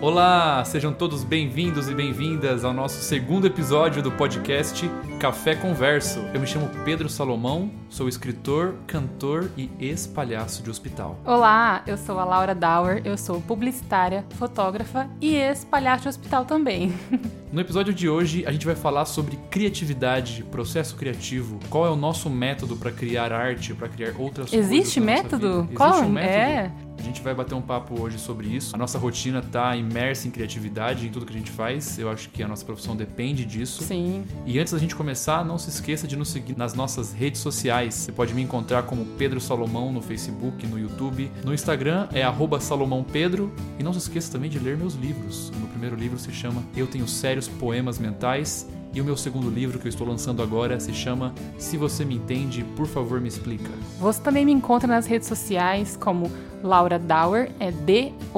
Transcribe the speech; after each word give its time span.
Olá, 0.00 0.64
sejam 0.64 0.92
todos 0.92 1.24
bem-vindos 1.24 1.88
e 1.88 1.94
bem-vindas 1.94 2.64
ao 2.64 2.72
nosso 2.72 3.02
segundo 3.02 3.48
episódio 3.48 4.00
do 4.00 4.12
podcast 4.12 4.88
Café 5.18 5.56
Converso. 5.56 6.20
Eu 6.32 6.38
me 6.38 6.46
chamo 6.46 6.70
Pedro 6.84 7.08
Salomão, 7.08 7.68
sou 7.88 8.08
escritor, 8.08 8.76
cantor 8.86 9.50
e 9.56 9.68
ex-palhaço 9.80 10.62
de 10.62 10.70
hospital. 10.70 11.18
Olá, 11.24 11.82
eu 11.84 11.98
sou 11.98 12.16
a 12.20 12.24
Laura 12.24 12.54
Dauer, 12.54 13.02
eu 13.04 13.18
sou 13.18 13.40
publicitária, 13.40 14.24
fotógrafa 14.36 15.10
e 15.20 15.34
ex-palhaço 15.34 16.04
de 16.04 16.08
hospital 16.10 16.44
também. 16.44 16.92
No 17.50 17.62
episódio 17.62 17.94
de 17.94 18.10
hoje, 18.10 18.44
a 18.46 18.52
gente 18.52 18.66
vai 18.66 18.74
falar 18.74 19.06
sobre 19.06 19.38
criatividade, 19.50 20.44
processo 20.50 20.94
criativo, 20.96 21.58
qual 21.70 21.86
é 21.86 21.88
o 21.88 21.96
nosso 21.96 22.28
método 22.28 22.76
para 22.76 22.92
criar 22.92 23.32
arte, 23.32 23.72
para 23.72 23.88
criar 23.88 24.12
outras 24.18 24.52
Existe 24.52 25.00
coisas. 25.00 25.22
método? 25.22 25.60
Existe 25.60 25.74
Qual? 25.74 26.02
um 26.02 26.10
método? 26.10 26.30
É. 26.34 26.87
A 26.98 27.02
gente 27.02 27.22
vai 27.22 27.34
bater 27.34 27.54
um 27.54 27.62
papo 27.62 28.00
hoje 28.00 28.18
sobre 28.18 28.48
isso. 28.48 28.74
A 28.74 28.78
nossa 28.78 28.98
rotina 28.98 29.40
tá 29.40 29.76
imersa 29.76 30.26
em 30.26 30.30
criatividade 30.30 31.06
em 31.06 31.10
tudo 31.10 31.24
que 31.24 31.32
a 31.32 31.36
gente 31.36 31.50
faz. 31.50 31.98
Eu 31.98 32.10
acho 32.10 32.28
que 32.30 32.42
a 32.42 32.48
nossa 32.48 32.64
profissão 32.64 32.96
depende 32.96 33.44
disso. 33.44 33.84
Sim. 33.84 34.24
E 34.44 34.58
antes 34.58 34.72
da 34.72 34.78
gente 34.78 34.94
começar, 34.94 35.44
não 35.44 35.58
se 35.58 35.70
esqueça 35.70 36.06
de 36.06 36.16
nos 36.16 36.28
seguir 36.28 36.56
nas 36.56 36.74
nossas 36.74 37.12
redes 37.12 37.40
sociais. 37.40 37.94
Você 37.94 38.12
pode 38.12 38.34
me 38.34 38.42
encontrar 38.42 38.82
como 38.82 39.04
Pedro 39.16 39.40
Salomão 39.40 39.92
no 39.92 40.02
Facebook, 40.02 40.66
no 40.66 40.78
YouTube. 40.78 41.30
No 41.44 41.54
Instagram 41.54 42.08
é 42.12 42.22
salomãopedro. 42.60 43.52
E 43.78 43.82
não 43.82 43.92
se 43.92 44.00
esqueça 44.00 44.32
também 44.32 44.50
de 44.50 44.58
ler 44.58 44.76
meus 44.76 44.94
livros. 44.94 45.50
O 45.50 45.56
meu 45.56 45.68
primeiro 45.68 45.96
livro 45.96 46.18
se 46.18 46.32
chama 46.32 46.62
Eu 46.76 46.86
Tenho 46.86 47.06
Sérios 47.06 47.48
Poemas 47.48 47.98
Mentais. 47.98 48.66
E 48.92 49.00
o 49.00 49.04
meu 49.04 49.16
segundo 49.16 49.50
livro 49.50 49.78
que 49.78 49.86
eu 49.86 49.90
estou 49.90 50.06
lançando 50.06 50.42
agora 50.42 50.80
se 50.80 50.92
chama 50.92 51.32
Se 51.58 51.76
Você 51.76 52.04
Me 52.04 52.16
Entende, 52.16 52.64
Por 52.76 52.86
Favor 52.86 53.20
Me 53.20 53.28
Explica. 53.28 53.70
Você 54.00 54.20
também 54.20 54.44
me 54.44 54.52
encontra 54.52 54.88
nas 54.88 55.06
redes 55.06 55.28
sociais 55.28 55.96
como 55.96 56.30
Laura 56.62 56.98
Dauer, 56.98 57.50
é 57.60 57.70
D-O-W-E-R, 57.70 58.34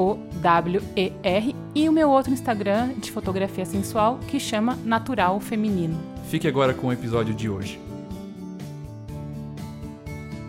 e 1.74 1.88
o 1.88 1.92
meu 1.92 2.10
outro 2.10 2.32
Instagram 2.32 2.90
de 2.98 3.10
fotografia 3.12 3.64
sensual 3.64 4.18
que 4.26 4.38
chama 4.40 4.76
Natural 4.84 5.38
Feminino. 5.40 5.98
Fique 6.28 6.46
agora 6.48 6.74
com 6.74 6.88
o 6.88 6.92
episódio 6.92 7.32
de 7.34 7.48
hoje. 7.48 7.80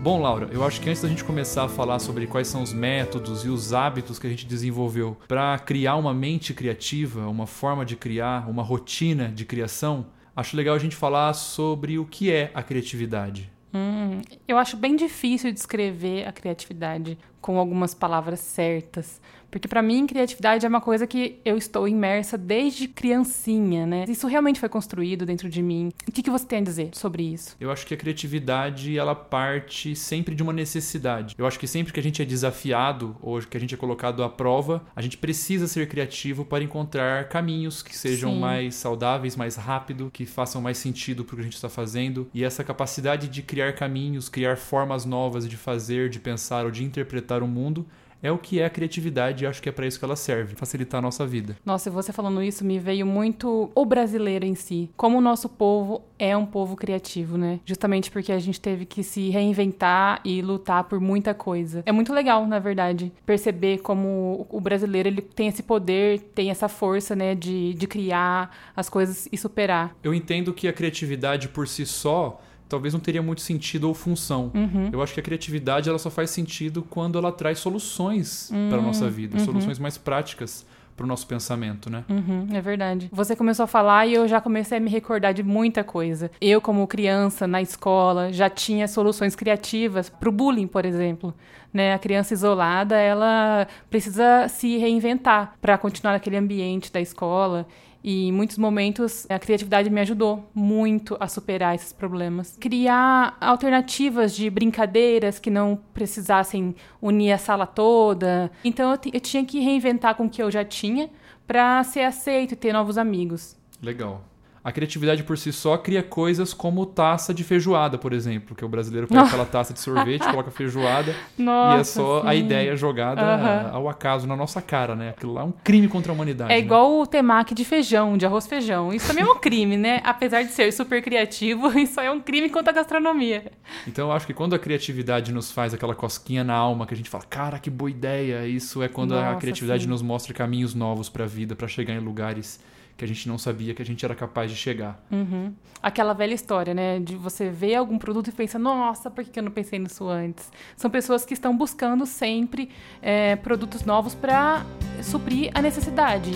Bom, 0.01 0.19
Laura, 0.19 0.49
eu 0.51 0.63
acho 0.63 0.81
que 0.81 0.89
antes 0.89 1.03
da 1.03 1.07
gente 1.07 1.23
começar 1.23 1.65
a 1.65 1.69
falar 1.69 1.99
sobre 1.99 2.25
quais 2.25 2.47
são 2.47 2.63
os 2.63 2.73
métodos 2.73 3.45
e 3.45 3.49
os 3.49 3.71
hábitos 3.71 4.17
que 4.17 4.25
a 4.25 4.29
gente 4.31 4.47
desenvolveu 4.47 5.15
para 5.27 5.59
criar 5.59 5.95
uma 5.95 6.11
mente 6.11 6.55
criativa, 6.55 7.27
uma 7.27 7.45
forma 7.45 7.85
de 7.85 7.95
criar, 7.95 8.49
uma 8.49 8.63
rotina 8.63 9.27
de 9.27 9.45
criação, 9.45 10.07
acho 10.35 10.57
legal 10.57 10.73
a 10.73 10.79
gente 10.79 10.95
falar 10.95 11.31
sobre 11.33 11.99
o 11.99 12.05
que 12.05 12.31
é 12.31 12.49
a 12.55 12.63
criatividade. 12.63 13.51
Hum, 13.71 14.21
eu 14.47 14.57
acho 14.57 14.75
bem 14.75 14.95
difícil 14.95 15.51
descrever 15.51 16.27
a 16.27 16.31
criatividade 16.31 17.15
com 17.39 17.59
algumas 17.59 17.93
palavras 17.93 18.39
certas. 18.39 19.21
Porque 19.51 19.67
para 19.67 19.81
mim, 19.81 20.07
criatividade 20.07 20.65
é 20.65 20.69
uma 20.69 20.79
coisa 20.79 21.05
que 21.05 21.39
eu 21.43 21.57
estou 21.57 21.87
imersa 21.87 22.37
desde 22.37 22.87
criancinha, 22.87 23.85
né? 23.85 24.05
Isso 24.07 24.25
realmente 24.25 24.59
foi 24.59 24.69
construído 24.69 25.25
dentro 25.25 25.49
de 25.49 25.61
mim. 25.61 25.91
O 26.07 26.11
que, 26.11 26.23
que 26.23 26.29
você 26.29 26.45
tem 26.45 26.59
a 26.59 26.63
dizer 26.63 26.89
sobre 26.93 27.23
isso? 27.23 27.57
Eu 27.59 27.69
acho 27.69 27.85
que 27.85 27.93
a 27.93 27.97
criatividade, 27.97 28.97
ela 28.97 29.13
parte 29.13 29.95
sempre 29.95 30.33
de 30.33 30.41
uma 30.41 30.53
necessidade. 30.53 31.35
Eu 31.37 31.45
acho 31.45 31.59
que 31.59 31.67
sempre 31.67 31.91
que 31.91 31.99
a 31.99 32.03
gente 32.03 32.21
é 32.21 32.25
desafiado 32.25 33.15
ou 33.21 33.39
que 33.41 33.57
a 33.57 33.59
gente 33.59 33.75
é 33.75 33.77
colocado 33.77 34.23
à 34.23 34.29
prova, 34.29 34.85
a 34.95 35.01
gente 35.01 35.17
precisa 35.17 35.67
ser 35.67 35.87
criativo 35.89 36.45
para 36.45 36.63
encontrar 36.63 37.27
caminhos 37.27 37.83
que 37.83 37.95
sejam 37.95 38.33
Sim. 38.33 38.39
mais 38.39 38.75
saudáveis, 38.75 39.35
mais 39.35 39.55
rápido, 39.57 40.09
que 40.13 40.25
façam 40.25 40.61
mais 40.61 40.77
sentido 40.77 41.25
para 41.25 41.33
o 41.33 41.35
que 41.35 41.41
a 41.41 41.45
gente 41.45 41.55
está 41.55 41.69
fazendo. 41.69 42.29
E 42.33 42.43
essa 42.43 42.63
capacidade 42.63 43.27
de 43.27 43.41
criar 43.41 43.73
caminhos, 43.73 44.29
criar 44.29 44.57
formas 44.57 45.03
novas 45.03 45.47
de 45.47 45.57
fazer, 45.57 46.09
de 46.09 46.19
pensar 46.19 46.65
ou 46.65 46.71
de 46.71 46.83
interpretar 46.83 47.43
o 47.43 47.47
mundo 47.47 47.85
é 48.21 48.31
o 48.31 48.37
que 48.37 48.59
é 48.59 48.65
a 48.65 48.69
criatividade 48.69 49.43
e 49.43 49.47
acho 49.47 49.61
que 49.61 49.69
é 49.69 49.71
para 49.71 49.87
isso 49.87 49.99
que 49.99 50.05
ela 50.05 50.15
serve, 50.15 50.55
facilitar 50.55 50.99
a 50.99 51.01
nossa 51.01 51.25
vida. 51.25 51.57
Nossa, 51.65 51.89
você 51.89 52.11
falando 52.11 52.41
isso 52.43 52.63
me 52.63 52.79
veio 52.79 53.05
muito 53.05 53.71
o 53.73 53.85
brasileiro 53.85 54.45
em 54.45 54.55
si. 54.55 54.89
Como 54.95 55.17
o 55.17 55.21
nosso 55.21 55.49
povo 55.49 56.03
é 56.17 56.35
um 56.35 56.45
povo 56.45 56.75
criativo, 56.75 57.37
né? 57.37 57.59
Justamente 57.65 58.11
porque 58.11 58.31
a 58.31 58.39
gente 58.39 58.59
teve 58.59 58.85
que 58.85 59.03
se 59.03 59.29
reinventar 59.29 60.21
e 60.23 60.41
lutar 60.41 60.83
por 60.83 60.99
muita 60.99 61.33
coisa. 61.33 61.83
É 61.85 61.91
muito 61.91 62.13
legal, 62.13 62.45
na 62.45 62.59
verdade, 62.59 63.11
perceber 63.25 63.79
como 63.79 64.45
o 64.49 64.59
brasileiro 64.59 65.09
ele 65.09 65.21
tem 65.21 65.47
esse 65.47 65.63
poder, 65.63 66.19
tem 66.35 66.51
essa 66.51 66.67
força, 66.67 67.15
né, 67.15 67.33
de, 67.33 67.73
de 67.73 67.87
criar 67.87 68.55
as 68.75 68.89
coisas 68.89 69.27
e 69.31 69.37
superar. 69.37 69.95
Eu 70.03 70.13
entendo 70.13 70.53
que 70.53 70.67
a 70.67 70.73
criatividade 70.73 71.47
por 71.49 71.67
si 71.67 71.85
só 71.85 72.39
talvez 72.71 72.93
não 72.93 73.01
teria 73.01 73.21
muito 73.21 73.41
sentido 73.41 73.87
ou 73.87 73.93
função. 73.93 74.49
Uhum. 74.55 74.89
Eu 74.91 75.01
acho 75.01 75.13
que 75.13 75.19
a 75.19 75.23
criatividade 75.23 75.89
ela 75.89 75.99
só 75.99 76.09
faz 76.09 76.29
sentido 76.29 76.81
quando 76.89 77.17
ela 77.17 77.31
traz 77.31 77.59
soluções 77.59 78.49
para 78.69 78.79
a 78.79 78.81
nossa 78.81 79.09
vida, 79.09 79.37
soluções 79.39 79.77
mais 79.77 79.97
práticas 79.97 80.65
para 80.95 81.03
o 81.05 81.07
nosso 81.07 81.25
pensamento, 81.25 81.89
né? 81.89 82.03
Uhum, 82.09 82.47
é 82.53 82.61
verdade. 82.61 83.09
Você 83.11 83.35
começou 83.35 83.63
a 83.63 83.67
falar 83.67 84.05
e 84.07 84.13
eu 84.13 84.27
já 84.27 84.39
comecei 84.39 84.77
a 84.77 84.81
me 84.81 84.89
recordar 84.89 85.33
de 85.33 85.41
muita 85.41 85.83
coisa. 85.83 86.29
Eu, 86.39 86.61
como 86.61 86.85
criança, 86.87 87.47
na 87.47 87.61
escola, 87.61 88.31
já 88.31 88.49
tinha 88.49 88.87
soluções 88.87 89.35
criativas 89.35 90.09
para 90.09 90.29
o 90.29 90.31
bullying, 90.31 90.67
por 90.67 90.85
exemplo. 90.85 91.33
Né? 91.73 91.93
A 91.93 91.99
criança 91.99 92.33
isolada, 92.33 92.95
ela 92.95 93.67
precisa 93.89 94.47
se 94.47 94.77
reinventar 94.77 95.55
para 95.61 95.77
continuar 95.77 96.13
naquele 96.13 96.37
ambiente 96.37 96.91
da 96.91 97.01
escola. 97.01 97.65
E 98.03 98.27
em 98.27 98.31
muitos 98.31 98.57
momentos 98.57 99.27
a 99.29 99.37
criatividade 99.37 99.89
me 99.89 100.01
ajudou 100.01 100.49
muito 100.53 101.15
a 101.19 101.27
superar 101.27 101.75
esses 101.75 101.93
problemas. 101.93 102.57
Criar 102.59 103.37
alternativas 103.39 104.35
de 104.35 104.49
brincadeiras 104.49 105.39
que 105.39 105.49
não 105.49 105.79
precisassem 105.93 106.75
unir 107.01 107.31
a 107.31 107.37
sala 107.37 107.67
toda. 107.67 108.51
Então 108.63 108.91
eu, 108.91 108.99
eu 109.13 109.19
tinha 109.19 109.45
que 109.45 109.59
reinventar 109.59 110.15
com 110.15 110.25
o 110.25 110.29
que 110.29 110.41
eu 110.41 110.49
já 110.49 110.65
tinha 110.65 111.09
para 111.45 111.83
ser 111.83 112.01
aceito 112.01 112.53
e 112.53 112.55
ter 112.55 112.73
novos 112.73 112.97
amigos. 112.97 113.55
Legal. 113.81 114.23
A 114.63 114.71
criatividade 114.71 115.23
por 115.23 115.37
si 115.39 115.51
só 115.51 115.75
cria 115.75 116.03
coisas 116.03 116.53
como 116.53 116.85
taça 116.85 117.33
de 117.33 117.43
feijoada, 117.43 117.97
por 117.97 118.13
exemplo, 118.13 118.55
que 118.55 118.63
o 118.63 118.69
brasileiro 118.69 119.07
pega 119.07 119.23
aquela 119.23 119.45
taça 119.45 119.73
de 119.73 119.79
sorvete, 119.79 120.23
coloca 120.23 120.51
feijoada 120.51 121.15
Nossa, 121.35 121.77
e 121.77 121.81
é 121.81 121.83
só 121.83 122.21
sim. 122.21 122.27
a 122.27 122.35
ideia 122.35 122.75
jogada 122.75 123.21
Aham. 123.21 123.69
ao 123.73 123.89
acaso 123.89 124.27
na 124.27 124.35
nossa 124.35 124.61
cara, 124.61 124.95
né? 124.95 125.09
Aquilo 125.09 125.33
lá 125.33 125.41
é 125.41 125.45
um 125.45 125.51
crime 125.51 125.87
contra 125.87 126.11
a 126.11 126.13
humanidade. 126.13 126.51
É 126.51 126.57
né? 126.57 126.61
igual 126.61 126.99
o 126.99 127.07
temaki 127.07 127.55
de 127.55 127.65
feijão, 127.65 128.15
de 128.15 128.25
arroz 128.25 128.45
feijão. 128.45 128.93
Isso 128.93 129.07
também 129.07 129.23
é 129.23 129.27
um 129.27 129.39
crime, 129.39 129.77
né? 129.77 129.99
Apesar 130.05 130.43
de 130.43 130.51
ser 130.51 130.71
super 130.71 131.01
criativo, 131.01 131.67
isso 131.79 131.99
é 131.99 132.11
um 132.11 132.19
crime 132.19 132.47
contra 132.47 132.71
a 132.71 132.75
gastronomia. 132.75 133.51
Então 133.87 134.09
eu 134.09 134.11
acho 134.13 134.27
que 134.27 134.33
quando 134.33 134.53
a 134.53 134.59
criatividade 134.59 135.31
nos 135.31 135.51
faz 135.51 135.73
aquela 135.73 135.95
cosquinha 135.95 136.43
na 136.43 136.53
alma, 136.53 136.85
que 136.85 136.93
a 136.93 136.97
gente 136.97 137.09
fala, 137.09 137.23
cara, 137.27 137.57
que 137.57 137.69
boa 137.71 137.89
ideia, 137.89 138.45
isso 138.45 138.83
é 138.83 138.87
quando 138.87 139.15
a 139.15 139.23
Nossa, 139.23 139.39
criatividade 139.39 139.83
sim. 139.83 139.89
nos 139.89 140.03
mostra 140.03 140.35
caminhos 140.35 140.75
novos 140.75 141.09
para 141.09 141.23
a 141.23 141.27
vida, 141.27 141.55
para 141.55 141.67
chegar 141.67 141.95
em 141.95 141.99
lugares 141.99 142.59
que 143.01 143.05
a 143.05 143.07
gente 143.07 143.27
não 143.27 143.35
sabia 143.39 143.73
que 143.73 143.81
a 143.81 143.85
gente 143.85 144.05
era 144.05 144.13
capaz 144.13 144.51
de 144.51 144.55
chegar. 144.55 145.03
Uhum. 145.11 145.51
Aquela 145.81 146.13
velha 146.13 146.35
história, 146.35 146.71
né? 146.71 146.99
De 146.99 147.15
você 147.15 147.49
ver 147.49 147.73
algum 147.73 147.97
produto 147.97 148.27
e 148.27 148.31
pensa, 148.31 148.59
nossa, 148.59 149.09
por 149.09 149.23
que 149.23 149.39
eu 149.39 149.43
não 149.43 149.49
pensei 149.49 149.79
nisso 149.79 150.07
antes? 150.07 150.51
São 150.77 150.91
pessoas 150.91 151.25
que 151.25 151.33
estão 151.33 151.57
buscando 151.57 152.05
sempre 152.05 152.69
é, 153.01 153.35
produtos 153.37 153.83
novos 153.85 154.13
para 154.13 154.63
suprir 155.01 155.49
a 155.55 155.63
necessidade. 155.63 156.31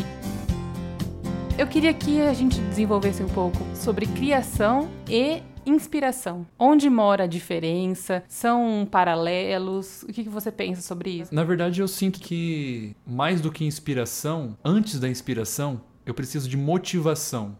Eu 1.55 1.67
queria 1.67 1.93
que 1.93 2.19
a 2.19 2.33
gente 2.33 2.59
desenvolvesse 2.61 3.21
um 3.21 3.29
pouco 3.29 3.59
sobre 3.75 4.07
criação 4.07 4.89
e 5.07 5.43
inspiração. 5.67 6.47
Onde 6.57 6.89
mora 6.89 7.25
a 7.25 7.27
diferença? 7.27 8.23
São 8.27 8.87
paralelos? 8.89 10.01
O 10.01 10.07
que, 10.07 10.23
que 10.23 10.29
você 10.29 10.51
pensa 10.51 10.81
sobre 10.81 11.11
isso? 11.11 11.33
Na 11.33 11.43
verdade, 11.43 11.79
eu 11.79 11.87
sinto 11.87 12.19
que 12.19 12.95
mais 13.05 13.39
do 13.39 13.51
que 13.51 13.63
inspiração, 13.63 14.57
antes 14.65 14.99
da 14.99 15.07
inspiração, 15.07 15.79
eu 16.05 16.13
preciso 16.13 16.47
de 16.47 16.55
motivação. 16.55 17.57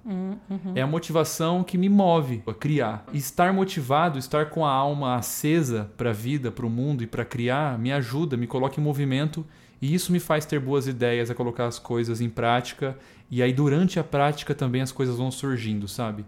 É 0.76 0.82
a 0.82 0.88
motivação 0.88 1.64
que 1.64 1.78
me 1.78 1.90
move 1.90 2.44
a 2.46 2.54
criar. 2.54 3.06
E 3.12 3.18
estar 3.18 3.52
motivado, 3.52 4.20
estar 4.20 4.50
com 4.50 4.66
a 4.66 4.72
alma 4.72 5.16
acesa 5.16 5.92
para 5.98 6.12
a 6.12 6.14
vida, 6.14 6.52
para 6.52 6.66
o 6.66 6.70
mundo 6.70 7.04
e 7.04 7.08
para 7.08 7.26
criar, 7.26 7.80
me 7.80 7.92
ajuda, 7.92 8.38
me 8.38 8.48
coloca 8.48 8.80
em 8.80 8.84
movimento. 8.84 9.46
E 9.82 9.94
isso 9.94 10.12
me 10.12 10.20
faz 10.20 10.46
ter 10.46 10.60
boas 10.60 10.88
ideias, 10.88 11.30
a 11.30 11.36
colocar 11.36 11.66
as 11.66 11.78
coisas 11.78 12.22
em 12.22 12.30
prática. 12.30 12.98
E 13.30 13.42
aí, 13.42 13.52
durante 13.52 14.00
a 14.00 14.04
prática, 14.04 14.54
também 14.54 14.82
as 14.82 14.92
coisas 14.92 15.18
vão 15.18 15.32
surgindo, 15.32 15.88
sabe? 15.88 16.24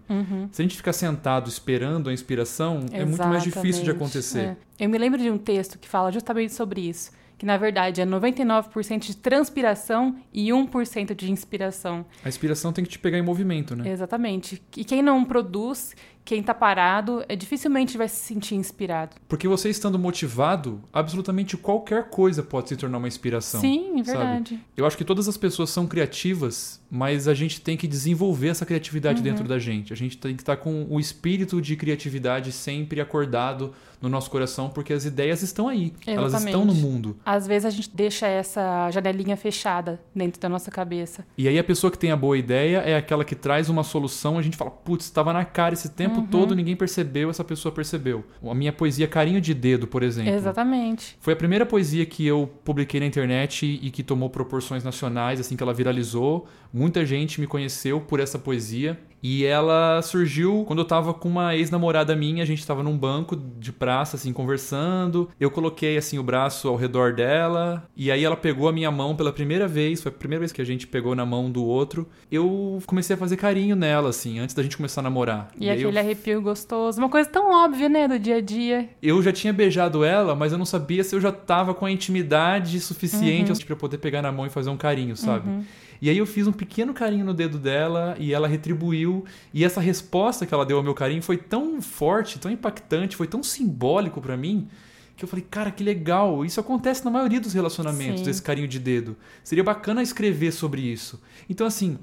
Se 0.52 0.62
a 0.62 0.64
gente 0.64 0.76
ficar 0.76 0.94
sentado 0.94 1.48
esperando 1.48 2.10
a 2.10 2.14
inspiração, 2.14 2.86
é 2.92 3.06
muito 3.06 3.26
mais 3.28 3.44
difícil 3.44 3.84
de 3.84 3.92
Exatamente. 3.92 3.96
acontecer. 3.96 4.40
É. 4.40 4.58
Eu 4.86 4.90
me 4.90 4.98
lembro 4.98 5.20
de 5.20 5.30
um 5.30 5.38
texto 5.38 5.78
que 5.78 5.88
fala 5.88 6.12
justamente 6.12 6.54
sobre 6.54 6.82
isso. 6.82 7.12
Que 7.38 7.46
na 7.46 7.56
verdade 7.56 8.02
é 8.02 8.06
99% 8.06 9.00
de 9.00 9.16
transpiração 9.18 10.16
e 10.34 10.48
1% 10.48 11.14
de 11.14 11.32
inspiração. 11.32 12.06
A 12.24 12.30
inspiração 12.30 12.74
tem 12.74 12.84
que 12.84 12.90
te 12.90 13.00
pegar 13.00 13.18
em 13.18 13.22
movimento, 13.22 13.76
né? 13.76 13.90
Exatamente. 13.90 14.62
E 14.76 14.84
quem 14.84 15.02
não 15.04 15.24
produz, 15.24 15.96
quem 16.28 16.44
tá 16.44 16.54
parado, 16.54 17.24
é, 17.30 17.38
dificilmente 17.38 17.98
vai 17.98 18.10
se 18.10 18.18
sentir 18.18 18.56
inspirado. 18.56 19.16
Porque 19.30 19.48
você 19.48 19.70
estando 19.70 19.98
motivado, 19.98 20.82
absolutamente 20.92 21.56
qualquer 21.56 22.10
coisa 22.10 22.44
pode 22.44 22.68
se 22.68 22.76
tornar 22.76 22.98
uma 22.98 23.08
inspiração. 23.08 23.62
Sim, 23.62 24.02
é 24.02 24.04
sabe? 24.04 24.18
verdade. 24.18 24.60
Eu 24.76 24.86
acho 24.86 24.98
que 24.98 25.06
todas 25.06 25.30
as 25.30 25.38
pessoas 25.38 25.70
são 25.70 25.88
criativas, 25.88 26.82
mas 26.92 27.30
a 27.30 27.34
gente 27.34 27.62
tem 27.62 27.78
que 27.78 27.88
desenvolver 27.88 28.50
essa 28.50 28.66
Uhum. 28.66 28.68
criatividade 28.68 29.22
dentro 29.22 29.48
da 29.48 29.58
gente. 29.58 29.94
A 29.94 29.96
gente 29.96 30.18
tem 30.18 30.36
que 30.36 30.42
estar 30.42 30.58
com 30.58 30.86
o 30.90 31.00
espírito 31.00 31.62
de 31.62 31.78
criatividade 31.78 32.52
sempre 32.52 33.00
acordado 33.00 33.74
no 34.02 34.10
nosso 34.10 34.30
coração, 34.30 34.70
porque 34.70 34.94
as 34.94 35.06
ideias 35.06 35.42
estão 35.42 35.68
aí. 35.68 35.92
Elas 36.06 36.34
Exatamente. 36.34 36.48
estão 36.54 36.66
no 36.66 36.74
mundo. 36.76 37.18
às 37.26 37.48
vezes 37.48 37.66
a 37.66 37.70
gente 37.72 37.90
deixa 37.96 38.28
essa 38.28 38.92
janelinha 38.92 39.36
fechada 39.36 40.00
dentro 40.14 40.40
da 40.40 40.48
nossa 40.50 40.70
cabeça. 40.70 41.26
E 41.38 41.48
aí 41.48 41.58
a 41.58 41.64
pessoa 41.64 41.90
que 41.90 41.98
tem 41.98 42.12
a 42.12 42.16
boa 42.18 42.38
ideia 42.38 42.78
é 42.80 42.96
aquela 42.96 43.24
que 43.26 43.34
traz 43.34 43.70
uma 43.70 43.84
solução, 43.84 44.38
a 44.38 44.42
gente 44.42 44.56
fala, 44.58 44.70
putz, 44.70 45.06
estava 45.06 45.32
na 45.34 45.44
cara 45.46 45.74
esse 45.74 45.90
tempo 45.90 46.17
uhum. 46.22 46.28
todo, 46.28 46.56
ninguém 46.56 46.76
percebeu, 46.76 47.30
essa 47.30 47.44
pessoa 47.44 47.72
percebeu. 47.72 48.24
A 48.44 48.54
minha 48.54 48.74
poesia 48.74 49.08
Carinho 49.08 49.42
de 49.42 49.54
Dedo, 49.54 49.88
por 49.88 50.04
exemplo. 50.04 50.34
Exatamente. 50.34 51.18
Foi 51.20 51.34
a 51.34 51.36
primeira 51.36 51.66
poesia 51.66 52.06
que 52.06 52.26
eu 52.26 52.50
publiquei 52.64 53.00
na 53.00 53.06
internet 53.06 53.66
e 53.82 53.90
que 53.92 54.04
tomou 54.04 54.30
proporções 54.30 54.84
nacionais, 54.84 55.40
assim 55.40 55.56
que 55.56 55.64
ela 55.64 55.74
viralizou. 55.74 56.48
Muita 56.74 57.06
gente 57.06 57.40
me 57.40 57.48
conheceu 57.48 58.02
por 58.02 58.20
essa 58.20 58.38
poesia. 58.38 59.00
E 59.22 59.46
ela 59.46 60.02
surgiu 60.02 60.64
quando 60.66 60.80
eu 60.80 60.86
tava 60.86 61.14
com 61.14 61.28
uma 61.28 61.56
ex-namorada 61.56 62.16
minha, 62.16 62.44
a 62.44 62.46
gente 62.46 62.66
tava 62.66 62.84
num 62.84 62.98
banco 62.98 63.36
de 63.36 63.72
praça, 63.72 64.16
assim, 64.16 64.32
conversando. 64.32 65.30
Eu 65.40 65.50
coloquei, 65.50 65.98
assim, 65.98 66.20
o 66.20 66.24
braço 66.24 66.68
ao 66.68 66.76
redor 66.76 67.14
dela, 67.14 67.88
e 67.96 68.12
aí 68.12 68.24
ela 68.24 68.36
pegou 68.36 68.70
a 68.70 68.72
minha 68.72 68.92
mão 68.92 69.16
pela 69.16 69.32
primeira 69.32 69.68
vez, 69.68 70.02
foi 70.02 70.12
a 70.12 70.16
primeira 70.16 70.40
vez 70.40 70.52
que 70.52 70.62
a 70.62 70.66
gente 70.66 70.88
pegou 70.88 71.16
na 71.16 71.26
mão 71.26 71.50
do 71.50 71.64
outro. 71.64 72.08
Eu 72.32 72.80
comecei 72.86 73.16
a 73.16 73.18
fazer 73.18 73.38
carinho 73.38 73.76
nela, 73.76 74.10
assim, 74.10 74.40
antes 74.40 74.54
da 74.54 74.64
gente 74.64 74.78
começar 74.78 75.02
a 75.02 75.04
namorar. 75.04 75.50
E, 75.60 75.66
e 75.66 75.70
aquele 75.70 75.98
eu... 75.98 76.02
arrepio 76.02 76.42
gostoso, 76.42 77.00
uma 77.00 77.10
coisa 77.10 77.30
tão 77.30 77.52
óbvia, 77.52 77.90
né, 77.90 78.08
do 78.08 78.20
dia 78.20 78.38
a 78.38 78.42
dia. 78.42 78.90
Eu 79.02 79.22
já 79.22 79.32
tinha 79.32 79.52
beijado 79.52 80.04
ela, 80.04 80.36
mas 80.36 80.52
eu 80.52 80.58
não 80.58 80.66
sabia 80.66 81.04
se 81.04 81.16
eu 81.16 81.22
já 81.22 81.32
tava 81.32 81.74
com 81.74 81.86
a 81.86 81.92
intimidade 81.92 82.80
suficiente 82.80 83.52
uhum. 83.52 83.58
para 83.66 83.76
poder 83.76 83.98
pegar 83.98 84.22
na 84.22 84.32
mão 84.32 84.46
e 84.46 84.50
fazer 84.50 84.70
um 84.70 84.78
carinho, 84.78 85.16
sabe? 85.16 85.50
Uhum. 85.50 85.64
E 86.02 86.10
aí 86.10 86.18
eu 86.18 86.26
fiz 86.26 86.48
um 86.48 86.52
pequeno 86.52 86.94
carinho 86.94 87.26
no 87.26 87.34
dedo 87.34 87.58
dela 87.58 88.16
e 88.20 88.34
ela 88.34 88.48
retribuiu. 88.48 89.26
E 89.54 89.64
essa 89.64 89.82
resposta 89.82 90.46
que 90.46 90.54
ela 90.54 90.66
deu 90.66 90.78
ao 90.78 90.84
meu 90.84 90.94
carinho 90.94 91.22
foi 91.22 91.38
tão 91.38 91.82
forte, 91.82 92.40
tão 92.40 92.52
impactante, 92.52 93.16
foi 93.16 93.28
tão 93.28 93.42
simbólico 93.44 94.22
para 94.22 94.38
mim 94.38 94.68
que 95.16 95.26
eu 95.26 95.28
falei, 95.28 95.44
cara, 95.50 95.72
que 95.72 95.84
legal. 95.84 96.46
Isso 96.46 96.60
acontece 96.60 97.04
na 97.04 97.10
maioria 97.10 97.42
dos 97.42 97.54
relacionamentos, 97.54 98.20
Sim. 98.20 98.26
desse 98.26 98.42
carinho 98.42 98.68
de 98.68 98.78
dedo. 98.78 99.18
Seria 99.44 99.64
bacana 99.64 100.04
escrever 100.04 100.52
sobre 100.52 100.82
isso. 100.82 101.20
Então, 101.50 101.66
assim, 101.66 101.98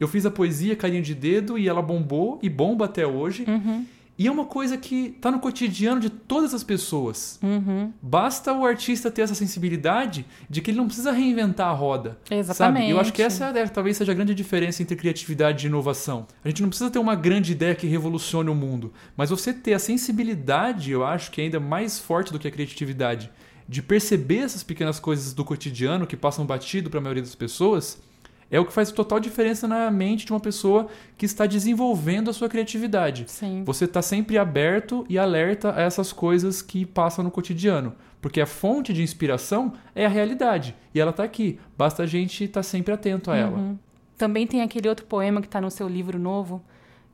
eu 0.00 0.08
fiz 0.08 0.26
a 0.26 0.30
poesia 0.30 0.76
Carinho 0.76 1.02
de 1.02 1.14
Dedo 1.14 1.56
e 1.56 1.68
ela 1.68 1.80
bombou 1.80 2.38
e 2.42 2.48
bomba 2.48 2.84
até 2.84 3.06
hoje. 3.06 3.44
Uhum. 3.46 3.86
E 4.18 4.26
é 4.26 4.30
uma 4.30 4.46
coisa 4.46 4.76
que 4.76 5.14
está 5.16 5.30
no 5.30 5.38
cotidiano 5.38 6.00
de 6.00 6.10
todas 6.10 6.52
as 6.52 6.64
pessoas. 6.64 7.38
Uhum. 7.40 7.92
Basta 8.02 8.52
o 8.52 8.66
artista 8.66 9.12
ter 9.12 9.22
essa 9.22 9.34
sensibilidade 9.34 10.26
de 10.50 10.60
que 10.60 10.72
ele 10.72 10.78
não 10.78 10.86
precisa 10.86 11.12
reinventar 11.12 11.68
a 11.68 11.72
roda. 11.72 12.18
Exatamente. 12.28 12.80
Sabe? 12.86 12.90
Eu 12.90 12.98
acho 13.00 13.12
que 13.12 13.22
essa 13.22 13.46
é, 13.46 13.66
talvez 13.68 13.96
seja 13.96 14.10
a 14.10 14.14
grande 14.16 14.34
diferença 14.34 14.82
entre 14.82 14.96
criatividade 14.96 15.64
e 15.64 15.68
inovação. 15.68 16.26
A 16.44 16.48
gente 16.48 16.62
não 16.62 16.68
precisa 16.68 16.90
ter 16.90 16.98
uma 16.98 17.14
grande 17.14 17.52
ideia 17.52 17.76
que 17.76 17.86
revolucione 17.86 18.50
o 18.50 18.54
mundo, 18.56 18.92
mas 19.16 19.30
você 19.30 19.52
ter 19.52 19.74
a 19.74 19.78
sensibilidade, 19.78 20.90
eu 20.90 21.06
acho 21.06 21.30
que 21.30 21.40
é 21.40 21.44
ainda 21.44 21.60
mais 21.60 22.00
forte 22.00 22.32
do 22.32 22.40
que 22.40 22.48
a 22.48 22.50
criatividade, 22.50 23.30
de 23.68 23.80
perceber 23.80 24.38
essas 24.38 24.64
pequenas 24.64 24.98
coisas 24.98 25.32
do 25.32 25.44
cotidiano 25.44 26.08
que 26.08 26.16
passam 26.16 26.44
batido 26.44 26.90
para 26.90 26.98
a 26.98 27.02
maioria 27.02 27.22
das 27.22 27.36
pessoas 27.36 28.02
é 28.50 28.58
o 28.58 28.64
que 28.64 28.72
faz 28.72 28.90
total 28.90 29.20
diferença 29.20 29.68
na 29.68 29.90
mente 29.90 30.24
de 30.24 30.32
uma 30.32 30.40
pessoa 30.40 30.88
que 31.16 31.26
está 31.26 31.46
desenvolvendo 31.46 32.30
a 32.30 32.32
sua 32.32 32.48
criatividade. 32.48 33.24
Sim. 33.28 33.62
Você 33.64 33.84
está 33.84 34.00
sempre 34.00 34.38
aberto 34.38 35.04
e 35.08 35.18
alerta 35.18 35.74
a 35.74 35.82
essas 35.82 36.12
coisas 36.12 36.62
que 36.62 36.86
passam 36.86 37.22
no 37.22 37.30
cotidiano. 37.30 37.94
Porque 38.20 38.40
a 38.40 38.46
fonte 38.46 38.92
de 38.92 39.02
inspiração 39.02 39.74
é 39.94 40.04
a 40.06 40.08
realidade. 40.08 40.74
E 40.94 41.00
ela 41.00 41.10
está 41.10 41.24
aqui. 41.24 41.60
Basta 41.76 42.02
a 42.02 42.06
gente 42.06 42.44
estar 42.44 42.60
tá 42.60 42.62
sempre 42.62 42.92
atento 42.92 43.30
a 43.30 43.34
uhum. 43.34 43.40
ela. 43.40 43.78
Também 44.16 44.46
tem 44.46 44.62
aquele 44.62 44.88
outro 44.88 45.06
poema 45.06 45.40
que 45.40 45.46
está 45.46 45.60
no 45.60 45.70
seu 45.70 45.86
livro 45.86 46.18
novo, 46.18 46.62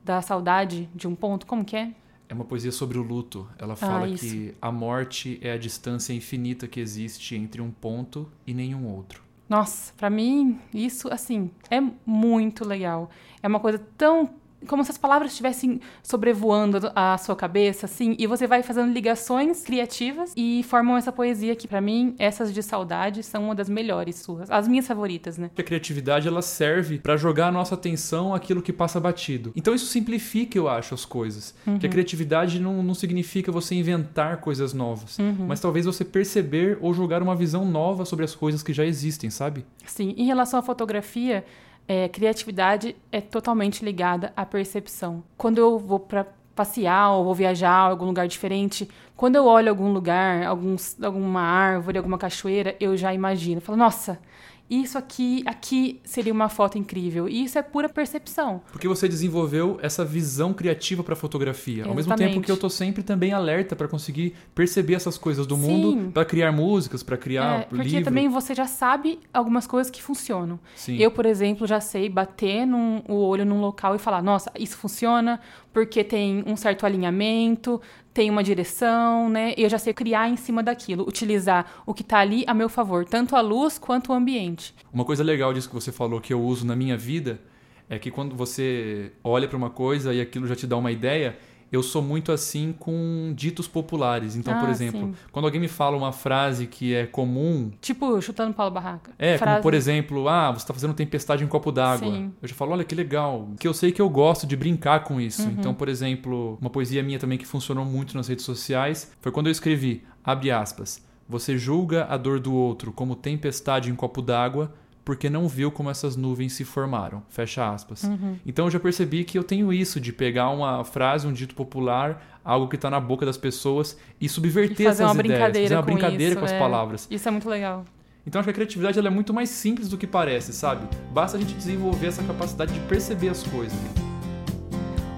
da 0.03 0.21
saudade 0.21 0.89
de 0.95 1.07
um 1.07 1.13
ponto. 1.13 1.45
Como 1.45 1.63
que 1.63 1.75
é? 1.75 1.91
É 2.27 2.33
uma 2.33 2.45
poesia 2.45 2.71
sobre 2.71 2.97
o 2.97 3.03
luto. 3.03 3.47
Ela 3.59 3.75
fala 3.75 4.07
ah, 4.07 4.17
que 4.17 4.55
a 4.59 4.71
morte 4.71 5.37
é 5.43 5.51
a 5.51 5.57
distância 5.57 6.13
infinita 6.13 6.67
que 6.67 6.79
existe 6.79 7.35
entre 7.35 7.61
um 7.61 7.69
ponto 7.69 8.27
e 8.47 8.53
nenhum 8.53 8.87
outro. 8.87 9.24
Nossa, 9.47 9.93
para 9.95 10.09
mim, 10.09 10.59
isso, 10.73 11.07
assim, 11.11 11.51
é 11.69 11.79
muito 12.05 12.67
legal. 12.67 13.09
É 13.43 13.47
uma 13.47 13.59
coisa 13.59 13.79
tão 13.97 14.29
como 14.65 14.83
se 14.83 14.91
as 14.91 14.97
palavras 14.97 15.31
estivessem 15.31 15.79
sobrevoando 16.03 16.91
a 16.95 17.17
sua 17.17 17.35
cabeça, 17.35 17.85
assim, 17.85 18.15
e 18.19 18.27
você 18.27 18.47
vai 18.47 18.63
fazendo 18.63 18.91
ligações 18.91 19.63
criativas 19.63 20.33
e 20.35 20.63
formam 20.63 20.97
essa 20.97 21.11
poesia 21.11 21.55
que, 21.55 21.67
para 21.67 21.81
mim, 21.81 22.15
essas 22.19 22.53
de 22.53 22.61
saudade 22.61 23.23
são 23.23 23.45
uma 23.45 23.55
das 23.55 23.69
melhores 23.69 24.17
suas, 24.17 24.49
as 24.49 24.67
minhas 24.67 24.87
favoritas, 24.87 25.37
né? 25.37 25.49
A 25.57 25.63
criatividade 25.63 26.27
ela 26.27 26.41
serve 26.41 26.99
para 26.99 27.17
jogar 27.17 27.47
a 27.47 27.51
nossa 27.51 27.75
atenção 27.75 28.33
aquilo 28.33 28.61
que 28.61 28.73
passa 28.73 28.99
batido. 28.99 29.51
Então 29.55 29.73
isso 29.73 29.85
simplifica, 29.85 30.57
eu 30.57 30.67
acho, 30.67 30.93
as 30.93 31.05
coisas. 31.05 31.55
Uhum. 31.65 31.79
Que 31.79 31.87
a 31.87 31.89
criatividade 31.89 32.59
não, 32.59 32.81
não 32.83 32.93
significa 32.93 33.51
você 33.51 33.75
inventar 33.75 34.37
coisas 34.37 34.73
novas, 34.73 35.17
uhum. 35.19 35.45
mas 35.47 35.59
talvez 35.59 35.85
você 35.85 36.03
perceber 36.03 36.77
ou 36.81 36.93
jogar 36.93 37.21
uma 37.21 37.35
visão 37.35 37.65
nova 37.65 38.05
sobre 38.05 38.25
as 38.25 38.35
coisas 38.35 38.63
que 38.63 38.73
já 38.73 38.85
existem, 38.85 39.29
sabe? 39.29 39.65
Sim. 39.85 40.13
Em 40.17 40.25
relação 40.25 40.59
à 40.59 40.63
fotografia, 40.63 41.45
é, 41.87 42.07
criatividade 42.09 42.95
é 43.11 43.21
totalmente 43.21 43.83
ligada 43.83 44.33
à 44.35 44.45
percepção. 44.45 45.23
Quando 45.37 45.57
eu 45.59 45.77
vou 45.77 45.99
para 45.99 46.25
passear 46.55 47.11
ou 47.11 47.23
vou 47.23 47.35
viajar 47.35 47.71
a 47.71 47.89
algum 47.89 48.05
lugar 48.05 48.27
diferente, 48.27 48.89
quando 49.15 49.35
eu 49.35 49.45
olho 49.45 49.69
algum 49.69 49.91
lugar, 49.91 50.45
alguns, 50.45 51.01
alguma 51.01 51.41
árvore, 51.41 51.97
alguma 51.97 52.17
cachoeira, 52.17 52.75
eu 52.79 52.97
já 52.97 53.13
imagino. 53.13 53.61
Falo, 53.61 53.77
nossa, 53.77 54.19
isso 54.69 54.97
aqui, 54.97 55.43
aqui 55.45 55.99
seria 56.03 56.33
uma 56.33 56.49
foto 56.49 56.77
incrível. 56.77 57.29
E 57.29 57.43
isso 57.43 57.57
é 57.57 57.61
pura 57.61 57.87
percepção. 57.87 58.61
Porque 58.71 58.87
você 58.87 59.07
desenvolveu 59.07 59.77
essa 59.81 60.03
visão 60.03 60.53
criativa 60.53 61.03
para 61.03 61.15
fotografia, 61.15 61.83
Exatamente. 61.83 61.89
ao 61.89 61.95
mesmo 61.95 62.15
tempo 62.15 62.41
que 62.41 62.51
eu 62.51 62.57
tô 62.57 62.69
sempre 62.69 63.03
também 63.03 63.31
alerta 63.31 63.75
para 63.75 63.87
conseguir 63.87 64.33
perceber 64.55 64.95
essas 64.95 65.17
coisas 65.17 65.45
do 65.45 65.55
Sim. 65.55 65.61
mundo, 65.61 66.11
para 66.11 66.25
criar 66.25 66.51
músicas, 66.51 67.03
para 67.03 67.15
criar 67.15 67.61
é, 67.61 67.63
porque 67.65 67.83
livro. 67.83 68.03
também 68.03 68.27
você 68.27 68.55
já 68.55 68.65
sabe 68.65 69.19
algumas 69.31 69.67
coisas 69.67 69.91
que 69.91 70.01
funcionam. 70.01 70.59
Sim. 70.75 70.97
Eu, 70.97 71.11
por 71.11 71.25
exemplo, 71.25 71.67
já 71.67 71.79
sei 71.79 72.09
bater 72.09 72.65
num, 72.65 73.03
o 73.07 73.15
olho 73.15 73.45
num 73.45 73.61
local 73.61 73.95
e 73.95 73.99
falar, 73.99 74.23
nossa, 74.23 74.51
isso 74.57 74.77
funciona 74.77 75.39
porque 75.75 76.05
tem 76.05 76.41
um 76.47 76.55
certo 76.55 76.85
alinhamento, 76.85 77.81
tem 78.13 78.29
uma 78.29 78.41
direção, 78.41 79.29
né? 79.29 79.53
Eu 79.57 79.67
já 79.67 79.77
sei 79.77 79.93
criar 79.93 80.29
em 80.29 80.37
cima 80.37 80.63
daquilo, 80.63 81.05
utilizar 81.05 81.83
o 81.85 81.93
que 81.93 82.01
está 82.01 82.19
ali 82.19 82.45
a 82.47 82.53
meu 82.53 82.69
favor, 82.69 83.03
tanto 83.03 83.35
a 83.35 83.41
luz 83.41 83.77
quanto 83.77 84.13
o 84.13 84.15
ambiente. 84.15 84.73
Uma 84.93 85.03
coisa 85.03 85.21
legal 85.21 85.53
disso 85.53 85.67
que 85.67 85.75
você 85.75 85.91
falou 85.91 86.21
que 86.21 86.31
eu 86.31 86.41
uso 86.41 86.65
na 86.65 86.77
minha 86.77 86.95
vida 86.95 87.41
é 87.89 87.99
que 87.99 88.09
quando 88.09 88.37
você 88.37 89.11
olha 89.21 89.49
para 89.49 89.57
uma 89.57 89.69
coisa 89.69 90.13
e 90.13 90.21
aquilo 90.21 90.47
já 90.47 90.55
te 90.55 90.65
dá 90.65 90.77
uma 90.77 90.93
ideia, 90.93 91.37
eu 91.71 91.83
sou 91.83 92.01
muito 92.01 92.31
assim 92.31 92.73
com 92.77 93.33
ditos 93.35 93.67
populares. 93.67 94.35
Então, 94.35 94.53
ah, 94.53 94.59
por 94.59 94.69
exemplo, 94.69 95.07
sim. 95.07 95.13
quando 95.31 95.45
alguém 95.45 95.59
me 95.59 95.67
fala 95.67 95.97
uma 95.97 96.11
frase 96.11 96.67
que 96.67 96.93
é 96.93 97.05
comum. 97.05 97.71
Tipo, 97.81 98.21
chutando 98.21 98.53
Paulo 98.53 98.71
Barraca. 98.71 99.11
É, 99.17 99.37
frase... 99.37 99.55
como 99.55 99.63
por 99.63 99.73
exemplo, 99.73 100.29
ah, 100.29 100.51
você 100.51 100.63
está 100.63 100.73
fazendo 100.73 100.93
tempestade 100.93 101.43
em 101.43 101.45
um 101.45 101.49
copo 101.49 101.71
d'água. 101.71 102.31
Eu 102.41 102.47
já 102.47 102.55
falo, 102.55 102.71
olha 102.71 102.83
que 102.83 102.95
legal. 102.95 103.49
Que 103.59 103.67
eu 103.67 103.73
sei 103.73 103.91
que 103.91 104.01
eu 104.01 104.09
gosto 104.09 104.47
de 104.47 104.55
brincar 104.55 105.03
com 105.03 105.19
isso. 105.19 105.43
Uhum. 105.43 105.55
Então, 105.57 105.73
por 105.73 105.89
exemplo, 105.89 106.57
uma 106.61 106.69
poesia 106.69 107.03
minha 107.03 107.19
também 107.19 107.37
que 107.37 107.45
funcionou 107.45 107.85
muito 107.85 108.15
nas 108.15 108.27
redes 108.27 108.45
sociais 108.45 109.11
foi 109.19 109.31
quando 109.31 109.47
eu 109.47 109.51
escrevi, 109.51 110.03
abre 110.23 110.51
aspas, 110.51 111.03
você 111.27 111.57
julga 111.57 112.05
a 112.05 112.17
dor 112.17 112.39
do 112.39 112.53
outro 112.53 112.91
como 112.91 113.15
tempestade 113.15 113.89
em 113.89 113.95
copo 113.95 114.21
d'água 114.21 114.73
porque 115.05 115.29
não 115.29 115.47
viu 115.47 115.71
como 115.71 115.91
essas 115.91 116.15
nuvens 116.15 116.53
se 116.53 116.65
formaram. 116.65 117.21
Fecha 117.29 117.71
aspas. 117.71 118.03
Uhum. 118.03 118.37
Então 118.43 118.65
eu 118.65 118.71
já 118.71 118.79
percebi 118.79 119.23
que 119.23 119.37
eu 119.37 119.43
tenho 119.43 119.71
isso 119.71 120.01
de 120.01 120.11
pegar 120.11 120.49
uma 120.49 120.83
frase, 120.83 121.27
um 121.27 121.31
dito 121.31 121.53
popular, 121.53 122.39
algo 122.43 122.67
que 122.67 122.75
está 122.75 122.89
na 122.89 122.99
boca 122.99 123.23
das 123.23 123.37
pessoas 123.37 123.95
e 124.19 124.27
subverter 124.27 124.81
e 124.81 124.89
fazer 124.89 125.03
essas 125.03 125.15
uma 125.15 125.21
ideias, 125.21 125.37
brincadeira 125.39 125.67
fazer 125.67 125.75
uma 125.75 125.83
com 125.83 125.91
brincadeira 125.93 126.31
isso, 126.31 126.39
com 126.39 126.45
as 126.45 126.51
é. 126.51 126.59
palavras. 126.59 127.07
Isso 127.11 127.27
é 127.27 127.31
muito 127.31 127.47
legal. 127.47 127.85
Então 128.25 128.39
acho 128.39 128.47
que 128.47 128.49
a 128.49 128.53
criatividade 128.53 128.97
é 128.97 129.09
muito 129.11 129.31
mais 129.31 129.49
simples 129.49 129.87
do 129.87 129.97
que 129.97 130.07
parece, 130.07 130.51
sabe? 130.51 130.87
Basta 131.13 131.37
a 131.37 131.39
gente 131.39 131.53
desenvolver 131.53 132.07
essa 132.07 132.23
capacidade 132.23 132.73
de 132.73 132.79
perceber 132.87 133.29
as 133.29 133.43
coisas. 133.43 133.77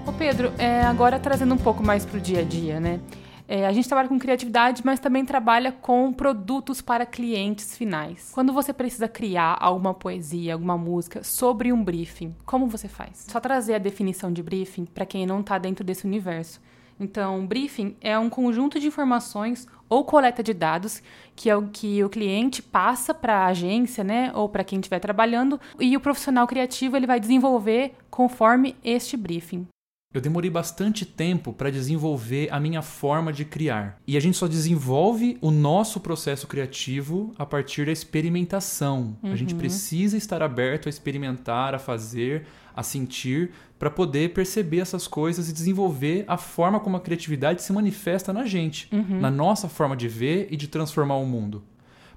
Ô 0.06 0.12
Pedro, 0.12 0.52
é, 0.58 0.82
agora 0.82 1.18
trazendo 1.18 1.54
um 1.54 1.58
pouco 1.58 1.82
mais 1.82 2.04
para 2.04 2.18
o 2.18 2.20
dia 2.20 2.40
a 2.40 2.44
dia, 2.44 2.78
né? 2.78 3.00
É, 3.48 3.66
a 3.66 3.72
gente 3.72 3.88
trabalha 3.88 4.08
com 4.10 4.18
criatividade, 4.18 4.82
mas 4.84 5.00
também 5.00 5.24
trabalha 5.24 5.72
com 5.72 6.12
produtos 6.12 6.82
para 6.82 7.06
clientes 7.06 7.74
finais. 7.78 8.30
Quando 8.34 8.52
você 8.52 8.74
precisa 8.74 9.08
criar 9.08 9.56
alguma 9.58 9.94
poesia, 9.94 10.52
alguma 10.52 10.76
música 10.76 11.24
sobre 11.24 11.72
um 11.72 11.82
briefing, 11.82 12.36
como 12.44 12.66
você 12.66 12.88
faz? 12.88 13.24
Só 13.26 13.40
trazer 13.40 13.74
a 13.74 13.78
definição 13.78 14.30
de 14.30 14.42
briefing 14.42 14.84
para 14.84 15.06
quem 15.06 15.24
não 15.24 15.40
está 15.40 15.56
dentro 15.56 15.82
desse 15.82 16.06
universo. 16.06 16.60
Então, 17.00 17.46
briefing 17.46 17.96
é 18.02 18.18
um 18.18 18.28
conjunto 18.28 18.78
de 18.78 18.88
informações 18.88 19.66
ou 19.88 20.04
coleta 20.04 20.42
de 20.42 20.52
dados 20.52 21.02
que 21.34 21.48
é 21.48 21.56
o 21.56 21.68
que 21.68 22.02
o 22.02 22.08
cliente 22.08 22.60
passa 22.60 23.14
para 23.14 23.38
a 23.38 23.46
agência, 23.46 24.02
né, 24.02 24.32
ou 24.34 24.48
para 24.48 24.64
quem 24.64 24.80
estiver 24.80 24.98
trabalhando, 24.98 25.60
e 25.78 25.96
o 25.96 26.00
profissional 26.00 26.46
criativo 26.48 26.96
ele 26.96 27.06
vai 27.06 27.20
desenvolver 27.20 27.94
conforme 28.10 28.74
este 28.82 29.16
briefing. 29.16 29.68
Eu 30.14 30.22
demorei 30.22 30.48
bastante 30.48 31.04
tempo 31.04 31.52
para 31.52 31.70
desenvolver 31.70 32.48
a 32.50 32.58
minha 32.58 32.80
forma 32.80 33.30
de 33.30 33.44
criar. 33.44 34.00
E 34.06 34.16
a 34.16 34.20
gente 34.20 34.38
só 34.38 34.48
desenvolve 34.48 35.36
o 35.42 35.50
nosso 35.50 36.00
processo 36.00 36.46
criativo 36.46 37.34
a 37.38 37.44
partir 37.44 37.84
da 37.84 37.92
experimentação. 37.92 39.18
Uhum. 39.22 39.32
A 39.32 39.36
gente 39.36 39.52
uhum. 39.52 39.58
precisa 39.60 40.16
estar 40.16 40.42
aberto 40.42 40.86
a 40.86 40.90
experimentar, 40.90 41.74
a 41.74 41.78
fazer, 41.78 42.46
a 42.74 42.82
sentir, 42.82 43.50
para 43.78 43.90
poder 43.90 44.32
perceber 44.32 44.78
essas 44.78 45.06
coisas 45.06 45.50
e 45.50 45.52
desenvolver 45.52 46.24
a 46.26 46.38
forma 46.38 46.80
como 46.80 46.96
a 46.96 47.00
criatividade 47.00 47.62
se 47.62 47.70
manifesta 47.70 48.32
na 48.32 48.46
gente, 48.46 48.88
uhum. 48.90 49.20
na 49.20 49.30
nossa 49.30 49.68
forma 49.68 49.94
de 49.94 50.08
ver 50.08 50.48
e 50.50 50.56
de 50.56 50.68
transformar 50.68 51.16
o 51.16 51.26
mundo. 51.26 51.62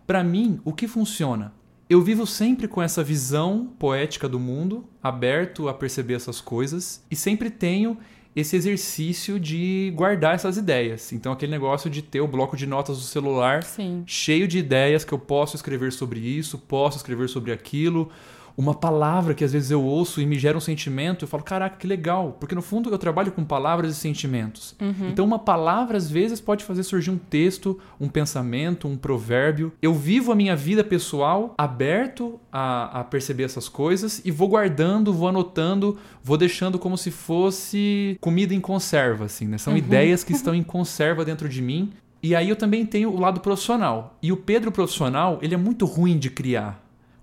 Para 0.07 0.23
mim, 0.23 0.61
o 0.63 0.71
que 0.71 0.87
funciona? 0.87 1.53
Eu 1.91 2.01
vivo 2.01 2.25
sempre 2.25 2.69
com 2.69 2.81
essa 2.81 3.03
visão 3.03 3.69
poética 3.77 4.29
do 4.29 4.39
mundo, 4.39 4.85
aberto 5.03 5.67
a 5.67 5.73
perceber 5.73 6.13
essas 6.13 6.39
coisas, 6.39 7.05
e 7.11 7.17
sempre 7.17 7.49
tenho 7.49 7.97
esse 8.33 8.55
exercício 8.55 9.37
de 9.37 9.91
guardar 9.93 10.35
essas 10.35 10.55
ideias. 10.55 11.11
Então, 11.11 11.33
aquele 11.33 11.51
negócio 11.51 11.89
de 11.89 12.01
ter 12.01 12.21
o 12.21 12.27
bloco 12.29 12.55
de 12.55 12.65
notas 12.65 12.95
do 12.95 13.03
celular 13.03 13.61
Sim. 13.63 14.03
cheio 14.05 14.47
de 14.47 14.57
ideias 14.57 15.03
que 15.03 15.13
eu 15.13 15.19
posso 15.19 15.57
escrever 15.57 15.91
sobre 15.91 16.21
isso, 16.21 16.57
posso 16.57 16.95
escrever 16.95 17.27
sobre 17.27 17.51
aquilo 17.51 18.09
uma 18.57 18.73
palavra 18.73 19.33
que 19.33 19.43
às 19.43 19.51
vezes 19.53 19.71
eu 19.71 19.83
ouço 19.83 20.21
e 20.21 20.25
me 20.25 20.37
gera 20.37 20.57
um 20.57 20.61
sentimento, 20.61 21.23
eu 21.23 21.27
falo, 21.27 21.43
caraca, 21.43 21.77
que 21.77 21.87
legal. 21.87 22.37
Porque 22.39 22.53
no 22.55 22.61
fundo 22.61 22.89
eu 22.89 22.97
trabalho 22.97 23.31
com 23.31 23.43
palavras 23.43 23.91
e 23.91 23.95
sentimentos. 23.95 24.75
Uhum. 24.81 25.09
Então 25.11 25.25
uma 25.25 25.39
palavra 25.39 25.97
às 25.97 26.09
vezes 26.09 26.39
pode 26.41 26.63
fazer 26.63 26.83
surgir 26.83 27.11
um 27.11 27.17
texto, 27.17 27.79
um 27.99 28.07
pensamento, 28.07 28.87
um 28.87 28.95
provérbio. 28.97 29.71
Eu 29.81 29.93
vivo 29.93 30.31
a 30.31 30.35
minha 30.35 30.55
vida 30.55 30.83
pessoal 30.83 31.53
aberto 31.57 32.39
a, 32.51 32.99
a 32.99 33.03
perceber 33.03 33.43
essas 33.43 33.67
coisas 33.69 34.21
e 34.23 34.31
vou 34.31 34.47
guardando, 34.47 35.13
vou 35.13 35.27
anotando, 35.27 35.97
vou 36.23 36.37
deixando 36.37 36.77
como 36.77 36.97
se 36.97 37.11
fosse 37.11 38.17
comida 38.21 38.53
em 38.53 38.59
conserva, 38.59 39.25
assim, 39.25 39.47
né? 39.47 39.57
São 39.57 39.73
Uhum. 39.73 39.79
ideias 39.79 40.23
que 40.23 40.33
estão 40.33 40.53
em 40.53 40.63
conserva 40.63 41.23
dentro 41.25 41.47
de 41.49 41.61
mim. 41.61 41.91
E 42.23 42.35
aí 42.35 42.49
eu 42.49 42.55
também 42.55 42.85
tenho 42.85 43.09
o 43.09 43.19
lado 43.19 43.39
profissional. 43.39 44.15
E 44.21 44.31
o 44.31 44.37
Pedro 44.37 44.71
profissional, 44.71 45.39
ele 45.41 45.55
é 45.55 45.57
muito 45.57 45.85
ruim 45.85 46.19
de 46.19 46.29
criar. 46.29 46.79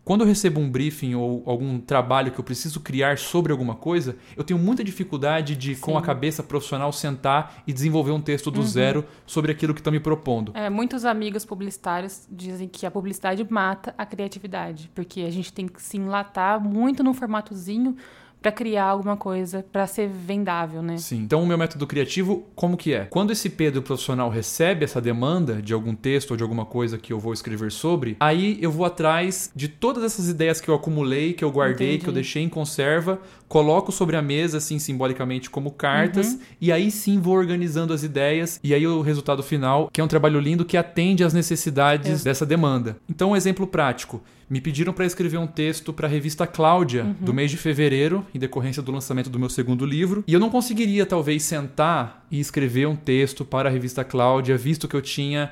Quando 0.08 0.22
eu 0.22 0.26
recebo 0.26 0.58
um 0.58 0.70
briefing 0.70 1.14
ou 1.16 1.42
algum 1.44 1.78
trabalho 1.78 2.32
que 2.32 2.40
eu 2.40 2.42
preciso 2.42 2.80
criar 2.80 3.18
sobre 3.18 3.52
alguma 3.52 3.74
coisa, 3.74 4.16
eu 4.34 4.42
tenho 4.42 4.58
muita 4.58 4.82
dificuldade 4.82 5.54
de, 5.54 5.76
com 5.76 5.98
a 5.98 6.00
Sim. 6.00 6.06
cabeça 6.06 6.42
profissional, 6.42 6.90
sentar 6.94 7.62
e 7.66 7.74
desenvolver 7.74 8.12
um 8.12 8.20
texto 8.22 8.50
do 8.50 8.62
zero 8.62 9.04
sobre 9.26 9.52
aquilo 9.52 9.74
que 9.74 9.80
estão 9.80 9.92
me 9.92 10.00
propondo. 10.00 10.52
É, 10.54 10.70
muitos 10.70 11.04
amigos 11.04 11.44
publicitários 11.44 12.26
dizem 12.32 12.66
que 12.66 12.86
a 12.86 12.90
publicidade 12.90 13.46
mata 13.50 13.94
a 13.98 14.06
criatividade, 14.06 14.90
porque 14.94 15.20
a 15.20 15.30
gente 15.30 15.52
tem 15.52 15.68
que 15.68 15.82
se 15.82 15.98
enlatar 15.98 16.58
muito 16.58 17.04
num 17.04 17.12
formatozinho 17.12 17.94
para 18.40 18.52
criar 18.52 18.84
alguma 18.84 19.16
coisa 19.16 19.64
para 19.72 19.86
ser 19.86 20.08
vendável, 20.08 20.80
né? 20.82 20.96
Sim. 20.98 21.18
Então, 21.18 21.42
o 21.42 21.46
meu 21.46 21.58
método 21.58 21.86
criativo, 21.86 22.44
como 22.54 22.76
que 22.76 22.94
é? 22.94 23.04
Quando 23.06 23.32
esse 23.32 23.50
Pedro 23.50 23.82
profissional 23.82 24.30
recebe 24.30 24.84
essa 24.84 25.00
demanda 25.00 25.60
de 25.60 25.72
algum 25.74 25.94
texto 25.94 26.30
ou 26.32 26.36
de 26.36 26.42
alguma 26.42 26.64
coisa 26.64 26.98
que 26.98 27.12
eu 27.12 27.18
vou 27.18 27.32
escrever 27.32 27.72
sobre, 27.72 28.16
aí 28.20 28.56
eu 28.60 28.70
vou 28.70 28.84
atrás 28.86 29.50
de 29.56 29.66
todas 29.68 30.04
essas 30.04 30.28
ideias 30.28 30.60
que 30.60 30.68
eu 30.68 30.74
acumulei, 30.74 31.32
que 31.32 31.44
eu 31.44 31.50
guardei, 31.50 31.88
Entendi. 31.88 32.04
que 32.04 32.08
eu 32.10 32.14
deixei 32.14 32.42
em 32.42 32.48
conserva, 32.48 33.20
coloco 33.48 33.90
sobre 33.90 34.14
a 34.16 34.22
mesa, 34.22 34.58
assim, 34.58 34.78
simbolicamente 34.78 35.50
como 35.50 35.70
cartas, 35.72 36.32
Uhum. 36.34 36.38
e 36.60 36.70
aí 36.70 36.90
sim 36.90 37.18
vou 37.20 37.34
organizando 37.36 37.92
as 37.92 38.02
ideias, 38.02 38.60
e 38.62 38.72
aí 38.74 38.86
o 38.86 39.00
resultado 39.00 39.42
final, 39.42 39.88
que 39.92 40.00
é 40.00 40.04
um 40.04 40.08
trabalho 40.08 40.38
lindo 40.38 40.64
que 40.64 40.76
atende 40.76 41.24
às 41.24 41.32
necessidades 41.32 42.10
Ex- 42.10 42.24
dessa 42.24 42.46
demanda. 42.46 42.96
Então, 43.08 43.30
um 43.30 43.36
exemplo 43.36 43.66
prático. 43.66 44.20
Me 44.50 44.60
pediram 44.60 44.92
para 44.94 45.04
escrever 45.04 45.36
um 45.38 45.46
texto 45.46 45.92
para 45.92 46.06
a 46.06 46.10
revista 46.10 46.46
Cláudia, 46.46 47.04
Uhum. 47.04 47.12
do 47.20 47.34
mês 47.34 47.50
de 47.50 47.56
fevereiro, 47.58 48.24
em 48.34 48.38
decorrência 48.38 48.82
do 48.82 48.90
lançamento 48.90 49.28
do 49.28 49.38
meu 49.38 49.50
segundo 49.50 49.84
livro. 49.84 50.24
E 50.26 50.32
eu 50.32 50.40
não 50.40 50.48
conseguiria, 50.48 51.04
talvez, 51.04 51.42
sentar 51.42 52.24
e 52.30 52.40
escrever 52.40 52.86
um 52.88 52.96
texto 52.96 53.44
para 53.44 53.68
a 53.68 53.72
revista 53.72 54.02
Cláudia, 54.04 54.56
visto 54.56 54.88
que 54.88 54.96
eu 54.96 55.02
tinha 55.02 55.50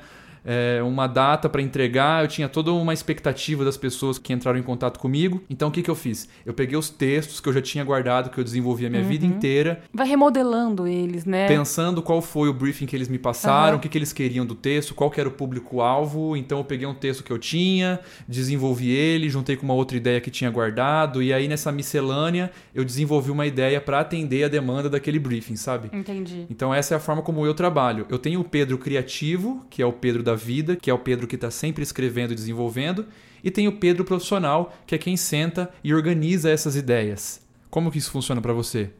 é, 0.49 0.81
uma 0.81 1.05
data 1.07 1.49
para 1.49 1.61
entregar, 1.61 2.23
eu 2.23 2.27
tinha 2.29 2.47
toda 2.47 2.71
uma 2.71 2.93
expectativa 2.93 3.65
das 3.65 3.75
pessoas 3.75 4.17
que 4.17 4.31
entraram 4.31 4.57
em 4.57 4.63
contato 4.63 4.97
comigo. 4.97 5.43
Então, 5.49 5.67
o 5.67 5.71
que, 5.71 5.81
que 5.83 5.89
eu 5.91 5.95
fiz? 5.95 6.29
Eu 6.45 6.53
peguei 6.53 6.77
os 6.77 6.89
textos 6.89 7.41
que 7.41 7.49
eu 7.49 7.53
já 7.53 7.61
tinha 7.61 7.83
guardado, 7.83 8.29
que 8.29 8.37
eu 8.39 8.43
desenvolvi 8.43 8.85
a 8.85 8.89
minha 8.89 9.03
vida 9.03 9.25
Uhum. 9.25 9.31
inteira, 9.33 9.81
Vai 9.93 10.07
remodelando 10.07 10.87
eles, 10.87 11.25
né? 11.25 11.47
pensando 11.47 12.01
qual 12.01 12.21
foi 12.21 12.47
o 12.47 12.53
briefing 12.53 12.85
que 12.85 12.95
eles 12.95 13.09
me 13.09 13.19
passaram, 13.19 13.71
Aham. 13.71 13.75
o 13.77 13.79
que, 13.79 13.89
que 13.89 13.97
eles 13.97 14.13
queriam 14.13 14.45
do 14.45 14.55
texto, 14.55 14.95
qual 14.95 15.11
que 15.11 15.19
era 15.19 15.27
o 15.27 15.31
público-alvo. 15.31 16.37
Então 16.37 16.59
eu 16.59 16.63
peguei 16.63 16.87
um 16.87 16.93
texto 16.93 17.23
que 17.23 17.31
eu 17.31 17.37
tinha, 17.37 17.99
desenvolvi 18.27 18.89
ele, 18.91 19.29
juntei 19.29 19.57
com 19.57 19.65
uma 19.65 19.73
outra 19.73 19.97
ideia 19.97 20.21
que 20.21 20.31
tinha 20.31 20.49
guardado, 20.49 21.21
e 21.21 21.33
aí 21.33 21.47
nessa 21.47 21.71
miscelânea 21.71 22.51
eu 22.73 22.85
desenvolvi 22.85 23.31
uma 23.31 23.45
ideia 23.45 23.81
para 23.81 23.99
atender 23.99 24.45
a 24.45 24.47
demanda 24.47 24.89
daquele 24.89 25.19
briefing, 25.19 25.55
sabe? 25.55 25.89
Entendi. 25.91 26.45
Então 26.49 26.73
essa 26.73 26.93
é 26.93 26.97
a 26.97 26.99
forma 26.99 27.21
como 27.21 27.45
eu 27.45 27.53
trabalho. 27.53 28.05
Eu 28.09 28.17
tenho 28.19 28.39
o 28.39 28.43
Pedro 28.43 28.77
criativo, 28.77 29.65
que 29.69 29.81
é 29.81 29.85
o 29.85 29.91
Pedro 29.91 30.23
da 30.23 30.36
vida, 30.37 30.75
que 30.75 30.89
é 30.89 30.93
o 30.93 30.99
Pedro 30.99 31.27
que 31.27 31.35
está 31.35 31.51
sempre 31.51 31.83
escrevendo 31.83 32.31
e 32.31 32.35
desenvolvendo, 32.35 33.05
e 33.43 33.51
tem 33.51 33.67
o 33.67 33.77
Pedro 33.77 34.05
profissional, 34.05 34.73
que 34.85 34.95
é 34.95 34.97
quem 34.97 35.17
senta 35.17 35.69
e 35.83 35.93
organiza 35.93 36.49
essas 36.49 36.75
ideias. 36.75 37.41
Como 37.69 37.91
que 37.91 37.97
isso 37.97 38.11
funciona 38.11 38.41
para 38.41 38.53
você? 38.53 38.91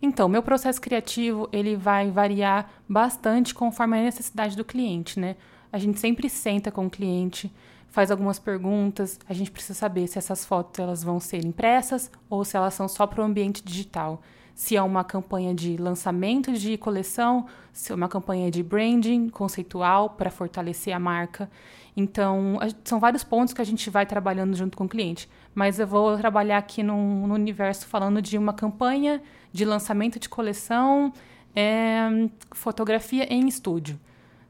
Então, 0.00 0.28
meu 0.28 0.42
processo 0.42 0.80
criativo, 0.80 1.48
ele 1.52 1.74
vai 1.74 2.10
variar 2.10 2.70
bastante 2.88 3.54
conforme 3.54 3.98
a 3.98 4.02
necessidade 4.02 4.56
do 4.56 4.64
cliente, 4.64 5.18
né? 5.18 5.36
A 5.72 5.78
gente 5.78 5.98
sempre 5.98 6.28
senta 6.28 6.70
com 6.70 6.86
o 6.86 6.90
cliente, 6.90 7.52
faz 7.88 8.10
algumas 8.10 8.38
perguntas, 8.38 9.18
a 9.28 9.32
gente 9.32 9.50
precisa 9.50 9.74
saber 9.74 10.06
se 10.06 10.18
essas 10.18 10.44
fotos 10.44 10.78
elas 10.78 11.02
vão 11.02 11.18
ser 11.18 11.44
impressas 11.44 12.10
ou 12.28 12.44
se 12.44 12.56
elas 12.56 12.74
são 12.74 12.86
só 12.86 13.06
para 13.06 13.22
o 13.22 13.24
ambiente 13.24 13.64
digital. 13.64 14.22
Se 14.56 14.74
é 14.74 14.80
uma 14.80 15.04
campanha 15.04 15.54
de 15.54 15.76
lançamento 15.76 16.50
de 16.54 16.78
coleção, 16.78 17.44
se 17.74 17.92
é 17.92 17.94
uma 17.94 18.08
campanha 18.08 18.50
de 18.50 18.62
branding 18.62 19.28
conceitual 19.28 20.08
para 20.08 20.30
fortalecer 20.30 20.94
a 20.96 20.98
marca. 20.98 21.50
Então, 21.94 22.58
são 22.82 22.98
vários 22.98 23.22
pontos 23.22 23.52
que 23.52 23.60
a 23.60 23.64
gente 23.64 23.90
vai 23.90 24.06
trabalhando 24.06 24.56
junto 24.56 24.74
com 24.74 24.84
o 24.84 24.88
cliente. 24.88 25.28
Mas 25.54 25.78
eu 25.78 25.86
vou 25.86 26.16
trabalhar 26.16 26.56
aqui 26.56 26.82
no, 26.82 27.26
no 27.26 27.34
universo 27.34 27.86
falando 27.86 28.22
de 28.22 28.38
uma 28.38 28.54
campanha 28.54 29.22
de 29.52 29.66
lançamento 29.66 30.18
de 30.18 30.26
coleção, 30.26 31.12
é, 31.54 32.08
fotografia 32.52 33.30
em 33.30 33.46
estúdio. 33.46 34.00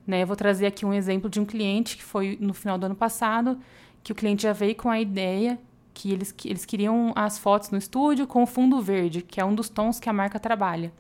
Né? 0.07 0.23
Eu 0.23 0.27
vou 0.29 0.37
trazer 0.37 0.67
aqui 0.67 0.87
um 0.87 0.95
exemplo 0.95 1.29
de 1.29 1.41
um 1.41 1.45
cliente 1.45 1.97
que 1.97 2.05
foi 2.05 2.39
no 2.41 2.55
final 2.55 2.79
do 2.79 2.87
ano 2.87 2.95
passado, 2.95 3.59
que 4.05 4.13
o 4.13 4.15
cliente 4.15 4.45
já 4.45 4.53
veio 4.53 4.77
com 4.77 4.89
a 4.89 5.01
ideia 5.01 5.59
que 5.97 6.13
eles, 6.13 6.31
que 6.31 6.47
eles 6.51 6.67
queriam 6.67 7.11
as 7.17 7.39
fotos 7.39 7.71
no 7.71 7.79
estúdio 7.79 8.27
com 8.27 8.45
fundo 8.45 8.83
verde, 8.83 9.23
que 9.23 9.41
é 9.41 9.45
um 9.45 9.55
dos 9.55 9.71
tons 9.71 9.99
que 9.99 10.11
a 10.11 10.13
marca 10.13 10.39
trabalha. 10.39 10.93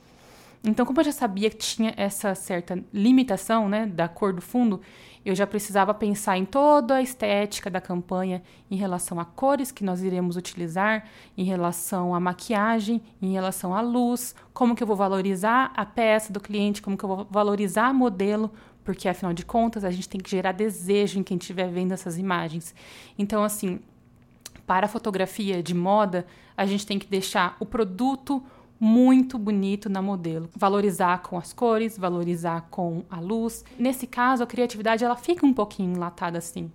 Então, 0.64 0.86
como 0.86 0.98
eu 1.00 1.04
já 1.04 1.12
sabia 1.12 1.50
que 1.50 1.58
tinha 1.58 1.92
essa 1.98 2.34
certa 2.34 2.82
limitação 2.94 3.68
né, 3.68 3.84
da 3.84 4.08
cor 4.08 4.32
do 4.32 4.40
fundo, 4.40 4.80
eu 5.22 5.34
já 5.34 5.46
precisava 5.46 5.92
pensar 5.92 6.38
em 6.38 6.46
toda 6.46 6.94
a 6.94 7.02
estética 7.02 7.68
da 7.68 7.78
campanha 7.78 8.42
em 8.70 8.76
relação 8.76 9.20
a 9.20 9.24
cores 9.24 9.70
que 9.70 9.84
nós 9.84 10.02
iremos 10.02 10.34
utilizar, 10.34 11.04
em 11.36 11.44
relação 11.44 12.14
à 12.14 12.18
maquiagem, 12.18 13.02
em 13.20 13.34
relação 13.34 13.74
à 13.74 13.82
luz, 13.82 14.34
como 14.54 14.74
que 14.74 14.82
eu 14.82 14.86
vou 14.86 14.96
valorizar 14.96 15.72
a 15.76 15.84
peça 15.84 16.32
do 16.32 16.40
cliente, 16.40 16.80
como 16.80 16.96
que 16.96 17.04
eu 17.04 17.08
vou 17.08 17.26
valorizar 17.30 17.90
o 17.90 17.94
modelo, 17.94 18.50
porque 18.82 19.10
afinal 19.10 19.34
de 19.34 19.44
contas 19.44 19.84
a 19.84 19.90
gente 19.90 20.08
tem 20.08 20.20
que 20.20 20.30
gerar 20.30 20.52
desejo 20.52 21.18
em 21.18 21.22
quem 21.22 21.36
estiver 21.36 21.68
vendo 21.70 21.92
essas 21.92 22.16
imagens. 22.16 22.74
Então, 23.18 23.44
assim, 23.44 23.78
para 24.66 24.86
a 24.86 24.88
fotografia 24.88 25.62
de 25.62 25.74
moda, 25.74 26.26
a 26.56 26.66
gente 26.66 26.86
tem 26.86 26.98
que 26.98 27.06
deixar 27.06 27.56
o 27.60 27.66
produto 27.66 28.42
muito 28.78 29.38
bonito 29.38 29.88
na 29.88 30.02
modelo. 30.02 30.48
Valorizar 30.54 31.22
com 31.22 31.38
as 31.38 31.52
cores, 31.52 31.96
valorizar 31.96 32.66
com 32.70 33.04
a 33.10 33.20
luz. 33.20 33.64
Nesse 33.78 34.06
caso, 34.06 34.42
a 34.42 34.46
criatividade 34.46 35.04
ela 35.04 35.16
fica 35.16 35.46
um 35.46 35.52
pouquinho 35.52 35.94
enlatada 35.94 36.38
assim, 36.38 36.70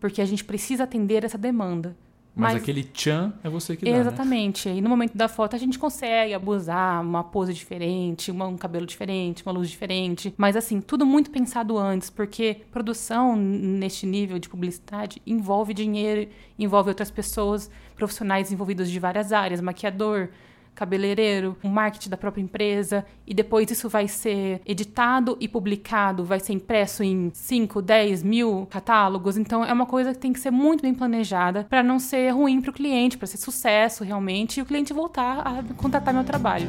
porque 0.00 0.22
a 0.22 0.24
gente 0.24 0.44
precisa 0.44 0.84
atender 0.84 1.24
essa 1.24 1.38
demanda. 1.38 1.96
Mas, 2.34 2.56
aquele 2.56 2.82
tchan 2.82 3.32
é 3.44 3.48
você 3.50 3.76
que 3.76 3.84
dá, 3.84 3.90
né? 3.90 3.98
Exatamente. 3.98 4.68
E 4.68 4.80
no 4.80 4.88
momento 4.88 5.14
da 5.16 5.28
foto 5.28 5.54
a 5.54 5.58
gente 5.58 5.78
consegue 5.78 6.32
abusar, 6.32 7.02
uma 7.02 7.22
pose 7.22 7.52
diferente, 7.52 8.30
uma- 8.30 8.46
um 8.46 8.56
cabelo 8.56 8.86
diferente, 8.86 9.42
uma 9.44 9.52
luz 9.52 9.68
diferente. 9.68 10.32
Mas 10.38 10.56
assim, 10.56 10.80
tudo 10.80 11.04
muito 11.04 11.30
pensado 11.30 11.76
antes, 11.76 12.08
porque 12.08 12.62
produção 12.70 13.36
neste 13.36 14.06
nível 14.06 14.38
de 14.38 14.48
publicidade 14.48 15.20
envolve 15.26 15.74
dinheiro, 15.74 16.30
envolve 16.58 16.88
outras 16.88 17.10
pessoas, 17.10 17.70
profissionais 17.96 18.50
envolvidos 18.50 18.90
de 18.90 18.98
várias 18.98 19.30
áreas, 19.32 19.60
maquiador, 19.60 20.30
cabeleireiro, 20.74 21.56
o 21.62 21.68
marketing 21.68 22.10
da 22.10 22.16
própria 22.16 22.42
empresa, 22.42 23.04
e 23.26 23.34
depois 23.34 23.70
isso 23.70 23.88
vai 23.88 24.08
ser 24.08 24.60
editado 24.66 25.36
e 25.40 25.48
publicado, 25.48 26.24
vai 26.24 26.40
ser 26.40 26.52
impresso 26.52 27.02
em 27.02 27.30
5, 27.32 27.82
10 27.82 28.22
mil 28.22 28.66
catálogos. 28.70 29.36
Então 29.36 29.64
é 29.64 29.72
uma 29.72 29.86
coisa 29.86 30.12
que 30.12 30.18
tem 30.18 30.32
que 30.32 30.40
ser 30.40 30.50
muito 30.50 30.82
bem 30.82 30.94
planejada 30.94 31.64
para 31.68 31.82
não 31.82 31.98
ser 31.98 32.30
ruim 32.30 32.60
para 32.60 32.70
o 32.70 32.74
cliente, 32.74 33.18
para 33.18 33.26
ser 33.26 33.38
sucesso 33.38 34.04
realmente, 34.04 34.58
e 34.58 34.62
o 34.62 34.66
cliente 34.66 34.92
voltar 34.92 35.40
a 35.40 35.62
contratar 35.74 36.12
meu 36.12 36.24
trabalho. 36.24 36.68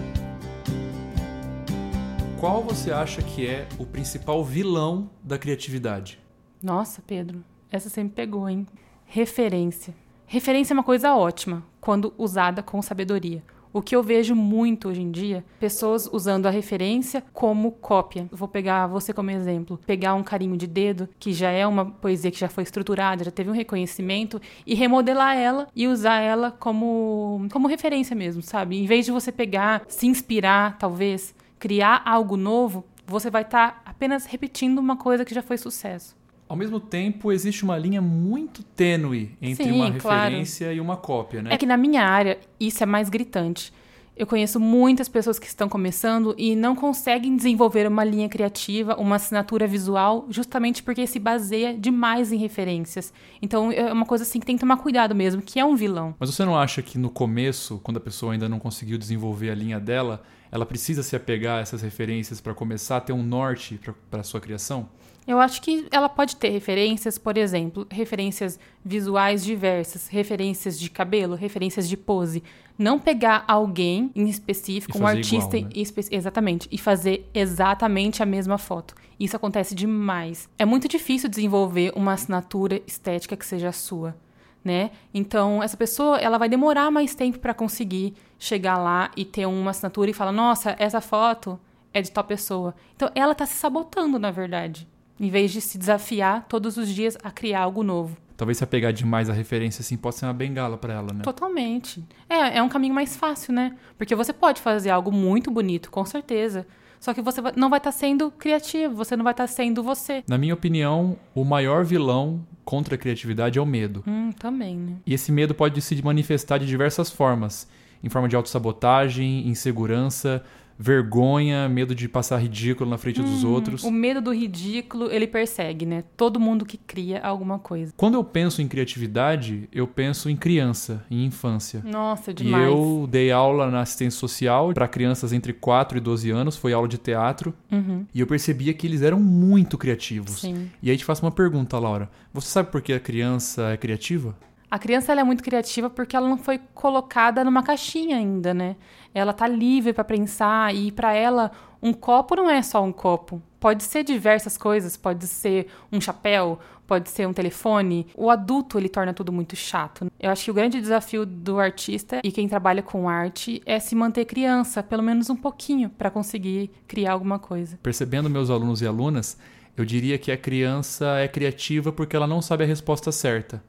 Qual 2.39 2.61
você 2.61 2.91
acha 2.91 3.21
que 3.21 3.47
é 3.47 3.67
o 3.79 3.85
principal 3.85 4.43
vilão 4.43 5.09
da 5.23 5.37
criatividade? 5.37 6.19
Nossa, 6.61 7.01
Pedro, 7.05 7.41
essa 7.71 7.89
você 7.89 8.03
me 8.03 8.09
pegou, 8.09 8.49
hein? 8.49 8.67
Referência. 9.05 9.95
Referência 10.25 10.73
é 10.73 10.75
uma 10.75 10.83
coisa 10.83 11.15
ótima 11.15 11.63
quando 11.79 12.13
usada 12.17 12.61
com 12.61 12.81
sabedoria. 12.81 13.43
O 13.73 13.81
que 13.81 13.95
eu 13.95 14.03
vejo 14.03 14.35
muito 14.35 14.87
hoje 14.87 15.01
em 15.01 15.09
dia, 15.09 15.43
pessoas 15.59 16.07
usando 16.13 16.45
a 16.45 16.51
referência 16.51 17.23
como 17.33 17.71
cópia. 17.71 18.29
Vou 18.31 18.47
pegar 18.47 18.85
você 18.85 19.11
como 19.11 19.31
exemplo. 19.31 19.79
Pegar 19.83 20.13
um 20.13 20.21
carinho 20.21 20.55
de 20.55 20.67
dedo, 20.67 21.09
que 21.17 21.33
já 21.33 21.49
é 21.49 21.65
uma 21.65 21.83
poesia 21.83 22.29
que 22.29 22.39
já 22.39 22.47
foi 22.47 22.61
estruturada, 22.61 23.23
já 23.23 23.31
teve 23.31 23.49
um 23.49 23.53
reconhecimento, 23.53 24.39
e 24.63 24.75
remodelar 24.75 25.35
ela 25.35 25.67
e 25.75 25.87
usar 25.87 26.19
ela 26.19 26.51
como, 26.51 27.47
como 27.51 27.67
referência 27.67 28.15
mesmo, 28.15 28.43
sabe? 28.43 28.77
Em 28.77 28.85
vez 28.85 29.05
de 29.05 29.11
você 29.11 29.31
pegar, 29.31 29.81
se 29.87 30.05
inspirar, 30.05 30.77
talvez, 30.77 31.33
criar 31.57 32.03
algo 32.05 32.37
novo, 32.37 32.85
você 33.07 33.31
vai 33.31 33.41
estar 33.41 33.81
apenas 33.83 34.25
repetindo 34.25 34.77
uma 34.77 34.97
coisa 34.97 35.25
que 35.25 35.33
já 35.33 35.41
foi 35.41 35.57
sucesso. 35.57 36.15
Ao 36.47 36.55
mesmo 36.55 36.79
tempo, 36.79 37.31
existe 37.31 37.63
uma 37.63 37.77
linha 37.77 38.01
muito 38.01 38.61
tênue 38.61 39.35
entre 39.41 39.63
Sim, 39.63 39.71
uma 39.71 39.91
claro. 39.93 40.23
referência 40.23 40.73
e 40.73 40.79
uma 40.79 40.97
cópia, 40.97 41.41
né? 41.41 41.53
É 41.53 41.57
que 41.57 41.65
na 41.65 41.77
minha 41.77 42.03
área 42.03 42.39
isso 42.59 42.83
é 42.83 42.85
mais 42.85 43.09
gritante. 43.09 43.73
Eu 44.15 44.27
conheço 44.27 44.59
muitas 44.59 45.09
pessoas 45.09 45.39
que 45.39 45.47
estão 45.47 45.67
começando 45.67 46.35
e 46.37 46.55
não 46.55 46.75
conseguem 46.75 47.35
desenvolver 47.35 47.87
uma 47.87 48.03
linha 48.03 48.29
criativa, 48.29 48.95
uma 48.95 49.15
assinatura 49.15 49.65
visual, 49.65 50.27
justamente 50.29 50.83
porque 50.83 51.07
se 51.07 51.17
baseia 51.17 51.73
demais 51.73 52.31
em 52.31 52.37
referências. 52.37 53.11
Então 53.41 53.71
é 53.71 53.91
uma 53.91 54.05
coisa 54.05 54.23
assim 54.23 54.39
que 54.39 54.45
tem 54.45 54.55
que 54.55 54.59
tomar 54.59 54.77
cuidado 54.77 55.15
mesmo, 55.15 55.41
que 55.41 55.59
é 55.59 55.65
um 55.65 55.75
vilão. 55.75 56.13
Mas 56.19 56.29
você 56.29 56.45
não 56.45 56.55
acha 56.55 56.83
que 56.83 56.99
no 56.99 57.09
começo, 57.09 57.79
quando 57.81 57.97
a 57.97 57.99
pessoa 57.99 58.33
ainda 58.33 58.47
não 58.47 58.59
conseguiu 58.59 58.99
desenvolver 58.99 59.49
a 59.49 59.55
linha 59.55 59.79
dela, 59.79 60.21
ela 60.53 60.67
precisa 60.67 61.01
se 61.01 61.15
apegar 61.15 61.57
a 61.57 61.61
essas 61.61 61.81
referências 61.81 62.39
para 62.39 62.53
começar 62.53 62.97
a 62.97 63.01
ter 63.01 63.11
um 63.11 63.23
norte 63.23 63.79
para 64.11 64.21
a 64.21 64.23
sua 64.23 64.39
criação? 64.39 64.87
Eu 65.25 65.39
acho 65.39 65.59
que 65.63 65.87
ela 65.89 66.07
pode 66.07 66.35
ter 66.35 66.49
referências, 66.49 67.17
por 67.17 67.37
exemplo, 67.37 67.87
referências 67.89 68.59
visuais 68.85 69.43
diversas, 69.43 70.07
referências 70.09 70.79
de 70.79 70.91
cabelo, 70.91 71.33
referências 71.33 71.89
de 71.89 71.97
pose. 71.97 72.43
Não 72.77 72.99
pegar 72.99 73.45
alguém 73.47 74.11
em 74.13 74.27
específico, 74.29 74.95
um 74.99 75.07
artista 75.07 75.57
igual, 75.57 75.71
né? 75.73 75.81
espe- 75.81 76.07
exatamente, 76.11 76.67
e 76.71 76.77
fazer 76.77 77.27
exatamente 77.33 78.21
a 78.21 78.25
mesma 78.25 78.57
foto. 78.59 78.93
Isso 79.19 79.35
acontece 79.35 79.73
demais. 79.73 80.47
É 80.59 80.65
muito 80.65 80.87
difícil 80.87 81.29
desenvolver 81.29 81.93
uma 81.95 82.13
assinatura 82.13 82.79
estética 82.85 83.35
que 83.35 83.45
seja 83.45 83.69
a 83.69 83.73
sua, 83.73 84.15
né? 84.63 84.91
Então, 85.13 85.61
essa 85.61 85.77
pessoa, 85.77 86.17
ela 86.17 86.37
vai 86.37 86.47
demorar 86.47 86.89
mais 86.91 87.13
tempo 87.15 87.39
para 87.39 87.53
conseguir 87.53 88.13
chegar 88.39 88.77
lá 88.77 89.11
e 89.15 89.25
ter 89.25 89.45
uma 89.45 89.71
assinatura 89.71 90.09
e 90.09 90.13
falar: 90.13 90.31
"Nossa, 90.31 90.75
essa 90.79 91.01
foto 91.01 91.59
é 91.93 92.01
de 92.01 92.11
tal 92.11 92.23
pessoa". 92.23 92.73
Então, 92.95 93.09
ela 93.15 93.35
tá 93.35 93.45
se 93.45 93.55
sabotando, 93.55 94.17
na 94.17 94.31
verdade 94.31 94.87
em 95.19 95.29
vez 95.29 95.51
de 95.51 95.61
se 95.61 95.77
desafiar 95.77 96.45
todos 96.47 96.77
os 96.77 96.89
dias 96.89 97.17
a 97.23 97.31
criar 97.31 97.61
algo 97.61 97.83
novo. 97.83 98.17
Talvez 98.35 98.57
se 98.57 98.63
apegar 98.63 98.91
demais 98.91 99.29
à 99.29 99.33
referência 99.33 99.81
assim 99.81 99.95
pode 99.95 100.15
ser 100.15 100.25
uma 100.25 100.33
bengala 100.33 100.77
para 100.77 100.93
ela, 100.93 101.13
né? 101.13 101.21
Totalmente. 101.23 102.03
É, 102.27 102.57
é 102.57 102.63
um 102.63 102.67
caminho 102.67 102.93
mais 102.93 103.15
fácil, 103.15 103.53
né? 103.53 103.75
Porque 103.97 104.15
você 104.15 104.33
pode 104.33 104.59
fazer 104.59 104.89
algo 104.89 105.11
muito 105.11 105.51
bonito, 105.51 105.91
com 105.91 106.03
certeza. 106.03 106.65
Só 107.03 107.13
que 107.13 107.21
você 107.21 107.41
não 107.57 107.69
vai 107.69 107.79
estar 107.79 107.91
sendo 107.91 108.31
criativo, 108.31 108.95
você 108.95 109.17
não 109.17 109.25
vai 109.25 109.33
estar 109.33 109.45
sendo 109.45 109.83
você. 109.83 110.23
Na 110.25 110.37
minha 110.37 110.53
opinião, 110.53 111.17
o 111.35 111.43
maior 111.43 111.83
vilão 111.83 112.47
contra 112.63 112.95
a 112.95 112.97
criatividade 112.97 113.59
é 113.59 113.61
o 113.61 113.65
medo. 113.65 114.05
Hum, 114.07 114.31
também, 114.31 114.77
né? 114.77 114.93
E 115.05 115.13
esse 115.13 115.29
medo 115.29 115.53
pode 115.53 115.81
se 115.81 116.01
manifestar 116.01 116.59
de 116.59 116.65
diversas 116.65 117.09
formas, 117.09 117.67
em 118.01 118.07
forma 118.07 118.29
de 118.29 118.37
autossabotagem, 118.37 119.45
insegurança, 119.49 120.45
vergonha, 120.77 121.67
medo 121.69 121.93
de 121.95 122.07
passar 122.09 122.37
ridículo 122.37 122.89
na 122.89 122.97
frente 122.97 123.21
dos 123.21 123.43
outros. 123.43 123.83
O 123.83 123.91
medo 123.91 124.21
do 124.21 124.33
ridículo, 124.33 125.11
ele 125.11 125.27
persegue, 125.27 125.85
né? 125.85 126.03
Todo 126.17 126.39
mundo 126.39 126.65
que 126.65 126.77
cria 126.77 127.19
alguma 127.21 127.59
coisa. 127.59 127.93
Quando 127.95 128.15
eu 128.15 128.23
penso 128.23 128.61
em 128.61 128.67
criatividade, 128.67 129.67
eu 129.71 129.87
penso 129.87 130.29
em 130.29 130.35
criança, 130.35 131.03
em 131.09 131.25
infância. 131.25 131.81
Nossa, 131.85 132.31
E 132.31 132.33
demais. 132.33 132.67
eu 132.67 133.07
dei 133.09 133.31
aula 133.31 133.69
na 133.69 133.81
assistência 133.81 134.19
social 134.19 134.73
para 134.73 134.87
crianças 134.87 135.33
entre 135.33 135.53
4 135.53 135.97
e 135.97 136.01
12 136.01 136.29
anos, 136.31 136.57
foi 136.57 136.73
aula 136.73 136.87
de 136.87 136.97
teatro, 136.97 137.53
Uhum, 137.71 138.05
e 138.13 138.19
eu 138.19 138.27
percebia 138.27 138.73
que 138.73 138.85
eles 138.85 139.01
eram 139.01 139.19
muito 139.19 139.77
criativos. 139.77 140.41
sim. 140.41 140.69
E 140.81 140.89
aí 140.91 140.97
te 140.97 141.05
faço 141.05 141.23
uma 141.25 141.31
pergunta, 141.31 141.77
Laura. 141.79 142.09
Você 142.33 142.47
sabe 142.49 142.71
por 142.71 142.81
que 142.81 142.93
a 142.93 142.99
criança 142.99 143.69
é 143.73 143.77
criativa? 143.77 144.35
A 144.73 144.79
criança 144.79 145.13
é 145.13 145.23
muito 145.23 145.43
criativa 145.43 145.87
porque 145.87 146.15
ela 146.15 146.27
não 146.27 146.35
foi 146.35 146.59
colocada 146.73 147.43
numa 147.43 147.61
caixinha 147.61 148.17
ainda, 148.17 148.55
né? 148.55 148.75
Ela 149.13 149.31
tá 149.31 149.47
livre 149.47 149.93
para 149.93 150.03
pensar 150.03 150.73
e 150.73 150.91
para 150.91 151.13
ela 151.13 151.51
um 151.79 151.93
copo 151.93 152.35
não 152.35 152.49
é 152.49 152.59
só 152.63 152.83
um 152.83 152.91
copo. 152.91 153.39
Pode 153.59 153.83
ser 153.83 154.03
diversas 154.03 154.57
coisas, 154.57 154.97
pode 154.97 155.27
ser 155.27 155.67
um 155.91 156.01
chapéu, 156.01 156.57
pode 156.87 157.07
ser 157.09 157.27
um 157.27 157.33
telefone. 157.33 158.07
O 158.15 158.31
adulto 158.31 158.79
ele 158.79 158.89
torna 158.89 159.13
tudo 159.13 159.31
muito 159.31 159.55
chato. 159.55 160.11
Eu 160.19 160.31
acho 160.31 160.45
que 160.45 160.49
o 160.49 160.55
grande 160.55 160.81
desafio 160.81 161.23
do 161.23 161.59
artista 161.59 162.19
e 162.23 162.31
quem 162.31 162.47
trabalha 162.47 162.81
com 162.81 163.07
arte 163.07 163.61
é 163.67 163.79
se 163.79 163.93
manter 163.93 164.25
criança, 164.25 164.81
pelo 164.81 165.03
menos 165.03 165.29
um 165.29 165.35
pouquinho, 165.35 165.87
para 165.87 166.09
conseguir 166.09 166.71
criar 166.87 167.11
alguma 167.11 167.37
coisa. 167.37 167.77
Percebendo 167.83 168.27
meus 168.27 168.49
alunos 168.49 168.81
e 168.81 168.87
alunas, 168.87 169.37
eu 169.75 169.85
diria 169.85 170.17
que 170.17 170.31
a 170.31 170.37
criança 170.37 171.17
é 171.17 171.27
criativa 171.27 171.91
porque 171.91 172.15
ela 172.15 172.27
não 172.27 172.41
sabe 172.41 172.63
a 172.63 172.67
resposta 172.67 173.11
certa. 173.11 173.63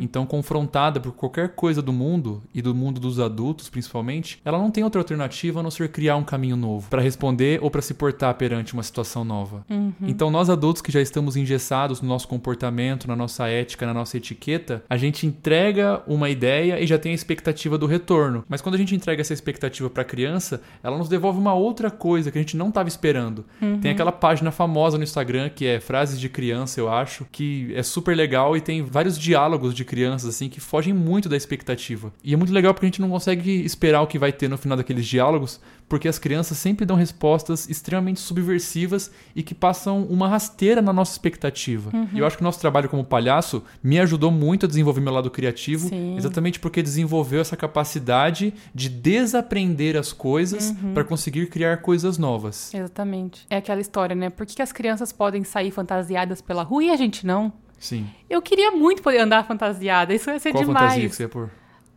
Então, 0.00 0.26
confrontada 0.26 0.98
por 0.98 1.12
qualquer 1.12 1.50
coisa 1.50 1.80
do 1.80 1.92
mundo, 1.92 2.42
e 2.52 2.60
do 2.60 2.74
mundo 2.74 2.98
dos 2.98 3.20
adultos 3.20 3.68
principalmente, 3.68 4.40
ela 4.44 4.58
não 4.58 4.70
tem 4.70 4.82
outra 4.82 5.00
alternativa 5.00 5.60
a 5.60 5.62
não 5.62 5.70
ser 5.70 5.88
criar 5.90 6.16
um 6.16 6.24
caminho 6.24 6.56
novo 6.56 6.88
para 6.90 7.00
responder 7.00 7.62
ou 7.62 7.70
para 7.70 7.80
se 7.80 7.94
portar 7.94 8.34
perante 8.34 8.72
uma 8.74 8.82
situação 8.82 9.24
nova. 9.24 9.64
Então, 10.02 10.30
nós 10.30 10.50
adultos 10.50 10.82
que 10.82 10.90
já 10.90 11.00
estamos 11.00 11.36
engessados 11.36 12.00
no 12.00 12.08
nosso 12.08 12.26
comportamento, 12.26 13.06
na 13.06 13.14
nossa 13.14 13.46
ética, 13.48 13.86
na 13.86 13.94
nossa 13.94 14.16
etiqueta, 14.16 14.82
a 14.88 14.96
gente 14.96 15.26
entrega 15.26 16.02
uma 16.06 16.28
ideia 16.28 16.80
e 16.80 16.86
já 16.86 16.98
tem 16.98 17.12
a 17.12 17.14
expectativa 17.14 17.78
do 17.78 17.86
retorno. 17.86 18.44
Mas 18.48 18.60
quando 18.60 18.74
a 18.74 18.78
gente 18.78 18.94
entrega 18.94 19.20
essa 19.20 19.32
expectativa 19.32 19.88
para 19.88 20.02
a 20.02 20.06
criança, 20.06 20.60
ela 20.82 20.98
nos 20.98 21.08
devolve 21.08 21.38
uma 21.38 21.54
outra 21.54 21.90
coisa 21.90 22.30
que 22.30 22.38
a 22.38 22.40
gente 22.40 22.56
não 22.56 22.70
estava 22.70 22.88
esperando. 22.88 23.44
Tem 23.80 23.92
aquela 23.92 24.12
página 24.12 24.50
famosa 24.50 24.98
no 24.98 25.04
Instagram 25.04 25.49
que 25.50 25.66
é 25.66 25.80
Frases 25.80 26.18
de 26.18 26.28
Criança, 26.28 26.80
eu 26.80 26.88
acho, 26.88 27.26
que 27.30 27.72
é 27.74 27.82
super 27.82 28.16
legal 28.16 28.56
e 28.56 28.60
tem 28.60 28.82
vários 28.82 29.18
diálogos 29.18 29.74
de 29.74 29.84
crianças 29.84 30.28
assim 30.28 30.48
que 30.48 30.60
fogem 30.60 30.94
muito 30.94 31.28
da 31.28 31.36
expectativa. 31.36 32.12
E 32.24 32.32
é 32.32 32.36
muito 32.36 32.52
legal 32.52 32.72
porque 32.72 32.86
a 32.86 32.88
gente 32.88 33.00
não 33.00 33.10
consegue 33.10 33.50
esperar 33.64 34.00
o 34.02 34.06
que 34.06 34.18
vai 34.18 34.32
ter 34.32 34.48
no 34.48 34.56
final 34.56 34.76
daqueles 34.76 35.06
diálogos, 35.06 35.60
porque 35.90 36.06
as 36.06 36.20
crianças 36.20 36.56
sempre 36.56 36.86
dão 36.86 36.96
respostas 36.96 37.68
extremamente 37.68 38.20
subversivas 38.20 39.10
e 39.34 39.42
que 39.42 39.52
passam 39.56 40.04
uma 40.04 40.28
rasteira 40.28 40.80
na 40.80 40.92
nossa 40.92 41.10
expectativa. 41.10 41.90
E 42.12 42.20
eu 42.20 42.26
acho 42.26 42.36
que 42.36 42.42
o 42.42 42.44
nosso 42.44 42.60
trabalho 42.60 42.88
como 42.88 43.04
palhaço 43.04 43.64
me 43.82 43.98
ajudou 43.98 44.30
muito 44.30 44.66
a 44.66 44.68
desenvolver 44.68 45.00
meu 45.00 45.12
lado 45.12 45.28
criativo, 45.32 45.88
Sim. 45.88 46.16
exatamente 46.16 46.60
porque 46.60 46.80
desenvolveu 46.80 47.40
essa 47.40 47.56
capacidade 47.56 48.54
de 48.72 48.88
desaprender 48.88 49.96
as 49.96 50.12
coisas 50.12 50.72
para 50.94 51.02
conseguir 51.02 51.48
criar 51.48 51.78
coisas 51.78 52.16
novas. 52.16 52.72
Exatamente. 52.72 53.44
É 53.50 53.56
aquela 53.56 53.80
história, 53.80 54.14
né? 54.14 54.30
Por 54.30 54.46
que, 54.46 54.54
que 54.54 54.62
as 54.62 54.70
crianças 54.70 55.10
podem 55.12 55.42
sair 55.42 55.72
fantasiadas 55.72 56.40
pela 56.40 56.62
rua 56.62 56.84
e 56.84 56.90
a 56.90 56.96
gente 56.96 57.26
não? 57.26 57.52
Sim. 57.80 58.06
Eu 58.28 58.40
queria 58.40 58.70
muito 58.70 59.02
poder 59.02 59.18
andar 59.18 59.44
fantasiada. 59.44 60.14
Isso 60.14 60.30
ia 60.30 60.38
ser 60.38 60.52
Qual 60.52 60.62
demais. 60.62 60.84
fantasia 60.84 61.08
que 61.08 61.16
você 61.16 61.22
ia 61.24 61.28
pôr? 61.28 61.50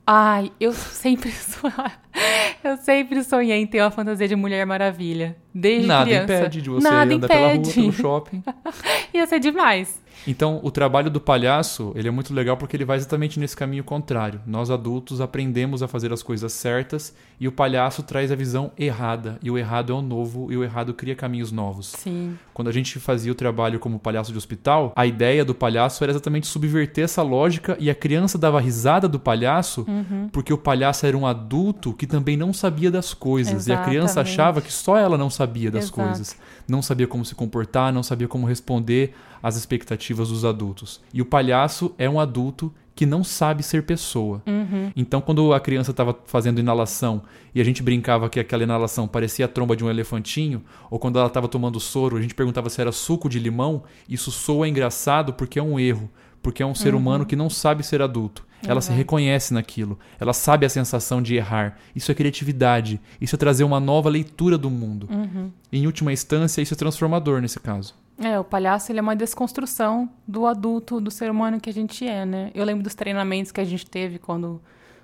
Ai, 0.06 0.52
eu 0.60 0.74
sempre 0.74 1.32
eu 2.64 2.76
sempre 2.78 3.24
sonhei 3.24 3.58
em 3.62 3.66
ter 3.66 3.82
uma 3.82 3.90
fantasia 3.92 4.28
de 4.28 4.36
Mulher 4.36 4.66
Maravilha. 4.66 5.38
Desde 5.54 5.88
Nada 5.88 6.06
criança. 6.06 6.34
impede 6.34 6.62
de 6.62 6.70
você 6.70 6.90
Nada 6.90 7.16
andar 7.16 7.28
pela 7.28 7.40
rua, 7.48 7.56
impede. 7.56 7.74
pelo 7.74 7.92
shopping. 7.94 8.44
Ia 9.14 9.26
ser 9.28 9.40
demais. 9.40 10.03
Então, 10.28 10.60
o 10.64 10.72
trabalho 10.72 11.10
do 11.10 11.20
palhaço, 11.20 11.92
ele 11.96 12.08
é 12.08 12.12
muito 12.12 12.34
legal 12.34 12.56
porque 12.58 12.76
ele 12.78 12.86
vai 12.86 12.98
exatamente 12.98 13.40
nesse 13.40 13.56
caminho 13.56 13.84
contrário. 13.84 14.40
Nós 14.46 14.70
adultos 14.72 15.20
aprendemos 15.20 15.84
a 15.84 15.88
fazer 15.88 16.14
as 16.14 16.24
coisas 16.24 16.54
certas 16.54 17.14
e 17.40 17.48
o 17.48 17.52
palhaço 17.52 18.04
traz 18.04 18.32
a 18.32 18.36
visão 18.36 18.72
errada. 18.78 19.38
E 19.44 19.52
o 19.52 19.58
errado 19.58 19.92
é 19.92 19.96
o 19.96 20.02
novo 20.02 20.52
e 20.52 20.58
o 20.58 20.64
errado 20.64 20.94
cria 20.94 21.16
caminhos 21.16 21.52
novos. 21.52 21.88
Sim. 21.88 22.38
Quando 22.54 22.68
a 22.70 22.72
gente 22.72 23.00
fazia 23.00 23.32
o 23.32 23.36
trabalho 23.36 23.80
como 23.80 24.00
palhaço 24.00 24.32
de 24.32 24.38
hospital, 24.38 24.94
a 24.96 25.06
ideia 25.06 25.44
do 25.44 25.54
palhaço 25.54 26.04
era 26.04 26.12
exatamente 26.12 26.48
subverter 26.48 27.04
essa 27.04 27.22
lógica 27.22 27.76
e 27.80 27.90
a 27.90 27.96
criança 27.96 28.38
dava 28.38 28.60
risada 28.60 29.08
do 29.08 29.20
palhaço 29.20 29.84
Uhum. 29.88 30.30
porque 30.32 30.54
o 30.54 30.58
palhaço 30.58 31.06
era 31.06 31.18
um 31.18 31.26
adulto 31.28 31.94
que 31.94 32.08
também 32.08 32.38
não 32.38 32.54
sabia 32.54 32.90
das 32.90 33.14
coisas. 33.14 33.68
E 33.68 33.74
a 33.74 33.78
criança 33.78 34.22
Exatamente. 34.22 34.32
achava 34.34 34.62
que 34.62 34.72
só 34.72 34.98
ela 34.98 35.18
não 35.18 35.30
sabia 35.30 35.70
das 35.70 35.86
Exato. 35.86 36.02
coisas. 36.02 36.36
Não 36.68 36.82
sabia 36.82 37.08
como 37.08 37.26
se 37.26 37.36
comportar, 37.36 37.92
não 37.92 38.04
sabia 38.04 38.28
como 38.28 38.46
responder 38.48 39.14
às 39.44 39.58
expectativas 39.58 40.30
dos 40.30 40.46
adultos. 40.46 41.02
E 41.14 41.22
o 41.22 41.26
palhaço 41.26 41.94
é 41.98 42.10
um 42.10 42.18
adulto 42.18 42.74
que 42.96 43.06
não 43.06 43.24
sabe 43.24 43.64
ser 43.64 43.84
pessoa. 43.84 44.42
Uhum. 44.46 44.92
Então, 44.96 45.20
quando 45.20 45.52
a 45.52 45.60
criança 45.60 45.92
estava 45.92 46.18
fazendo 46.26 46.60
inalação 46.60 47.24
e 47.54 47.60
a 47.60 47.64
gente 47.64 47.82
brincava 47.82 48.30
que 48.30 48.40
aquela 48.40 48.64
inalação 48.64 49.08
parecia 49.08 49.46
a 49.46 49.48
tromba 49.48 49.76
de 49.76 49.84
um 49.84 49.90
elefantinho, 49.90 50.64
ou 50.90 51.00
quando 51.00 51.18
ela 51.18 51.28
estava 51.28 51.48
tomando 51.48 51.80
soro, 51.80 52.18
a 52.18 52.22
gente 52.22 52.36
perguntava 52.36 52.70
se 52.70 52.80
era 52.80 52.92
suco 52.92 53.28
de 53.28 53.40
limão, 53.40 53.84
isso 54.08 54.32
soa 54.32 54.68
engraçado 54.68 55.34
porque 55.34 55.60
é 55.60 55.64
um 55.64 55.80
erro, 55.80 56.10
porque 56.42 56.62
é 56.62 56.66
um 56.66 56.76
ser 56.76 56.94
humano 56.94 57.26
que 57.26 57.36
não 57.36 57.50
sabe 57.50 57.84
ser 57.84 58.02
adulto. 58.02 58.46
Ela 58.66 58.80
se 58.80 58.88
Exato. 58.88 58.98
reconhece 58.98 59.54
naquilo, 59.54 60.00
ela 60.18 60.32
sabe 60.32 60.66
a 60.66 60.70
sensação 60.70 61.22
de 61.22 61.36
errar. 61.36 61.78
Isso 61.94 62.12
é 62.12 62.16
criatividade, 62.16 63.02
isso 63.20 63.36
é 63.36 63.38
trazer 63.38 63.66
uma 63.66 63.80
nova 63.80 64.08
leitura 64.08 64.58
do 64.58 64.70
mundo. 64.70 65.10
Em 65.72 65.86
última 65.86 66.14
instância, 66.14 66.62
isso 66.62 66.74
é 66.74 66.78
transformador 66.78 67.42
nesse 67.42 67.60
caso. 67.60 67.94
É, 68.24 68.40
o 68.40 68.44
palhaço 68.44 68.92
ele 68.92 69.00
é 69.00 69.02
uma 69.02 69.16
desconstrução 69.16 70.10
do 70.28 70.46
adulto, 70.46 71.02
do 71.02 71.12
ser 71.12 71.30
humano 71.30 71.60
que 71.60 71.70
a 71.70 71.74
gente 71.74 72.08
é, 72.08 72.26
né? 72.26 72.52
Eu 72.56 72.64
lembro 72.64 72.82
dos 72.82 72.96
treinamentos 72.96 73.52
que 73.52 73.60
a 73.60 73.66
gente 73.66 73.86
teve 73.86 74.18
quando, 74.18 74.62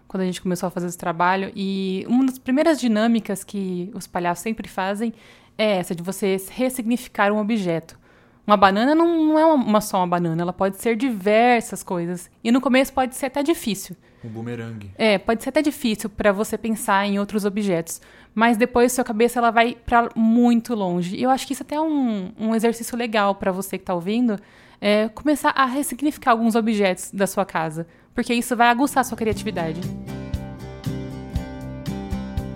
quando 0.07 0.21
a 0.21 0.25
gente 0.25 0.41
começou 0.41 0.67
a 0.67 0.69
fazer 0.69 0.87
esse 0.87 0.97
trabalho 0.97 1.51
e 1.55 2.05
uma 2.07 2.25
das 2.25 2.39
primeiras 2.39 2.79
dinâmicas 2.79 3.43
que 3.43 3.91
os 3.93 4.07
palhaços 4.07 4.43
sempre 4.43 4.69
fazem 4.69 5.13
é 5.57 5.77
essa 5.77 5.93
de 5.93 6.01
você 6.01 6.37
ressignificar 6.51 7.31
um 7.31 7.39
objeto. 7.39 7.99
Uma 8.45 8.57
banana 8.57 8.95
não, 8.95 9.25
não 9.25 9.39
é 9.39 9.45
uma, 9.45 9.79
só 9.79 9.97
uma 9.97 10.07
banana, 10.07 10.41
ela 10.41 10.53
pode 10.53 10.77
ser 10.77 10.95
diversas 10.95 11.83
coisas. 11.83 12.29
E 12.43 12.51
no 12.51 12.59
começo 12.59 12.91
pode 12.91 13.15
ser 13.15 13.27
até 13.27 13.43
difícil. 13.43 13.95
O 14.23 14.27
bumerangue. 14.27 14.91
É, 14.97 15.17
pode 15.17 15.43
ser 15.43 15.49
até 15.49 15.61
difícil 15.61 16.09
para 16.09 16.31
você 16.31 16.57
pensar 16.57 17.05
em 17.05 17.19
outros 17.19 17.45
objetos, 17.45 18.01
mas 18.33 18.57
depois 18.57 18.91
sua 18.91 19.03
cabeça 19.03 19.39
ela 19.39 19.51
vai 19.51 19.77
para 19.85 20.09
muito 20.15 20.73
longe. 20.73 21.15
E 21.15 21.23
eu 21.23 21.29
acho 21.29 21.45
que 21.45 21.53
isso 21.53 21.63
até 21.63 21.75
é 21.75 21.81
um, 21.81 22.31
um 22.37 22.55
exercício 22.55 22.97
legal 22.97 23.35
para 23.35 23.51
você 23.51 23.77
que 23.77 23.85
tá 23.85 23.93
ouvindo, 23.93 24.37
é 24.81 25.07
começar 25.09 25.51
a 25.51 25.65
ressignificar 25.65 26.31
alguns 26.31 26.55
objetos 26.55 27.11
da 27.11 27.27
sua 27.27 27.45
casa, 27.45 27.87
porque 28.13 28.33
isso 28.33 28.55
vai 28.55 28.69
aguçar 28.69 29.01
a 29.01 29.03
sua 29.03 29.17
criatividade. 29.17 29.79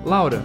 Laura, 0.05 0.41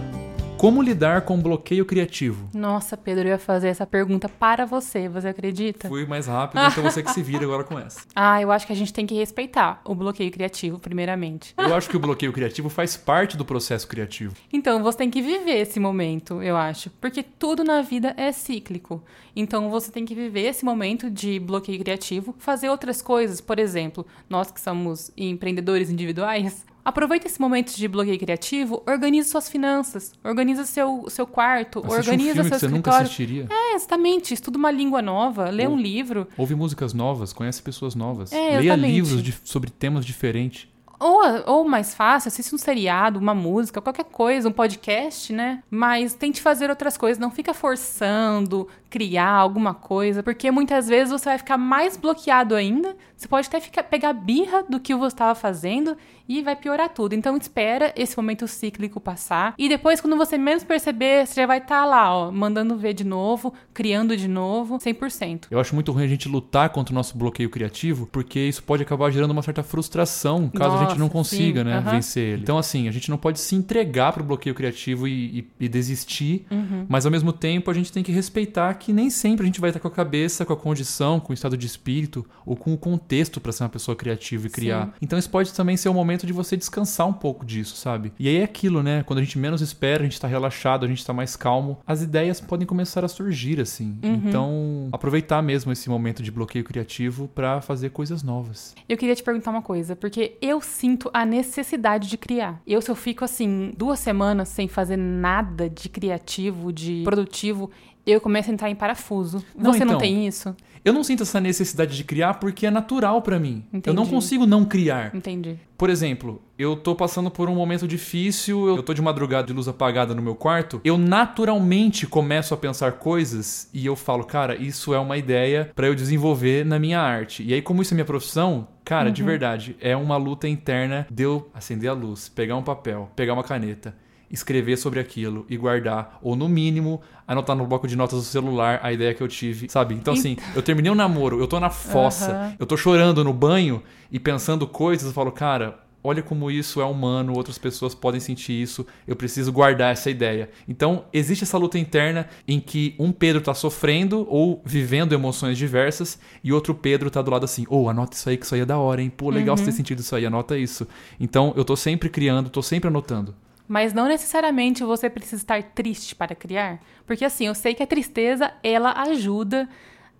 como 0.59 0.81
lidar 0.81 1.21
com 1.21 1.41
bloqueio 1.41 1.85
criativo? 1.85 2.49
Nossa, 2.53 2.97
Pedro, 2.97 3.29
eu 3.29 3.31
ia 3.31 3.39
fazer 3.39 3.69
essa 3.69 3.87
pergunta 3.87 4.27
para 4.27 4.65
você, 4.65 5.07
você 5.07 5.29
acredita? 5.29 5.87
Fui 5.87 6.05
mais 6.05 6.27
rápido, 6.27 6.59
então 6.67 6.83
você 6.83 7.01
que 7.01 7.13
se 7.13 7.23
vira 7.23 7.45
agora 7.45 7.63
com 7.63 7.79
essa. 7.79 8.01
Ah, 8.13 8.41
eu 8.41 8.51
acho 8.51 8.67
que 8.67 8.73
a 8.73 8.75
gente 8.75 8.91
tem 8.91 9.05
que 9.05 9.15
respeitar 9.15 9.79
o 9.85 9.95
bloqueio 9.95 10.29
criativo, 10.29 10.77
primeiramente. 10.77 11.53
Eu 11.57 11.73
acho 11.73 11.89
que 11.89 11.95
o 11.95 11.99
bloqueio 11.99 12.33
criativo 12.33 12.67
faz 12.67 12.97
parte 12.97 13.37
do 13.37 13.45
processo 13.45 13.87
criativo. 13.87 14.33
Então, 14.51 14.83
você 14.83 14.97
tem 14.97 15.09
que 15.09 15.21
viver 15.21 15.59
esse 15.59 15.79
momento, 15.79 16.43
eu 16.43 16.57
acho. 16.57 16.89
Porque 16.99 17.23
tudo 17.23 17.63
na 17.63 17.81
vida 17.81 18.13
é 18.17 18.31
cíclico. 18.33 19.01
Então, 19.33 19.69
você 19.69 19.89
tem 19.89 20.03
que 20.03 20.13
viver 20.13 20.41
esse 20.41 20.65
momento 20.65 21.09
de 21.09 21.39
bloqueio 21.39 21.79
criativo, 21.79 22.35
fazer 22.37 22.69
outras 22.69 23.01
coisas. 23.01 23.39
Por 23.39 23.57
exemplo, 23.57 24.05
nós 24.29 24.51
que 24.51 24.59
somos 24.59 25.11
empreendedores 25.15 25.89
individuais, 25.89 26.65
Aproveita 26.83 27.27
esse 27.27 27.39
momento 27.39 27.75
de 27.75 27.87
bloqueio 27.87 28.17
criativo, 28.17 28.81
organiza 28.87 29.29
suas 29.29 29.49
finanças, 29.49 30.13
organiza 30.23 30.65
seu, 30.65 31.05
seu 31.09 31.27
quarto, 31.27 31.79
Assiste 31.79 31.95
organiza 31.97 32.41
um 32.41 32.43
filme 32.45 32.49
seu 32.49 32.57
que 32.59 32.59
você 32.59 32.67
nunca 32.67 32.97
assistiria. 32.97 33.47
É, 33.49 33.75
exatamente. 33.75 34.33
Estuda 34.33 34.57
uma 34.57 34.71
língua 34.71 35.01
nova, 35.01 35.49
lê 35.49 35.67
Ou- 35.67 35.73
um 35.73 35.77
livro. 35.77 36.27
Ouve 36.37 36.55
músicas 36.55 36.93
novas, 36.93 37.33
conhece 37.33 37.61
pessoas 37.61 37.95
novas. 37.95 38.31
É, 38.31 38.57
Leia 38.59 38.75
livros 38.75 39.21
de- 39.21 39.35
sobre 39.43 39.69
temas 39.69 40.05
diferentes. 40.05 40.67
Ou, 41.01 41.21
ou 41.45 41.67
mais 41.69 41.95
fácil, 41.95 42.27
assiste 42.27 42.53
um 42.53 42.57
seriado, 42.57 43.19
uma 43.19 43.33
música, 43.33 43.81
qualquer 43.81 44.03
coisa, 44.03 44.49
um 44.49 44.51
podcast, 44.51 45.31
né? 45.31 45.63
Mas 45.71 46.13
tente 46.13 46.41
fazer 46.41 46.69
outras 46.69 46.97
coisas, 46.97 47.17
não 47.17 47.31
fica 47.31 47.53
forçando 47.53 48.67
criar 48.89 49.29
alguma 49.31 49.73
coisa, 49.73 50.23
porque 50.23 50.49
muitas 50.49 50.87
vezes 50.87 51.11
você 51.11 51.25
vai 51.29 51.37
ficar 51.37 51.57
mais 51.57 51.95
bloqueado 51.95 52.55
ainda. 52.55 52.95
Você 53.15 53.27
pode 53.27 53.47
até 53.47 53.59
ficar, 53.59 53.83
pegar 53.83 54.13
birra 54.13 54.63
do 54.67 54.79
que 54.79 54.95
você 54.95 55.13
estava 55.13 55.35
fazendo 55.35 55.95
e 56.27 56.41
vai 56.41 56.55
piorar 56.55 56.89
tudo. 56.89 57.13
Então 57.13 57.35
espera 57.37 57.93
esse 57.95 58.15
momento 58.17 58.47
cíclico 58.47 58.99
passar 58.99 59.53
e 59.57 59.67
depois 59.69 59.99
quando 60.01 60.15
você 60.15 60.37
menos 60.37 60.63
perceber, 60.63 61.25
você 61.27 61.41
já 61.41 61.45
vai 61.47 61.57
estar 61.59 61.85
lá, 61.85 62.13
ó, 62.15 62.31
mandando 62.31 62.77
ver 62.77 62.93
de 62.93 63.03
novo, 63.03 63.53
criando 63.73 64.15
de 64.15 64.27
novo, 64.27 64.77
100%. 64.77 65.47
Eu 65.51 65.59
acho 65.59 65.75
muito 65.75 65.91
ruim 65.91 66.03
a 66.05 66.07
gente 66.07 66.29
lutar 66.29 66.69
contra 66.69 66.93
o 66.93 66.95
nosso 66.95 67.17
bloqueio 67.17 67.49
criativo, 67.49 68.07
porque 68.11 68.39
isso 68.39 68.63
pode 68.63 68.83
acabar 68.83 69.11
gerando 69.11 69.31
uma 69.31 69.41
certa 69.41 69.63
frustração, 69.63 70.49
caso 70.49 70.75
a 70.77 70.79
gente 70.79 70.91
não 70.97 71.07
Nossa, 71.07 71.11
consiga, 71.13 71.61
sim, 71.61 71.65
né, 71.69 71.81
vencer 71.91 72.33
ele. 72.33 72.41
Então, 72.43 72.57
assim, 72.57 72.87
a 72.87 72.91
gente 72.91 73.09
não 73.09 73.17
pode 73.17 73.39
se 73.39 73.55
entregar 73.55 74.13
pro 74.13 74.23
bloqueio 74.23 74.55
criativo 74.55 75.07
e, 75.07 75.39
e- 75.39 75.47
e 75.65 75.67
desistir, 75.67 76.45
Uhum. 76.49 76.85
mas 76.87 77.05
ao 77.05 77.11
mesmo 77.11 77.33
tempo 77.33 77.69
a 77.69 77.73
gente 77.73 77.91
tem 77.91 78.01
que 78.03 78.11
respeitar 78.11 78.73
que 78.79 78.91
nem 78.91 79.09
sempre 79.09 79.43
a 79.43 79.45
gente 79.45 79.61
vai 79.61 79.69
estar 79.69 79.79
com 79.79 79.87
a 79.87 79.91
cabeça, 79.91 80.45
com 80.45 80.53
a 80.53 80.57
condição, 80.57 81.19
com 81.19 81.31
o 81.31 81.33
estado 81.33 81.57
de 81.57 81.67
espírito 81.67 82.25
ou 82.45 82.55
com 82.55 82.73
o 82.73 82.77
contexto 82.77 83.39
para 83.39 83.51
ser 83.51 83.63
uma 83.63 83.69
pessoa 83.69 83.95
criativa 83.95 84.47
e 84.47 84.49
criar. 84.49 84.87
Sim. 84.87 84.91
Então, 85.01 85.19
isso 85.19 85.29
pode 85.29 85.53
também 85.53 85.77
ser 85.77 85.89
o 85.89 85.93
momento 85.93 86.25
de 86.25 86.33
você 86.33 86.57
descansar 86.57 87.07
um 87.07 87.13
pouco 87.13 87.45
disso, 87.45 87.75
sabe? 87.75 88.11
E 88.17 88.27
aí 88.27 88.37
é 88.37 88.43
aquilo, 88.43 88.81
né? 88.81 89.03
Quando 89.03 89.19
a 89.19 89.23
gente 89.23 89.37
menos 89.37 89.61
espera, 89.61 90.01
a 90.01 90.05
gente 90.05 90.19
tá 90.19 90.27
relaxado, 90.27 90.85
a 90.85 90.87
gente 90.87 91.05
tá 91.05 91.13
mais 91.13 91.35
calmo, 91.35 91.77
as 91.85 92.01
ideias 92.01 92.41
podem 92.41 92.65
começar 92.65 93.03
a 93.03 93.07
surgir, 93.07 93.59
assim. 93.59 93.97
Uhum. 94.03 94.13
Então, 94.25 94.89
aproveitar 94.91 95.41
mesmo 95.41 95.71
esse 95.71 95.89
momento 95.89 96.23
de 96.23 96.31
bloqueio 96.31 96.63
criativo 96.63 97.27
para 97.27 97.61
fazer 97.61 97.89
coisas 97.89 98.23
novas. 98.23 98.73
Eu 98.87 98.97
queria 98.97 99.15
te 99.15 99.23
perguntar 99.23 99.51
uma 99.51 99.61
coisa, 99.61 99.95
porque 99.95 100.37
eu 100.41 100.61
sinto 100.61 101.09
a 101.13 101.25
necessidade 101.25 102.07
de 102.07 102.17
criar. 102.17 102.61
Eu, 102.65 102.81
se 102.81 102.89
eu 102.89 102.95
fico 102.95 103.25
assim, 103.25 103.73
duas 103.77 103.99
semanas 103.99 104.49
sem 104.49 104.67
fazer 104.67 104.97
nada 104.97 105.69
de 105.69 105.89
criativo, 105.89 106.71
de 106.71 107.03
produtivo, 107.03 107.69
eu 108.11 108.21
começo 108.21 108.49
a 108.49 108.53
entrar 108.53 108.69
em 108.69 108.75
parafuso. 108.75 109.43
Não, 109.57 109.73
Você 109.73 109.79
não 109.79 109.93
então. 109.93 109.99
tem 109.99 110.27
isso? 110.27 110.55
Eu 110.83 110.93
não 110.93 111.03
sinto 111.03 111.23
essa 111.23 111.41
necessidade 111.41 111.95
de 111.95 112.03
criar 112.05 112.35
porque 112.35 112.65
é 112.65 112.71
natural 112.71 113.21
para 113.21 113.37
mim. 113.37 113.65
Eu 113.85 113.93
não 113.93 114.03
Entendi. 114.03 114.09
consigo 114.15 114.45
não 114.45 114.63
criar. 114.63 115.13
Entendi. 115.13 115.57
Por 115.77 115.89
exemplo, 115.89 116.41
eu 116.57 116.75
tô 116.75 116.95
passando 116.95 117.29
por 117.29 117.49
um 117.49 117.55
momento 117.55 117.85
difícil, 117.87 118.67
eu 118.67 118.81
tô 118.81 118.93
de 118.93 119.01
madrugada 119.01 119.47
de 119.47 119.53
luz 119.53 119.67
apagada 119.67 120.15
no 120.15 120.21
meu 120.21 120.35
quarto, 120.35 120.79
eu 120.83 120.97
naturalmente 120.97 122.07
começo 122.07 122.53
a 122.53 122.57
pensar 122.57 122.93
coisas 122.93 123.69
e 123.73 123.85
eu 123.85 123.95
falo, 123.95 124.23
cara, 124.23 124.55
isso 124.55 124.93
é 124.93 124.99
uma 124.99 125.17
ideia 125.17 125.69
pra 125.75 125.87
eu 125.87 125.95
desenvolver 125.95 126.65
na 126.65 126.79
minha 126.79 126.99
arte. 126.99 127.43
E 127.43 127.53
aí, 127.53 127.61
como 127.61 127.81
isso 127.81 127.93
é 127.93 127.95
minha 127.95 128.05
profissão, 128.05 128.67
cara, 128.83 129.11
de 129.11 129.21
verdade, 129.23 129.75
é 129.79 129.95
uma 129.95 130.17
luta 130.17 130.47
interna 130.47 131.05
de 131.11 131.23
eu 131.23 131.49
acender 131.53 131.89
a 131.89 131.93
luz, 131.93 132.29
pegar 132.29 132.55
um 132.55 132.63
papel, 132.63 133.09
pegar 133.15 133.33
uma 133.33 133.43
caneta, 133.43 133.95
escrever 134.29 134.77
sobre 134.77 134.99
aquilo 134.99 135.45
e 135.49 135.57
guardar, 135.57 136.19
ou 136.21 136.35
no 136.35 136.47
mínimo, 136.47 137.01
anotar 137.27 137.55
no 137.55 137.65
bloco 137.65 137.87
de 137.87 137.95
notas 137.95 138.19
do 138.19 138.25
celular 138.25 138.79
a 138.83 138.91
ideia 138.93 139.13
que 139.13 139.21
eu 139.21 139.27
tive, 139.27 139.69
sabe? 139.69 139.95
Então, 139.95 140.13
assim, 140.13 140.37
eu 140.55 140.61
terminei 140.61 140.91
um 140.91 140.95
namoro, 140.95 141.39
eu 141.39 141.47
tô 141.47 141.59
na 141.59 141.69
fossa, 141.69 142.31
Aham. 142.31 142.55
eu 142.59 142.65
tô 142.65 142.77
chorando 142.77 143.23
no 143.23 143.33
banho 143.33 143.81
e 144.11 144.19
pensando 144.19 144.67
coisas, 144.67 145.07
eu 145.07 145.13
falo, 145.13 145.31
cara, 145.31 145.79
olha 146.03 146.21
como 146.21 146.49
isso 146.49 146.81
é 146.81 146.85
humano, 146.85 147.33
outras 147.35 147.57
pessoas 147.57 147.93
podem 147.93 148.19
sentir 148.19 148.53
isso, 148.53 148.85
eu 149.07 149.15
preciso 149.15 149.51
guardar 149.51 149.91
essa 149.91 150.09
ideia. 150.09 150.49
Então, 150.67 151.05
existe 151.11 151.43
essa 151.43 151.57
luta 151.57 151.77
interna 151.77 152.27
em 152.47 152.59
que 152.59 152.95
um 152.97 153.11
Pedro 153.11 153.41
tá 153.41 153.53
sofrendo 153.53 154.25
ou 154.29 154.61
vivendo 154.65 155.13
emoções 155.13 155.57
diversas 155.57 156.19
e 156.43 156.53
outro 156.53 156.73
Pedro 156.73 157.09
tá 157.09 157.21
do 157.21 157.31
lado 157.31 157.43
assim, 157.43 157.65
ô, 157.69 157.89
anota 157.89 158.15
isso 158.15 158.29
aí 158.29 158.37
que 158.37 158.45
isso 158.45 158.55
aí 158.55 158.61
é 158.61 158.65
da 158.65 158.77
hora, 158.77 159.01
hein? 159.01 159.11
Pô, 159.15 159.29
legal 159.29 159.57
você 159.57 159.65
ter 159.65 159.71
sentido 159.71 159.99
isso 159.99 160.15
aí, 160.15 160.25
anota 160.25 160.57
isso. 160.57 160.87
Então, 161.19 161.53
eu 161.55 161.65
tô 161.65 161.75
sempre 161.75 162.09
criando, 162.09 162.49
tô 162.49 162.61
sempre 162.61 162.87
anotando. 162.87 163.35
Mas 163.69 163.93
não 163.93 164.07
necessariamente 164.07 164.83
você 164.83 165.09
precisa 165.11 165.43
estar 165.43 165.61
triste 165.61 166.15
para 166.15 166.33
criar. 166.33 166.79
Porque 167.05 167.23
assim, 167.23 167.45
eu 167.45 167.53
sei 167.53 167.75
que 167.75 167.83
a 167.83 167.87
tristeza, 167.87 168.51
ela 168.63 168.91
ajuda 169.03 169.69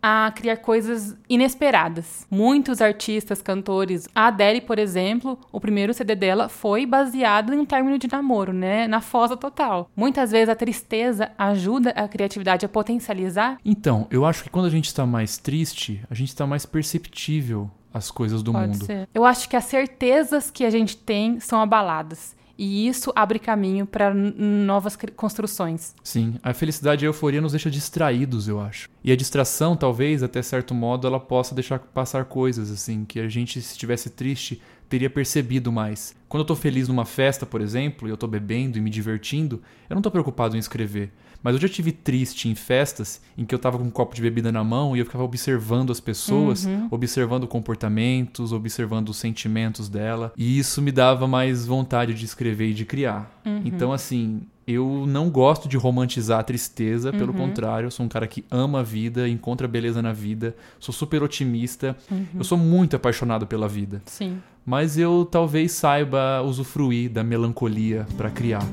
a 0.02 0.32
criar 0.36 0.58
coisas 0.58 1.18
inesperadas. 1.28 2.26
Muitos 2.30 2.82
artistas, 2.82 3.42
cantores, 3.42 4.08
a 4.16 4.28
Adele, 4.28 4.62
por 4.62 4.80
exemplo, 4.80 5.38
o 5.52 5.60
primeiro 5.60 5.94
CD 5.94 6.16
dela 6.16 6.48
foi 6.48 6.86
baseado 6.86 7.54
em 7.54 7.60
um 7.60 7.66
término 7.66 7.98
de 7.98 8.08
namoro, 8.10 8.54
né? 8.54 8.88
Na 8.88 9.02
fosa 9.02 9.36
total. 9.36 9.90
Muitas 9.96 10.32
vezes 10.32 10.50
a 10.50 10.56
tristeza 10.56 11.32
ajuda 11.38 11.90
a 11.90 12.08
criatividade 12.08 12.66
a 12.66 12.70
potencializar. 12.70 13.58
Então, 13.66 14.08
eu 14.10 14.26
acho 14.26 14.44
que 14.44 14.50
quando 14.50 14.68
a 14.68 14.70
gente 14.70 14.94
tá 14.94 15.06
mais 15.06 15.38
triste, 15.38 16.02
a 16.10 16.14
gente 16.14 16.36
tá 16.36 16.48
mais 16.48 16.66
perceptível 16.66 17.70
às 17.94 18.10
coisas 18.12 18.42
do 18.42 18.52
Pode 18.52 18.68
mundo. 18.68 18.86
ser. 18.86 19.10
Eu 19.14 19.26
acho 19.26 19.50
que 19.50 19.56
as 19.56 19.66
certezas 19.66 20.50
que 20.52 20.64
a 20.64 20.70
gente 20.70 20.96
tem 20.96 21.40
são 21.40 21.60
abaladas. 21.62 22.38
E 22.62 22.90
isso 22.90 23.14
abre 23.16 23.40
caminho 23.40 23.86
para 23.86 24.14
novas 24.14 24.98
construções. 25.16 25.96
Sim, 26.04 26.36
a 26.44 26.54
felicidade 26.54 27.06
e 27.06 27.08
a 27.08 27.10
euforia 27.10 27.40
nos 27.40 27.54
deixa 27.54 27.72
distraídos, 27.72 28.50
eu 28.50 28.60
acho. 28.60 28.90
E 29.02 29.14
a 29.14 29.16
distração, 29.16 29.78
talvez, 29.78 30.22
até 30.22 30.42
certo 30.42 30.76
modo, 30.76 31.08
ela 31.08 31.22
possa 31.22 31.56
deixar 31.56 31.80
passar 31.80 32.26
coisas, 32.26 32.70
assim, 32.70 33.06
que 33.06 33.18
a 33.18 33.30
gente, 33.30 33.62
se 33.62 33.72
estivesse 33.72 34.10
triste, 34.10 34.62
teria 34.90 35.10
percebido 35.10 35.72
mais. 35.72 36.14
Quando 36.30 36.42
eu 36.42 36.46
tô 36.46 36.56
feliz 36.56 36.88
numa 36.88 37.06
festa, 37.06 37.46
por 37.46 37.60
exemplo, 37.60 38.08
e 38.08 38.12
eu 38.12 38.16
tô 38.16 38.28
bebendo 38.28 38.78
e 38.78 38.82
me 38.82 38.90
divertindo, 38.90 39.62
eu 39.90 39.96
não 39.96 40.02
tô 40.02 40.12
preocupado 40.12 40.56
em 40.56 40.60
escrever. 40.60 41.12
Mas 41.42 41.56
eu 41.56 41.62
já 41.62 41.70
tive 41.70 41.92
triste 41.92 42.50
em 42.50 42.54
festas 42.54 43.22
em 43.38 43.46
que 43.46 43.56
eu 43.56 43.60
tava 43.60 43.78
com 43.78 43.86
um 43.86 43.90
copo 43.90 44.14
de 44.14 44.22
bebida 44.22 44.52
na 44.52 44.64
mão 44.64 44.96
e 44.96 45.00
eu 45.00 45.06
ficava 45.06 45.24
observando 45.24 45.90
as 45.90 46.00
pessoas, 46.00 46.68
observando 46.92 47.48
comportamentos, 47.48 48.52
observando 48.52 49.10
os 49.10 49.18
sentimentos 49.18 49.90
dela. 49.90 50.34
E 50.38 50.60
isso 50.60 50.82
me 50.82 50.92
dava 50.92 51.28
mais 51.28 51.66
vontade 51.66 52.14
de 52.14 52.26
escrever 52.26 52.70
e 52.70 52.74
de 52.74 52.86
criar. 52.86 53.42
Então, 53.64 53.94
assim, 53.94 54.42
eu 54.68 55.06
não 55.08 55.30
gosto 55.30 55.68
de 55.68 55.78
romantizar 55.78 56.42
a 56.42 56.44
tristeza, 56.44 57.12
pelo 57.12 57.34
contrário, 57.34 57.88
eu 57.88 57.92
sou 57.92 58.06
um 58.06 58.10
cara 58.10 58.28
que 58.28 58.44
ama 58.52 58.82
a 58.82 58.84
vida, 58.84 59.28
encontra 59.28 59.68
beleza 59.68 60.02
na 60.02 60.12
vida, 60.12 60.56
sou 60.78 60.94
super 60.94 61.24
otimista, 61.24 61.96
eu 62.36 62.44
sou 62.44 62.58
muito 62.58 62.98
apaixonado 62.98 63.48
pela 63.48 63.68
vida. 63.68 64.02
Sim. 64.06 64.40
Mas 64.66 65.00
eu 65.00 65.26
talvez 65.26 65.72
saiba 65.72 66.19
usufruir 66.46 67.10
da 67.10 67.24
melancolia 67.24 68.08
pra 68.18 68.30
criar. 68.30 68.64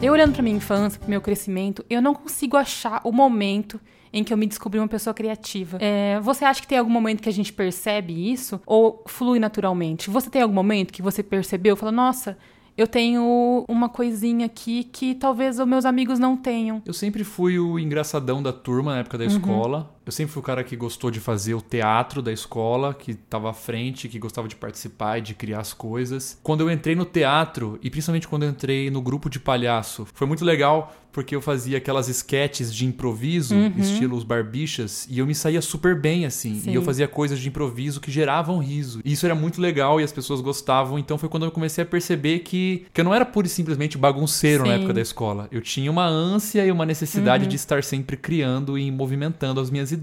Eu 0.00 0.12
olhando 0.12 0.32
pra 0.32 0.42
minha 0.42 0.56
infância, 0.56 1.00
pro 1.00 1.10
meu 1.10 1.20
crescimento, 1.20 1.84
eu 1.90 2.00
não 2.00 2.14
consigo 2.14 2.56
achar 2.56 3.00
o 3.02 3.10
momento 3.10 3.80
em 4.12 4.22
que 4.22 4.32
eu 4.32 4.36
me 4.36 4.46
descobri 4.46 4.78
uma 4.78 4.88
pessoa 4.88 5.12
criativa. 5.12 5.78
É, 5.80 6.20
você 6.20 6.44
acha 6.44 6.60
que 6.60 6.68
tem 6.68 6.78
algum 6.78 6.90
momento 6.90 7.20
que 7.20 7.28
a 7.28 7.32
gente 7.32 7.52
percebe 7.52 8.30
isso? 8.30 8.60
Ou 8.64 9.02
flui 9.06 9.38
naturalmente? 9.38 10.08
Você 10.08 10.30
tem 10.30 10.42
algum 10.42 10.54
momento 10.54 10.92
que 10.92 11.02
você 11.02 11.22
percebeu? 11.22 11.76
Fala, 11.76 11.92
nossa, 11.92 12.38
eu 12.76 12.86
tenho 12.86 13.64
uma 13.68 13.88
coisinha 13.88 14.46
aqui 14.46 14.84
que 14.84 15.14
talvez 15.16 15.58
os 15.58 15.66
meus 15.66 15.84
amigos 15.84 16.20
não 16.20 16.36
tenham. 16.36 16.80
Eu 16.86 16.92
sempre 16.92 17.24
fui 17.24 17.58
o 17.58 17.76
engraçadão 17.76 18.40
da 18.40 18.52
turma 18.52 18.92
na 18.92 19.00
época 19.00 19.18
da 19.18 19.24
escola. 19.24 19.97
Eu 20.08 20.12
sempre 20.12 20.32
fui 20.32 20.40
o 20.40 20.42
cara 20.42 20.64
que 20.64 20.74
gostou 20.74 21.10
de 21.10 21.20
fazer 21.20 21.52
o 21.52 21.60
teatro 21.60 22.22
da 22.22 22.32
escola, 22.32 22.94
que 22.94 23.10
estava 23.10 23.50
à 23.50 23.52
frente, 23.52 24.08
que 24.08 24.18
gostava 24.18 24.48
de 24.48 24.56
participar 24.56 25.18
e 25.18 25.20
de 25.20 25.34
criar 25.34 25.60
as 25.60 25.74
coisas. 25.74 26.40
Quando 26.42 26.62
eu 26.62 26.70
entrei 26.70 26.96
no 26.96 27.04
teatro, 27.04 27.78
e 27.82 27.90
principalmente 27.90 28.26
quando 28.26 28.44
eu 28.44 28.48
entrei 28.48 28.90
no 28.90 29.02
grupo 29.02 29.28
de 29.28 29.38
palhaço, 29.38 30.06
foi 30.14 30.26
muito 30.26 30.46
legal 30.46 30.94
porque 31.18 31.34
eu 31.34 31.40
fazia 31.40 31.78
aquelas 31.78 32.08
sketches 32.08 32.72
de 32.72 32.86
improviso, 32.86 33.54
uhum. 33.54 33.72
estilo 33.76 34.16
os 34.16 34.22
barbichas, 34.22 35.06
e 35.10 35.18
eu 35.18 35.26
me 35.26 35.34
saía 35.34 35.60
super 35.60 35.98
bem, 35.98 36.24
assim. 36.24 36.60
Sim. 36.60 36.70
E 36.70 36.74
eu 36.74 36.82
fazia 36.82 37.08
coisas 37.08 37.40
de 37.40 37.48
improviso 37.48 38.00
que 38.00 38.08
geravam 38.10 38.58
riso. 38.58 39.00
E 39.04 39.12
isso 39.12 39.26
era 39.26 39.34
muito 39.34 39.60
legal 39.60 40.00
e 40.00 40.04
as 40.04 40.12
pessoas 40.12 40.40
gostavam. 40.40 40.98
Então 40.98 41.18
foi 41.18 41.28
quando 41.28 41.44
eu 41.44 41.50
comecei 41.50 41.82
a 41.82 41.86
perceber 41.86 42.40
que, 42.40 42.86
que 42.92 43.00
eu 43.00 43.04
não 43.04 43.12
era 43.12 43.24
pura 43.24 43.48
e 43.48 43.50
simplesmente 43.50 43.98
bagunceiro 43.98 44.62
Sim. 44.62 44.68
na 44.68 44.74
época 44.76 44.92
da 44.92 45.00
escola. 45.00 45.48
Eu 45.50 45.60
tinha 45.60 45.90
uma 45.90 46.06
ânsia 46.06 46.64
e 46.64 46.70
uma 46.70 46.86
necessidade 46.86 47.44
uhum. 47.44 47.50
de 47.50 47.56
estar 47.56 47.82
sempre 47.82 48.16
criando 48.16 48.78
e 48.78 48.90
movimentando 48.90 49.60
as 49.60 49.70
minhas 49.70 49.90
ideias. 49.90 49.97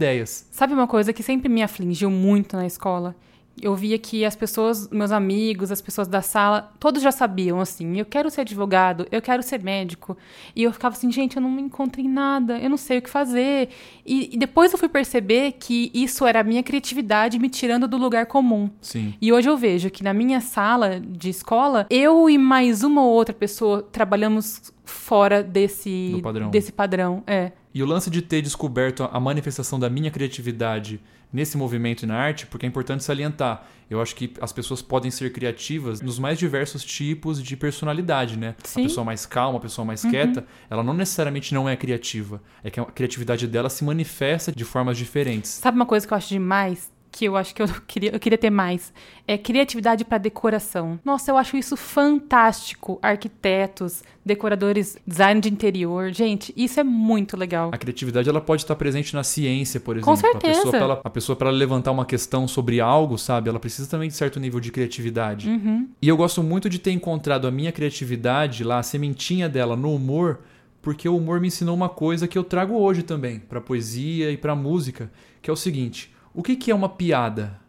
Sabe 0.52 0.74
uma 0.74 0.88
coisa 0.88 1.12
que 1.14 1.24
sempre 1.24 1.50
me 1.50 1.64
afligiu 1.64 2.10
muito 2.10 2.56
na 2.56 2.66
escola? 2.66 3.16
Eu 3.62 3.74
via 3.76 3.98
que 3.98 4.26
as 4.26 4.36
pessoas, 4.36 4.90
meus 4.90 5.12
amigos, 5.12 5.72
as 5.72 5.82
pessoas 5.82 6.08
da 6.08 6.22
sala, 6.22 6.74
todos 6.80 7.02
já 7.02 7.12
sabiam 7.12 7.60
assim: 7.60 7.98
eu 7.98 8.06
quero 8.06 8.30
ser 8.30 8.42
advogado, 8.42 9.08
eu 9.12 9.22
quero 9.22 9.42
ser 9.42 9.64
médico. 9.64 10.18
E 10.56 10.64
eu 10.64 10.74
ficava 10.74 10.96
assim, 10.96 11.12
gente, 11.12 11.38
eu 11.38 11.42
não 11.42 11.50
me 11.50 11.62
encontrei 11.62 12.08
nada, 12.08 12.60
eu 12.60 12.70
não 12.70 12.78
sei 12.78 12.98
o 12.98 13.02
que 13.02 13.10
fazer. 13.10 13.70
E, 14.06 14.34
e, 14.34 14.38
depois 14.38 14.72
eu 14.72 14.78
fui 14.78 14.90
perceber 14.90 15.54
que 15.54 15.90
isso 15.94 16.26
era 16.26 16.42
a 16.42 16.44
minha 16.44 16.64
criatividade 16.64 17.40
me 17.40 17.50
tirando 17.50 17.88
do 17.88 17.98
lugar 17.98 18.26
comum. 18.26 18.70
Sim. 18.82 19.14
E 19.22 19.32
hoje 19.32 19.50
eu 19.50 19.58
vejo 19.58 19.90
que 19.90 20.04
na 20.04 20.14
minha 20.14 20.42
sala 20.42 21.00
de 21.00 21.30
escola, 21.30 21.88
eu 21.90 22.30
e 22.30 22.38
mais 22.38 22.84
uma 22.84 23.02
ou 23.02 23.12
outra 23.12 23.34
pessoa 23.34 23.82
trabalhamos 23.82 24.74
fora 24.84 25.42
desse 25.42 26.20
padrão. 26.22 26.50
desse 26.50 26.72
padrão. 26.72 27.24
É. 27.26 27.52
E 27.74 27.82
o 27.82 27.86
lance 27.86 28.10
de 28.10 28.22
ter 28.22 28.42
descoberto 28.42 29.10
a 29.12 29.20
manifestação 29.20 29.80
da 29.80 29.90
minha 29.90 30.12
criatividade 30.12 31.02
nesse 31.32 31.58
movimento 31.58 32.04
e 32.04 32.06
na 32.06 32.16
arte, 32.16 32.46
porque 32.46 32.66
é 32.66 32.70
importante 32.70 33.04
salientar. 33.04 33.68
Eu 33.90 34.02
acho 34.02 34.16
que 34.16 34.34
as 34.42 34.52
pessoas 34.52 34.82
podem 34.82 35.12
ser 35.12 35.32
criativas 35.32 36.02
nos 36.02 36.18
mais 36.18 36.40
diversos 36.40 36.84
tipos 36.84 37.42
de 37.42 37.56
personalidade, 37.56 38.38
né? 38.38 38.56
Sim. 38.64 38.82
A 38.82 38.84
pessoa 38.84 39.06
mais 39.06 39.26
calma, 39.26 39.60
a 39.60 39.62
pessoa 39.62 39.86
mais 39.86 40.04
uhum. 40.04 40.10
quieta, 40.10 40.46
ela 40.70 40.82
não 40.82 40.94
necessariamente 40.94 41.54
não 41.54 41.70
é 41.70 41.76
criativa. 41.76 42.42
É 42.64 42.72
que 42.72 42.80
a 42.80 42.86
criatividade 42.86 43.48
dela 43.48 43.70
se 43.70 43.84
manifesta 43.84 44.52
de 44.52 44.64
formas 44.64 44.98
diferentes. 44.98 45.52
Sabe 45.52 45.76
uma 45.76 45.86
coisa 45.86 46.08
que 46.08 46.14
eu 46.14 46.18
acho 46.18 46.30
demais? 46.30 46.95
Que 47.16 47.24
eu 47.24 47.38
acho 47.38 47.56
que 47.56 47.62
eu 47.62 47.68
queria, 47.88 48.12
eu 48.12 48.20
queria 48.20 48.38
ter 48.38 48.50
mais. 48.50 48.94
É 49.26 49.38
criatividade 49.38 50.04
para 50.04 50.18
decoração. 50.18 51.00
Nossa, 51.04 51.32
eu 51.32 51.38
acho 51.38 51.56
isso 51.56 51.78
fantástico. 51.78 53.00
Arquitetos, 53.02 54.04
decoradores, 54.24 54.98
design 55.08 55.40
de 55.40 55.50
interior. 55.50 56.12
Gente, 56.12 56.54
isso 56.58 56.78
é 56.78 56.84
muito 56.84 57.38
legal. 57.38 57.72
A 57.74 57.78
criatividade 57.78 58.28
ela 58.28 58.42
pode 58.42 58.64
estar 58.64 58.76
presente 58.76 59.14
na 59.14 59.24
ciência, 59.24 59.80
por 59.80 59.96
exemplo. 59.96 60.14
Com 60.14 60.16
certeza. 60.18 60.60
A 60.60 60.64
pessoa, 60.64 60.78
ela, 60.78 61.02
a 61.06 61.10
pessoa 61.10 61.36
para 61.38 61.50
levantar 61.50 61.92
uma 61.92 62.06
questão 62.06 62.50
sobre 62.50 62.82
algo, 62.82 63.18
sabe? 63.18 63.48
Ela 63.48 63.60
precisa 63.60 63.90
também 63.90 64.10
de 64.10 64.16
certo 64.16 64.38
nível 64.38 64.60
de 64.60 64.70
criatividade. 64.70 65.48
Uhum. 65.48 65.88
E 66.02 66.10
eu 66.10 66.18
gosto 66.18 66.44
muito 66.44 66.70
de 66.70 66.80
ter 66.80 66.92
encontrado 66.92 67.48
a 67.48 67.52
minha 67.52 67.72
criatividade 67.72 68.62
lá, 68.62 68.80
a 68.80 68.84
sementinha 68.84 69.48
dela 69.48 69.78
no 69.78 69.96
humor, 69.96 70.42
porque 70.82 71.08
o 71.08 71.16
humor 71.16 71.40
me 71.40 71.48
ensinou 71.48 71.76
uma 71.76 71.90
coisa 71.90 72.28
que 72.28 72.38
eu 72.38 72.44
trago 72.44 72.76
hoje 72.76 73.04
também 73.04 73.40
para 73.40 73.62
poesia 73.62 74.32
e 74.32 74.38
para 74.38 74.54
música, 74.54 75.10
que 75.42 75.50
é 75.50 75.54
o 75.54 75.56
seguinte: 75.56 76.14
o 76.36 76.44
que, 76.44 76.56
que 76.56 76.70
é 76.70 76.76
uma 76.76 76.90
piada? 76.90 77.60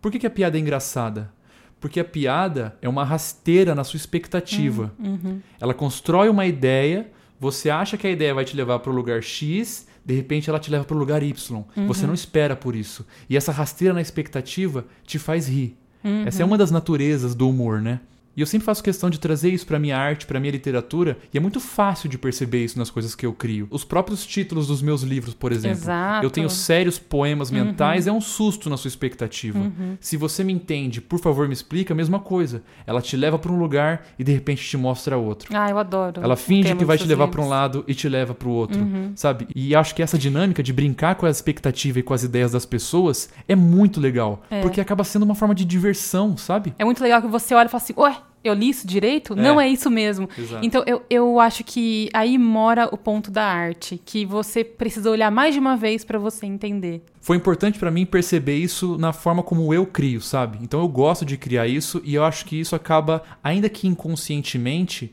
Por 0.00 0.12
que, 0.12 0.18
que 0.18 0.26
a 0.26 0.30
piada 0.30 0.56
é 0.56 0.60
engraçada? 0.60 1.32
Porque 1.80 2.00
a 2.00 2.04
piada 2.04 2.76
é 2.80 2.88
uma 2.88 3.04
rasteira 3.04 3.74
na 3.74 3.84
sua 3.84 3.98
expectativa. 3.98 4.92
Uhum, 4.98 5.18
uhum. 5.22 5.40
Ela 5.60 5.74
constrói 5.74 6.28
uma 6.28 6.46
ideia, 6.46 7.10
você 7.38 7.68
acha 7.68 7.96
que 7.96 8.06
a 8.06 8.10
ideia 8.10 8.32
vai 8.32 8.44
te 8.44 8.56
levar 8.56 8.78
para 8.78 8.90
o 8.90 8.94
lugar 8.94 9.22
X, 9.22 9.86
de 10.04 10.14
repente 10.14 10.48
ela 10.48 10.58
te 10.58 10.70
leva 10.70 10.84
para 10.84 10.96
o 10.96 10.98
lugar 10.98 11.22
Y. 11.22 11.64
Uhum. 11.76 11.86
Você 11.86 12.06
não 12.06 12.14
espera 12.14 12.56
por 12.56 12.74
isso. 12.74 13.04
E 13.28 13.36
essa 13.36 13.52
rasteira 13.52 13.92
na 13.92 14.00
expectativa 14.00 14.86
te 15.04 15.18
faz 15.18 15.48
rir. 15.48 15.76
Essa 16.24 16.42
é 16.42 16.44
uhum. 16.44 16.52
uma 16.52 16.58
das 16.58 16.70
naturezas 16.70 17.34
do 17.34 17.48
humor, 17.48 17.82
né? 17.82 18.00
E 18.36 18.40
eu 18.40 18.46
sempre 18.46 18.66
faço 18.66 18.82
questão 18.82 19.08
de 19.08 19.18
trazer 19.18 19.50
isso 19.50 19.66
para 19.66 19.78
minha 19.78 19.96
arte, 19.96 20.26
para 20.26 20.38
minha 20.38 20.52
literatura, 20.52 21.16
e 21.32 21.38
é 21.38 21.40
muito 21.40 21.58
fácil 21.58 22.08
de 22.08 22.18
perceber 22.18 22.64
isso 22.64 22.78
nas 22.78 22.90
coisas 22.90 23.14
que 23.14 23.24
eu 23.24 23.32
crio. 23.32 23.66
Os 23.70 23.84
próprios 23.84 24.26
títulos 24.26 24.66
dos 24.66 24.82
meus 24.82 25.02
livros, 25.02 25.32
por 25.32 25.52
exemplo. 25.52 25.78
Exato. 25.78 26.26
Eu 26.26 26.30
tenho 26.30 26.50
sérios 26.50 26.98
poemas 26.98 27.50
uhum. 27.50 27.64
mentais, 27.64 28.06
é 28.06 28.12
um 28.12 28.20
susto 28.20 28.68
na 28.68 28.76
sua 28.76 28.88
expectativa. 28.88 29.58
Uhum. 29.58 29.96
Se 30.00 30.16
você 30.16 30.44
me 30.44 30.52
entende, 30.52 31.00
por 31.00 31.18
favor, 31.18 31.48
me 31.48 31.54
explica, 31.54 31.94
a 31.94 31.96
mesma 31.96 32.18
coisa. 32.18 32.62
Ela 32.86 33.00
te 33.00 33.16
leva 33.16 33.38
para 33.38 33.50
um 33.50 33.58
lugar 33.58 34.06
e 34.18 34.24
de 34.24 34.32
repente 34.32 34.62
te 34.62 34.76
mostra 34.76 35.16
outro. 35.16 35.56
Ah, 35.56 35.70
eu 35.70 35.78
adoro. 35.78 36.20
Ela 36.22 36.36
finge 36.36 36.74
que 36.74 36.84
vai 36.84 36.98
te 36.98 37.06
levar 37.06 37.28
para 37.28 37.40
um 37.40 37.48
lado 37.48 37.84
e 37.88 37.94
te 37.94 38.08
leva 38.08 38.34
para 38.34 38.48
o 38.48 38.52
outro, 38.52 38.80
uhum. 38.80 39.12
sabe? 39.14 39.48
E 39.54 39.74
acho 39.74 39.94
que 39.94 40.02
essa 40.02 40.18
dinâmica 40.18 40.62
de 40.62 40.72
brincar 40.72 41.14
com 41.14 41.24
a 41.24 41.30
expectativa 41.30 42.00
e 42.00 42.02
com 42.02 42.12
as 42.12 42.22
ideias 42.22 42.52
das 42.52 42.66
pessoas 42.66 43.30
é 43.48 43.56
muito 43.56 44.00
legal, 44.00 44.42
é. 44.50 44.60
porque 44.60 44.80
acaba 44.80 45.04
sendo 45.04 45.22
uma 45.22 45.34
forma 45.34 45.54
de 45.54 45.64
diversão, 45.64 46.36
sabe? 46.36 46.74
É 46.78 46.84
muito 46.84 47.02
legal 47.02 47.22
que 47.22 47.28
você 47.28 47.54
olha 47.54 47.66
e 47.66 47.70
fala 47.70 47.82
assim: 47.82 47.94
"Ué, 47.96 48.16
eu 48.44 48.54
li 48.54 48.68
isso 48.68 48.86
direito? 48.86 49.32
É. 49.32 49.36
Não 49.36 49.60
é 49.60 49.68
isso 49.68 49.90
mesmo. 49.90 50.28
Exato. 50.38 50.64
Então, 50.64 50.82
eu, 50.86 51.02
eu 51.10 51.40
acho 51.40 51.64
que 51.64 52.08
aí 52.12 52.38
mora 52.38 52.88
o 52.92 52.96
ponto 52.96 53.30
da 53.30 53.44
arte, 53.44 54.00
que 54.04 54.24
você 54.24 54.62
precisa 54.62 55.10
olhar 55.10 55.30
mais 55.30 55.54
de 55.54 55.60
uma 55.60 55.76
vez 55.76 56.04
para 56.04 56.18
você 56.18 56.46
entender. 56.46 57.02
Foi 57.20 57.36
importante 57.36 57.78
para 57.78 57.90
mim 57.90 58.06
perceber 58.06 58.56
isso 58.56 58.96
na 58.98 59.12
forma 59.12 59.42
como 59.42 59.74
eu 59.74 59.84
crio, 59.84 60.20
sabe? 60.20 60.58
Então, 60.62 60.80
eu 60.80 60.88
gosto 60.88 61.24
de 61.24 61.36
criar 61.36 61.66
isso 61.66 62.00
e 62.04 62.14
eu 62.14 62.24
acho 62.24 62.44
que 62.44 62.58
isso 62.58 62.76
acaba, 62.76 63.22
ainda 63.42 63.68
que 63.68 63.88
inconscientemente, 63.88 65.12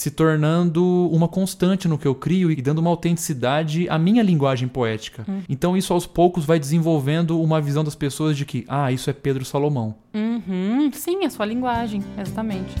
se 0.00 0.10
tornando 0.10 1.10
uma 1.12 1.28
constante 1.28 1.86
no 1.86 1.98
que 1.98 2.08
eu 2.08 2.14
crio 2.14 2.50
e 2.50 2.56
dando 2.62 2.78
uma 2.78 2.88
autenticidade 2.88 3.86
à 3.86 3.98
minha 3.98 4.22
linguagem 4.22 4.66
poética. 4.66 5.26
Hum. 5.28 5.42
Então 5.46 5.76
isso 5.76 5.92
aos 5.92 6.06
poucos 6.06 6.46
vai 6.46 6.58
desenvolvendo 6.58 7.38
uma 7.38 7.60
visão 7.60 7.84
das 7.84 7.94
pessoas 7.94 8.34
de 8.34 8.46
que, 8.46 8.64
ah, 8.66 8.90
isso 8.90 9.10
é 9.10 9.12
Pedro 9.12 9.44
Salomão. 9.44 9.94
Uhum. 10.14 10.90
Sim, 10.90 11.26
a 11.26 11.28
sua 11.28 11.44
linguagem, 11.44 12.02
exatamente. 12.16 12.72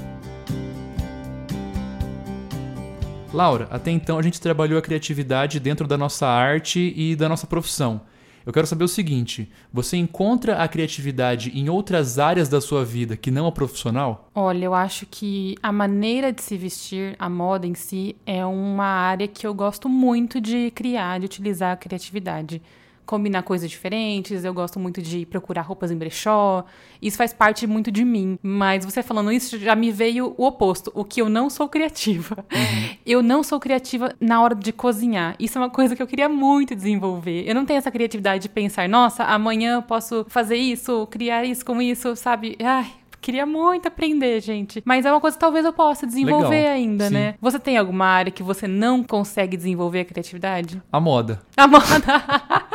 Laura, 3.34 3.68
até 3.70 3.90
então 3.90 4.18
a 4.18 4.22
gente 4.22 4.40
trabalhou 4.40 4.78
a 4.78 4.82
criatividade 4.82 5.60
dentro 5.60 5.86
da 5.86 5.98
nossa 5.98 6.26
arte 6.26 6.94
e 6.96 7.14
da 7.14 7.28
nossa 7.28 7.46
profissão. 7.46 8.00
Eu 8.44 8.52
quero 8.52 8.66
saber 8.66 8.84
o 8.84 8.88
seguinte: 8.88 9.50
você 9.72 9.96
encontra 9.96 10.62
a 10.62 10.68
criatividade 10.68 11.50
em 11.54 11.68
outras 11.68 12.18
áreas 12.18 12.48
da 12.48 12.60
sua 12.60 12.84
vida 12.84 13.16
que 13.16 13.30
não 13.30 13.46
a 13.46 13.52
profissional? 13.52 14.28
Olha, 14.34 14.64
eu 14.64 14.74
acho 14.74 15.06
que 15.06 15.56
a 15.62 15.70
maneira 15.70 16.32
de 16.32 16.42
se 16.42 16.56
vestir, 16.56 17.14
a 17.18 17.28
moda 17.28 17.66
em 17.66 17.74
si, 17.74 18.16
é 18.26 18.44
uma 18.44 18.84
área 18.84 19.28
que 19.28 19.46
eu 19.46 19.54
gosto 19.54 19.88
muito 19.88 20.40
de 20.40 20.70
criar, 20.70 21.20
de 21.20 21.26
utilizar 21.26 21.72
a 21.72 21.76
criatividade 21.76 22.62
combinar 23.10 23.42
coisas 23.42 23.68
diferentes, 23.68 24.44
eu 24.44 24.54
gosto 24.54 24.78
muito 24.78 25.02
de 25.02 25.26
procurar 25.26 25.62
roupas 25.62 25.90
em 25.90 25.96
brechó. 25.96 26.64
Isso 27.02 27.16
faz 27.16 27.32
parte 27.32 27.66
muito 27.66 27.90
de 27.90 28.04
mim. 28.04 28.38
Mas 28.40 28.84
você 28.84 29.02
falando 29.02 29.32
isso 29.32 29.58
já 29.58 29.74
me 29.74 29.90
veio 29.90 30.32
o 30.38 30.46
oposto, 30.46 30.92
o 30.94 31.04
que 31.04 31.20
eu 31.20 31.28
não 31.28 31.50
sou 31.50 31.68
criativa. 31.68 32.44
Uhum. 32.52 32.96
Eu 33.04 33.20
não 33.20 33.42
sou 33.42 33.58
criativa 33.58 34.14
na 34.20 34.40
hora 34.40 34.54
de 34.54 34.72
cozinhar. 34.72 35.34
Isso 35.40 35.58
é 35.58 35.60
uma 35.60 35.70
coisa 35.70 35.96
que 35.96 36.02
eu 36.02 36.06
queria 36.06 36.28
muito 36.28 36.76
desenvolver. 36.76 37.42
Eu 37.48 37.54
não 37.56 37.66
tenho 37.66 37.78
essa 37.78 37.90
criatividade 37.90 38.42
de 38.42 38.48
pensar, 38.48 38.88
nossa, 38.88 39.24
amanhã 39.24 39.74
eu 39.74 39.82
posso 39.82 40.24
fazer 40.28 40.56
isso, 40.56 41.04
criar 41.08 41.44
isso 41.44 41.64
com 41.64 41.82
isso, 41.82 42.14
sabe? 42.14 42.56
Ai, 42.62 42.92
Queria 43.20 43.44
muito 43.44 43.86
aprender, 43.86 44.40
gente. 44.40 44.82
Mas 44.84 45.04
é 45.04 45.12
uma 45.12 45.20
coisa 45.20 45.36
que 45.36 45.40
talvez 45.40 45.64
eu 45.64 45.72
possa 45.72 46.06
desenvolver 46.06 46.48
Legal. 46.48 46.72
ainda, 46.72 47.08
Sim. 47.08 47.14
né? 47.14 47.34
Você 47.40 47.58
tem 47.58 47.76
alguma 47.76 48.06
área 48.06 48.32
que 48.32 48.42
você 48.42 48.66
não 48.66 49.04
consegue 49.04 49.56
desenvolver 49.56 50.00
a 50.00 50.04
criatividade? 50.06 50.82
A 50.90 50.98
moda. 50.98 51.42
A 51.56 51.66
moda. 51.66 51.84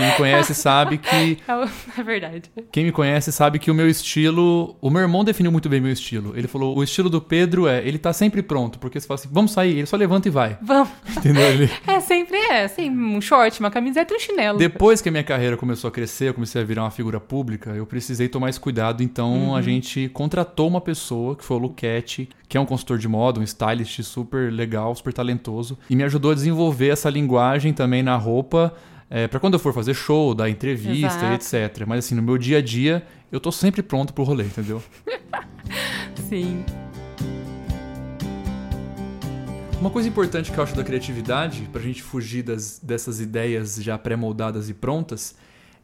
Quem 0.00 0.10
me 0.10 0.16
conhece 0.16 0.54
sabe 0.54 0.98
que. 0.98 1.38
É 1.98 2.02
verdade. 2.02 2.42
Quem 2.72 2.84
me 2.84 2.92
conhece 2.92 3.30
sabe 3.32 3.58
que 3.58 3.70
o 3.70 3.74
meu 3.74 3.88
estilo. 3.88 4.76
O 4.80 4.90
meu 4.90 5.02
irmão 5.02 5.24
definiu 5.24 5.52
muito 5.52 5.68
bem 5.68 5.80
meu 5.80 5.92
estilo. 5.92 6.32
Ele 6.36 6.48
falou: 6.48 6.76
o 6.76 6.82
estilo 6.82 7.10
do 7.10 7.20
Pedro 7.20 7.66
é. 7.66 7.86
Ele 7.86 7.98
tá 7.98 8.12
sempre 8.12 8.42
pronto. 8.42 8.78
Porque 8.78 8.98
você 9.00 9.06
fala 9.06 9.20
assim: 9.20 9.28
vamos 9.30 9.52
sair. 9.52 9.76
Ele 9.78 9.86
só 9.86 9.96
levanta 9.96 10.28
e 10.28 10.30
vai. 10.30 10.58
Vamos. 10.62 10.88
Entendeu? 11.16 11.42
Ele... 11.42 11.70
É, 11.86 12.00
sempre 12.00 12.36
é. 12.36 12.64
Assim, 12.64 12.88
um 12.90 13.20
short, 13.20 13.58
uma 13.60 13.70
camiseta 13.70 14.12
e 14.14 14.16
um 14.16 14.20
chinelo. 14.20 14.58
Depois 14.58 15.00
que 15.02 15.08
a 15.08 15.12
minha 15.12 15.24
carreira 15.24 15.56
começou 15.56 15.88
a 15.88 15.90
crescer, 15.90 16.28
eu 16.28 16.34
comecei 16.34 16.60
a 16.60 16.64
virar 16.64 16.82
uma 16.84 16.90
figura 16.90 17.18
pública, 17.20 17.70
eu 17.70 17.84
precisei 17.86 18.28
tomar 18.28 18.48
esse 18.50 18.60
cuidado. 18.60 19.02
Então 19.02 19.30
Uhum. 19.30 19.54
a 19.56 19.62
gente 19.62 20.08
contratou 20.10 20.68
uma 20.68 20.80
pessoa, 20.80 21.36
que 21.36 21.44
foi 21.44 21.56
o 21.56 21.60
Luquete, 21.60 22.28
que 22.48 22.56
é 22.56 22.60
um 22.60 22.66
consultor 22.66 22.98
de 22.98 23.06
moda, 23.08 23.40
um 23.40 23.42
stylist 23.42 24.02
super 24.02 24.52
legal, 24.52 24.94
super 24.94 25.12
talentoso, 25.12 25.78
e 25.88 25.96
me 25.96 26.02
ajudou 26.04 26.30
a 26.32 26.34
desenvolver 26.34 26.88
essa 26.88 27.08
linguagem 27.08 27.72
também 27.72 28.02
na 28.02 28.16
roupa. 28.16 28.74
É, 29.12 29.26
para 29.26 29.40
quando 29.40 29.54
eu 29.54 29.58
for 29.58 29.74
fazer 29.74 29.92
show, 29.92 30.32
dar 30.36 30.48
entrevista, 30.48 31.26
Exato. 31.34 31.66
etc. 31.66 31.84
Mas 31.84 32.04
assim, 32.04 32.14
no 32.14 32.22
meu 32.22 32.38
dia 32.38 32.58
a 32.58 32.62
dia, 32.62 33.04
eu 33.32 33.40
tô 33.40 33.50
sempre 33.50 33.82
pronto 33.82 34.14
pro 34.14 34.22
rolê, 34.22 34.44
entendeu? 34.44 34.80
Sim. 36.28 36.64
Uma 39.80 39.90
coisa 39.90 40.08
importante 40.08 40.52
que 40.52 40.56
eu 40.58 40.62
acho 40.62 40.76
da 40.76 40.84
criatividade, 40.84 41.68
pra 41.72 41.82
gente 41.82 42.02
fugir 42.02 42.44
das, 42.44 42.78
dessas 42.78 43.18
ideias 43.18 43.82
já 43.82 43.98
pré-moldadas 43.98 44.70
e 44.70 44.74
prontas, 44.74 45.34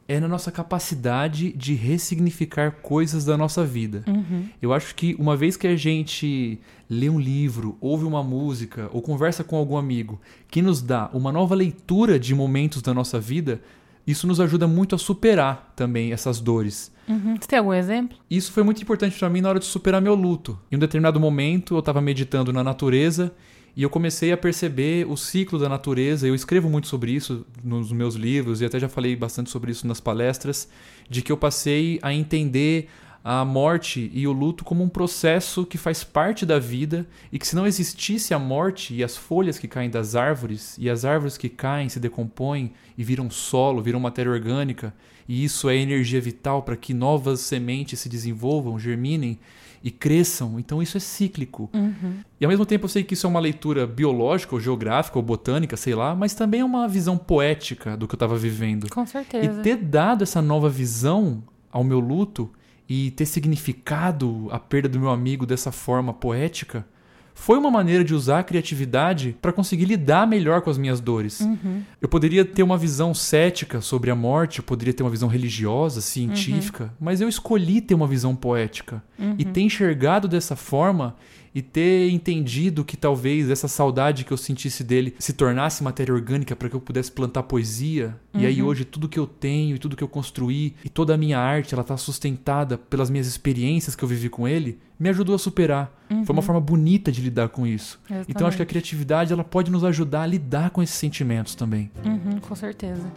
é 0.07 0.19
na 0.19 0.27
nossa 0.27 0.51
capacidade 0.51 1.51
de 1.51 1.73
ressignificar 1.73 2.71
coisas 2.81 3.25
da 3.25 3.35
nossa 3.37 3.65
vida. 3.65 4.03
Uhum. 4.07 4.45
Eu 4.61 4.71
acho 4.71 4.95
que 4.95 5.15
uma 5.19 5.35
vez 5.35 5.57
que 5.57 5.67
a 5.67 5.75
gente 5.75 6.59
lê 6.89 7.09
um 7.09 7.19
livro, 7.19 7.77
ouve 7.81 8.05
uma 8.05 8.23
música 8.23 8.89
ou 8.93 9.01
conversa 9.01 9.43
com 9.43 9.57
algum 9.57 9.75
amigo 9.75 10.19
que 10.49 10.61
nos 10.61 10.81
dá 10.81 11.09
uma 11.13 11.31
nova 11.31 11.53
leitura 11.55 12.17
de 12.17 12.33
momentos 12.33 12.81
da 12.81 12.93
nossa 12.93 13.19
vida, 13.19 13.61
Isso 14.07 14.25
nos 14.25 14.39
ajuda 14.39 14.65
muito 14.67 14.95
a 14.95 14.97
superar 14.97 15.73
também 15.75 16.13
essas 16.13 16.39
dores. 16.39 16.89
Uhum. 17.09 17.35
Você 17.35 17.47
tem 17.47 17.59
algum 17.59 17.73
exemplo? 17.73 18.17
Isso 18.31 18.53
foi 18.53 18.63
muito 18.63 18.81
importante 18.81 19.19
para 19.19 19.29
mim 19.29 19.41
na 19.41 19.49
hora 19.49 19.59
de 19.59 19.65
superar 19.65 20.01
meu 20.01 20.15
luto. 20.15 20.57
Em 20.71 20.77
um 20.77 20.79
determinado 20.79 21.19
momento, 21.19 21.75
eu 21.75 21.79
estava 21.79 21.99
meditando 21.99 22.53
na 22.53 22.63
natureza 22.63 23.33
e 23.77 23.83
eu 23.83 23.91
comecei 23.91 24.31
a 24.31 24.37
perceber 24.37 25.05
o 25.07 25.15
ciclo 25.15 25.59
da 25.59 25.69
natureza. 25.69 26.27
Eu 26.27 26.33
escrevo 26.33 26.67
muito 26.67 26.87
sobre 26.87 27.11
isso 27.11 27.45
nos 27.63 27.91
meus 27.91 28.15
livros 28.15 28.59
e 28.59 28.65
até 28.65 28.79
já 28.79 28.89
falei 28.89 29.15
bastante 29.15 29.51
sobre 29.51 29.69
isso 29.69 29.85
nas 29.85 29.99
palestras, 29.99 30.67
de 31.07 31.21
que 31.21 31.31
eu 31.31 31.37
passei 31.37 31.99
a 32.01 32.11
entender 32.11 32.89
a 33.23 33.45
morte 33.45 34.09
e 34.15 34.25
o 34.25 34.31
luto 34.31 34.65
como 34.65 34.83
um 34.83 34.89
processo 34.89 35.63
que 35.63 35.77
faz 35.77 36.03
parte 36.03 36.43
da 36.43 36.57
vida 36.57 37.05
e 37.31 37.37
que 37.37 37.47
se 37.47 37.55
não 37.55 37.67
existisse 37.67 38.33
a 38.33 38.39
morte 38.39 38.95
e 38.95 39.03
as 39.03 39.15
folhas 39.15 39.59
que 39.59 39.67
caem 39.67 39.91
das 39.91 40.15
árvores 40.15 40.75
e 40.79 40.89
as 40.89 41.05
árvores 41.05 41.37
que 41.37 41.47
caem 41.47 41.87
se 41.87 41.99
decompõem 41.99 42.73
e 42.97 43.03
viram 43.03 43.29
solo, 43.29 43.83
viram 43.83 43.99
matéria 43.99 44.31
orgânica, 44.31 44.91
e 45.27 45.43
isso 45.43 45.69
é 45.69 45.75
energia 45.75 46.19
vital 46.19 46.63
para 46.63 46.75
que 46.75 46.95
novas 46.95 47.41
sementes 47.41 47.99
se 47.99 48.09
desenvolvam, 48.09 48.79
germinem 48.79 49.37
e 49.87 49.91
cresçam. 49.91 50.59
Então 50.59 50.81
isso 50.81 50.97
é 50.97 50.99
cíclico. 50.99 51.69
Uhum. 51.73 52.19
E 52.41 52.43
ao 52.43 52.49
mesmo 52.49 52.65
tempo 52.65 52.85
eu 52.85 52.89
sei 52.89 53.03
que 53.03 53.13
isso 53.13 53.25
é 53.25 53.29
uma 53.29 53.39
leitura 53.39 53.87
biológica 53.87 54.53
ou 54.53 54.59
geográfica 54.59 55.17
ou 55.17 55.23
botânica, 55.23 55.77
sei 55.77 55.95
lá, 55.95 56.13
mas 56.13 56.33
também 56.33 56.59
é 56.59 56.65
uma 56.65 56.89
visão 56.89 57.17
poética 57.17 57.95
do 57.95 58.05
que 58.05 58.13
eu 58.13 58.17
estava 58.17 58.35
vivendo. 58.35 58.89
Com 58.89 59.05
certeza. 59.05 59.61
E 59.61 59.63
ter 59.63 59.77
dado 59.77 60.23
essa 60.23 60.41
nova 60.41 60.69
visão 60.69 61.41
ao 61.71 61.85
meu 61.85 62.01
luto 62.01 62.51
e 62.89 63.11
ter 63.11 63.25
significado 63.25 64.49
a 64.51 64.59
perda 64.59 64.89
do 64.89 64.99
meu 64.99 65.09
amigo 65.09 65.45
dessa 65.45 65.71
forma 65.71 66.13
poética 66.13 66.85
foi 67.39 67.57
uma 67.57 67.69
maneira 67.69 68.03
de 68.03 68.13
usar 68.15 68.39
a 68.39 68.43
criatividade 68.43 69.37
para 69.41 69.53
conseguir 69.53 69.85
lidar 69.85 70.27
melhor 70.27 70.61
com 70.61 70.69
as 70.71 70.77
minhas 70.77 70.99
dores. 70.99 71.39
Uhum. 71.39 71.81
Eu 72.01 72.09
poderia 72.09 72.43
ter 72.43 72.63
uma 72.63 72.77
visão 72.77 73.13
cética 73.13 73.79
sobre 73.79 74.09
a 74.09 74.15
morte, 74.15 74.57
eu 74.59 74.63
poderia 74.65 74.93
ter 74.93 75.03
uma 75.03 75.09
visão 75.09 75.29
religiosa, 75.29 76.01
científica, 76.01 76.85
Uhum. 76.85 76.89
mas 76.99 77.21
eu 77.21 77.29
escolhi 77.29 77.79
ter 77.79 77.93
uma 77.93 78.07
visão 78.07 78.35
poética. 78.35 79.01
E 79.37 79.45
ter 79.45 79.61
enxergado 79.61 80.27
dessa 80.27 80.55
forma 80.55 81.15
e 81.57 81.61
ter 81.63 82.11
entendido 82.11 82.85
que 82.85 82.95
talvez 82.95 83.49
essa 83.49 83.67
saudade 83.67 84.23
que 84.23 84.31
eu 84.31 84.37
sentisse 84.37 84.83
dele 84.83 85.15
se 85.17 85.33
tornasse 85.33 85.83
matéria 85.83 86.13
orgânica 86.13 86.55
para 86.55 86.69
que 86.69 86.75
eu 86.75 86.79
pudesse 86.79 87.11
plantar 87.11 87.41
poesia. 87.41 88.15
E 88.31 88.45
aí 88.45 88.61
Uhum. 88.61 88.67
hoje 88.67 88.85
tudo 88.85 89.09
que 89.09 89.17
eu 89.17 89.25
tenho 89.25 89.75
e 89.75 89.79
tudo 89.79 89.95
que 89.95 90.03
eu 90.03 90.07
construí 90.07 90.75
e 90.85 90.89
toda 90.89 91.15
a 91.15 91.17
minha 91.17 91.39
arte, 91.39 91.73
ela 91.73 91.83
tá 91.83 91.97
sustentada 91.97 92.77
pelas 92.77 93.09
minhas 93.09 93.25
experiências 93.25 93.95
que 93.95 94.03
eu 94.03 94.07
vivi 94.07 94.29
com 94.29 94.47
ele, 94.47 94.77
me 94.99 95.09
ajudou 95.09 95.33
a 95.33 95.39
superar. 95.39 95.91
Foi 96.25 96.33
uma 96.33 96.43
forma 96.43 96.61
bonita 96.61 97.11
de 97.11 97.21
lidar 97.21 97.49
com 97.49 97.65
isso. 97.65 97.99
Então 98.05 98.13
acho 98.13 98.27
que 98.27 98.27
a 98.27 98.37
Uhum. 98.37 98.37
Exatamente. 98.43 98.65
criatividade 98.67 99.33
ela 99.33 99.43
pode 99.43 99.71
nos 99.71 99.83
ajudar 99.83 100.21
a 100.21 100.27
lidar 100.27 100.69
com 100.69 100.83
esses 100.83 100.95
sentimentos 100.95 101.55
também. 101.55 101.89
Uhum, 102.05 102.39
com 102.39 102.53
certeza. 102.53 103.11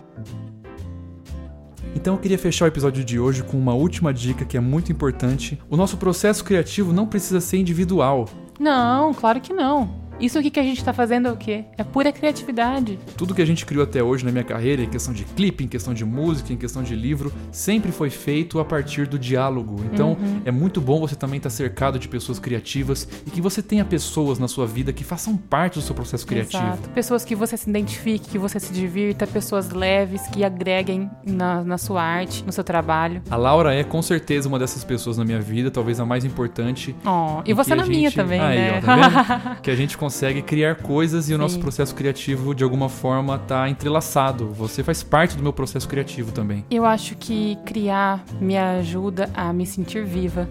Então 1.94 2.14
eu 2.14 2.20
queria 2.20 2.38
fechar 2.38 2.64
o 2.64 2.68
episódio 2.68 3.04
de 3.04 3.18
hoje 3.18 3.42
com 3.42 3.58
uma 3.58 3.74
última 3.74 4.14
dica 4.14 4.44
que 4.44 4.56
é 4.56 4.60
muito 4.60 4.92
importante. 4.92 5.58
O 5.68 5.76
nosso 5.76 5.96
processo 5.96 6.44
criativo 6.44 6.92
não 6.92 7.06
precisa 7.06 7.40
ser 7.40 7.58
individual. 7.58 8.28
Não, 8.58 9.12
claro 9.12 9.40
que 9.40 9.52
não. 9.52 9.99
Isso 10.20 10.38
aqui 10.38 10.50
que 10.50 10.60
a 10.60 10.62
gente 10.62 10.84
tá 10.84 10.92
fazendo 10.92 11.28
é 11.28 11.32
o 11.32 11.36
quê? 11.36 11.64
É 11.78 11.82
pura 11.82 12.12
criatividade. 12.12 12.98
Tudo 13.16 13.34
que 13.34 13.40
a 13.40 13.44
gente 13.46 13.64
criou 13.64 13.82
até 13.84 14.02
hoje 14.02 14.24
na 14.24 14.30
minha 14.30 14.44
carreira, 14.44 14.82
em 14.82 14.88
questão 14.88 15.14
de 15.14 15.24
clipe, 15.24 15.64
em 15.64 15.68
questão 15.68 15.94
de 15.94 16.04
música, 16.04 16.52
em 16.52 16.56
questão 16.56 16.82
de 16.82 16.94
livro, 16.94 17.32
sempre 17.50 17.90
foi 17.90 18.10
feito 18.10 18.60
a 18.60 18.64
partir 18.64 19.06
do 19.06 19.18
diálogo. 19.18 19.82
Então 19.92 20.18
é 20.44 20.50
muito 20.50 20.78
bom 20.80 21.00
você 21.00 21.14
também 21.16 21.38
estar 21.38 21.48
cercado 21.48 21.98
de 21.98 22.06
pessoas 22.06 22.38
criativas 22.38 23.08
e 23.26 23.30
que 23.30 23.40
você 23.40 23.62
tenha 23.62 23.84
pessoas 23.84 24.38
na 24.38 24.46
sua 24.46 24.66
vida 24.66 24.92
que 24.92 25.02
façam 25.02 25.36
parte 25.36 25.78
do 25.78 25.82
seu 25.82 25.94
processo 25.94 26.26
criativo. 26.26 26.62
Exato. 26.62 26.90
Pessoas 26.90 27.24
que 27.24 27.34
você 27.34 27.56
se 27.56 27.68
identifique, 27.70 28.28
que 28.28 28.38
você 28.38 28.60
se 28.60 28.72
divirta, 28.74 29.26
pessoas 29.26 29.70
leves, 29.70 30.20
que 30.28 30.44
agreguem 30.44 31.10
na, 31.26 31.64
na 31.64 31.78
sua 31.78 32.02
arte, 32.02 32.44
no 32.44 32.52
seu 32.52 32.62
trabalho. 32.62 33.22
A 33.30 33.36
Laura 33.36 33.74
é 33.74 33.82
com 33.82 34.02
certeza 34.02 34.48
uma 34.48 34.58
dessas 34.58 34.84
pessoas 34.84 35.16
na 35.16 35.24
minha 35.24 35.40
vida, 35.40 35.70
talvez 35.70 35.98
a 35.98 36.04
mais 36.04 36.26
importante. 36.26 36.94
Oh, 37.06 37.40
e 37.46 37.54
você 37.54 37.74
na 37.74 37.84
a 37.84 37.86
minha 37.86 38.10
gente- 38.10 38.16
também, 38.16 38.40
Aí, 38.40 38.58
né? 38.58 38.78
ó, 38.78 38.80
tá 38.84 38.96
vendo? 38.96 39.60
que 39.62 39.70
a 39.70 39.76
gente 39.76 39.96
consegue 39.96 40.09
criar 40.46 40.76
coisas 40.76 41.28
e 41.30 41.34
o 41.34 41.38
nosso 41.38 41.58
processo 41.60 41.94
criativo, 41.94 42.54
de 42.54 42.64
alguma 42.64 42.88
forma, 42.88 43.38
tá 43.38 43.68
entrelaçado. 43.68 44.48
Você 44.52 44.82
faz 44.82 45.02
parte 45.02 45.36
do 45.36 45.42
meu 45.42 45.52
processo 45.52 45.88
criativo 45.88 46.32
também. 46.32 46.64
Eu 46.70 46.84
acho 46.84 47.14
que 47.16 47.56
criar 47.64 48.24
me 48.40 48.56
ajuda 48.56 49.30
a 49.34 49.52
me 49.52 49.66
sentir 49.66 50.04
viva. 50.04 50.48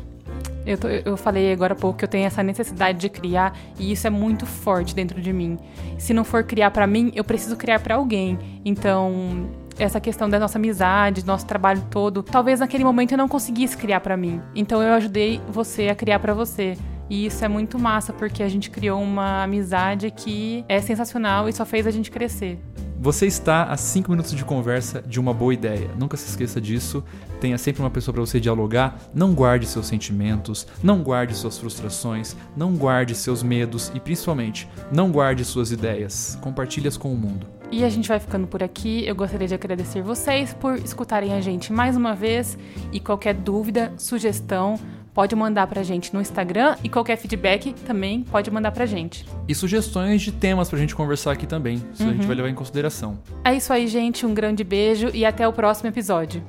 Eu, 0.65 0.77
tô- 0.77 0.87
eu 0.87 1.17
falei 1.17 1.51
agora 1.51 1.73
há 1.73 1.75
pouco 1.75 1.97
que 1.99 2.03
eu 2.05 2.09
tenho 2.09 2.25
essa 2.27 2.43
necessidade 2.43 2.99
de 2.99 3.09
criar 3.09 3.57
e 3.79 3.91
isso 3.91 4.05
é 4.05 4.09
muito 4.09 4.45
forte 4.45 4.93
dentro 4.93 5.19
de 5.21 5.33
mim. 5.33 5.57
Se 5.97 6.13
não 6.13 6.23
for 6.23 6.43
criar 6.43 6.69
pra 6.71 6.85
mim, 6.85 7.11
eu 7.15 7.23
preciso 7.23 7.55
criar 7.55 7.79
pra 7.79 7.95
alguém. 7.95 8.37
Então, 8.63 9.49
essa 9.79 9.99
questão 9.99 10.29
da 10.29 10.37
nossa 10.37 10.57
amizade, 10.59 11.23
do 11.23 11.27
nosso 11.27 11.45
trabalho 11.45 11.81
todo, 11.89 12.21
talvez 12.21 12.59
naquele 12.59 12.83
momento 12.83 13.13
eu 13.13 13.17
não 13.17 13.27
conseguisse 13.27 13.75
criar 13.77 14.01
pra 14.01 14.15
mim. 14.17 14.41
Então 14.53 14.83
eu 14.83 14.93
ajudei 14.93 15.41
você 15.49 15.87
a 15.87 15.95
criar 15.95 16.19
pra 16.19 16.33
você. 16.33 16.77
E 17.09 17.25
isso 17.25 17.43
é 17.43 17.47
muito 17.47 17.79
massa 17.79 18.13
porque 18.13 18.43
a 18.43 18.49
gente 18.49 18.69
criou 18.69 19.01
uma 19.01 19.43
amizade 19.43 20.11
que 20.11 20.63
é 20.67 20.79
sensacional 20.79 21.49
e 21.49 21.53
só 21.53 21.65
fez 21.65 21.87
a 21.87 21.91
gente 21.91 22.11
crescer. 22.11 22.59
Você 23.01 23.25
está 23.25 23.63
a 23.63 23.77
5 23.77 24.11
minutos 24.11 24.33
de 24.33 24.43
conversa 24.43 25.01
de 25.01 25.21
uma 25.21 25.33
boa 25.33 25.53
ideia. 25.53 25.89
Nunca 25.97 26.17
se 26.17 26.27
esqueça 26.27 26.59
disso. 26.59 27.01
Tenha 27.39 27.57
sempre 27.57 27.81
uma 27.81 27.89
pessoa 27.89 28.13
para 28.13 28.21
você 28.21 28.41
dialogar. 28.41 28.99
Não 29.13 29.33
guarde 29.33 29.65
seus 29.67 29.87
sentimentos, 29.87 30.67
não 30.83 31.01
guarde 31.01 31.33
suas 31.33 31.57
frustrações, 31.57 32.35
não 32.57 32.75
guarde 32.75 33.15
seus 33.15 33.41
medos 33.41 33.89
e 33.95 34.01
principalmente, 34.01 34.67
não 34.91 35.13
guarde 35.13 35.45
suas 35.45 35.71
ideias. 35.71 36.37
Compartilhe-as 36.41 36.97
com 36.97 37.13
o 37.13 37.17
mundo. 37.17 37.47
E 37.71 37.85
a 37.85 37.89
gente 37.89 38.09
vai 38.09 38.19
ficando 38.19 38.47
por 38.47 38.61
aqui. 38.61 39.05
Eu 39.05 39.15
gostaria 39.15 39.47
de 39.47 39.53
agradecer 39.53 40.01
vocês 40.01 40.53
por 40.53 40.75
escutarem 40.75 41.31
a 41.33 41.39
gente 41.39 41.71
mais 41.71 41.95
uma 41.95 42.13
vez. 42.13 42.57
E 42.91 42.99
qualquer 42.99 43.33
dúvida, 43.33 43.93
sugestão, 43.95 44.77
pode 45.13 45.35
mandar 45.35 45.67
pra 45.67 45.83
gente 45.83 46.13
no 46.13 46.21
Instagram. 46.21 46.75
E 46.83 46.89
qualquer 46.89 47.17
feedback 47.17 47.73
também 47.85 48.23
pode 48.23 48.49
mandar 48.51 48.71
pra 48.71 48.85
gente. 48.85 49.25
E 49.47 49.55
sugestões 49.55 50.21
de 50.21 50.31
temas 50.31 50.69
pra 50.69 50.79
gente 50.79 50.95
conversar 50.95 51.31
aqui 51.31 51.45
também. 51.45 51.81
Isso 51.93 52.03
a 52.03 52.11
gente 52.11 52.25
vai 52.25 52.35
levar 52.35 52.49
em 52.49 52.55
consideração. 52.55 53.19
É 53.43 53.53
isso 53.53 53.71
aí, 53.71 53.87
gente. 53.87 54.25
Um 54.25 54.33
grande 54.33 54.63
beijo 54.63 55.09
e 55.13 55.25
até 55.25 55.47
o 55.47 55.53
próximo 55.53 55.89
episódio. 55.89 56.43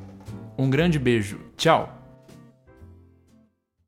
Um 0.58 0.68
grande 0.68 0.98
beijo. 0.98 1.38
Tchau! 1.56 1.99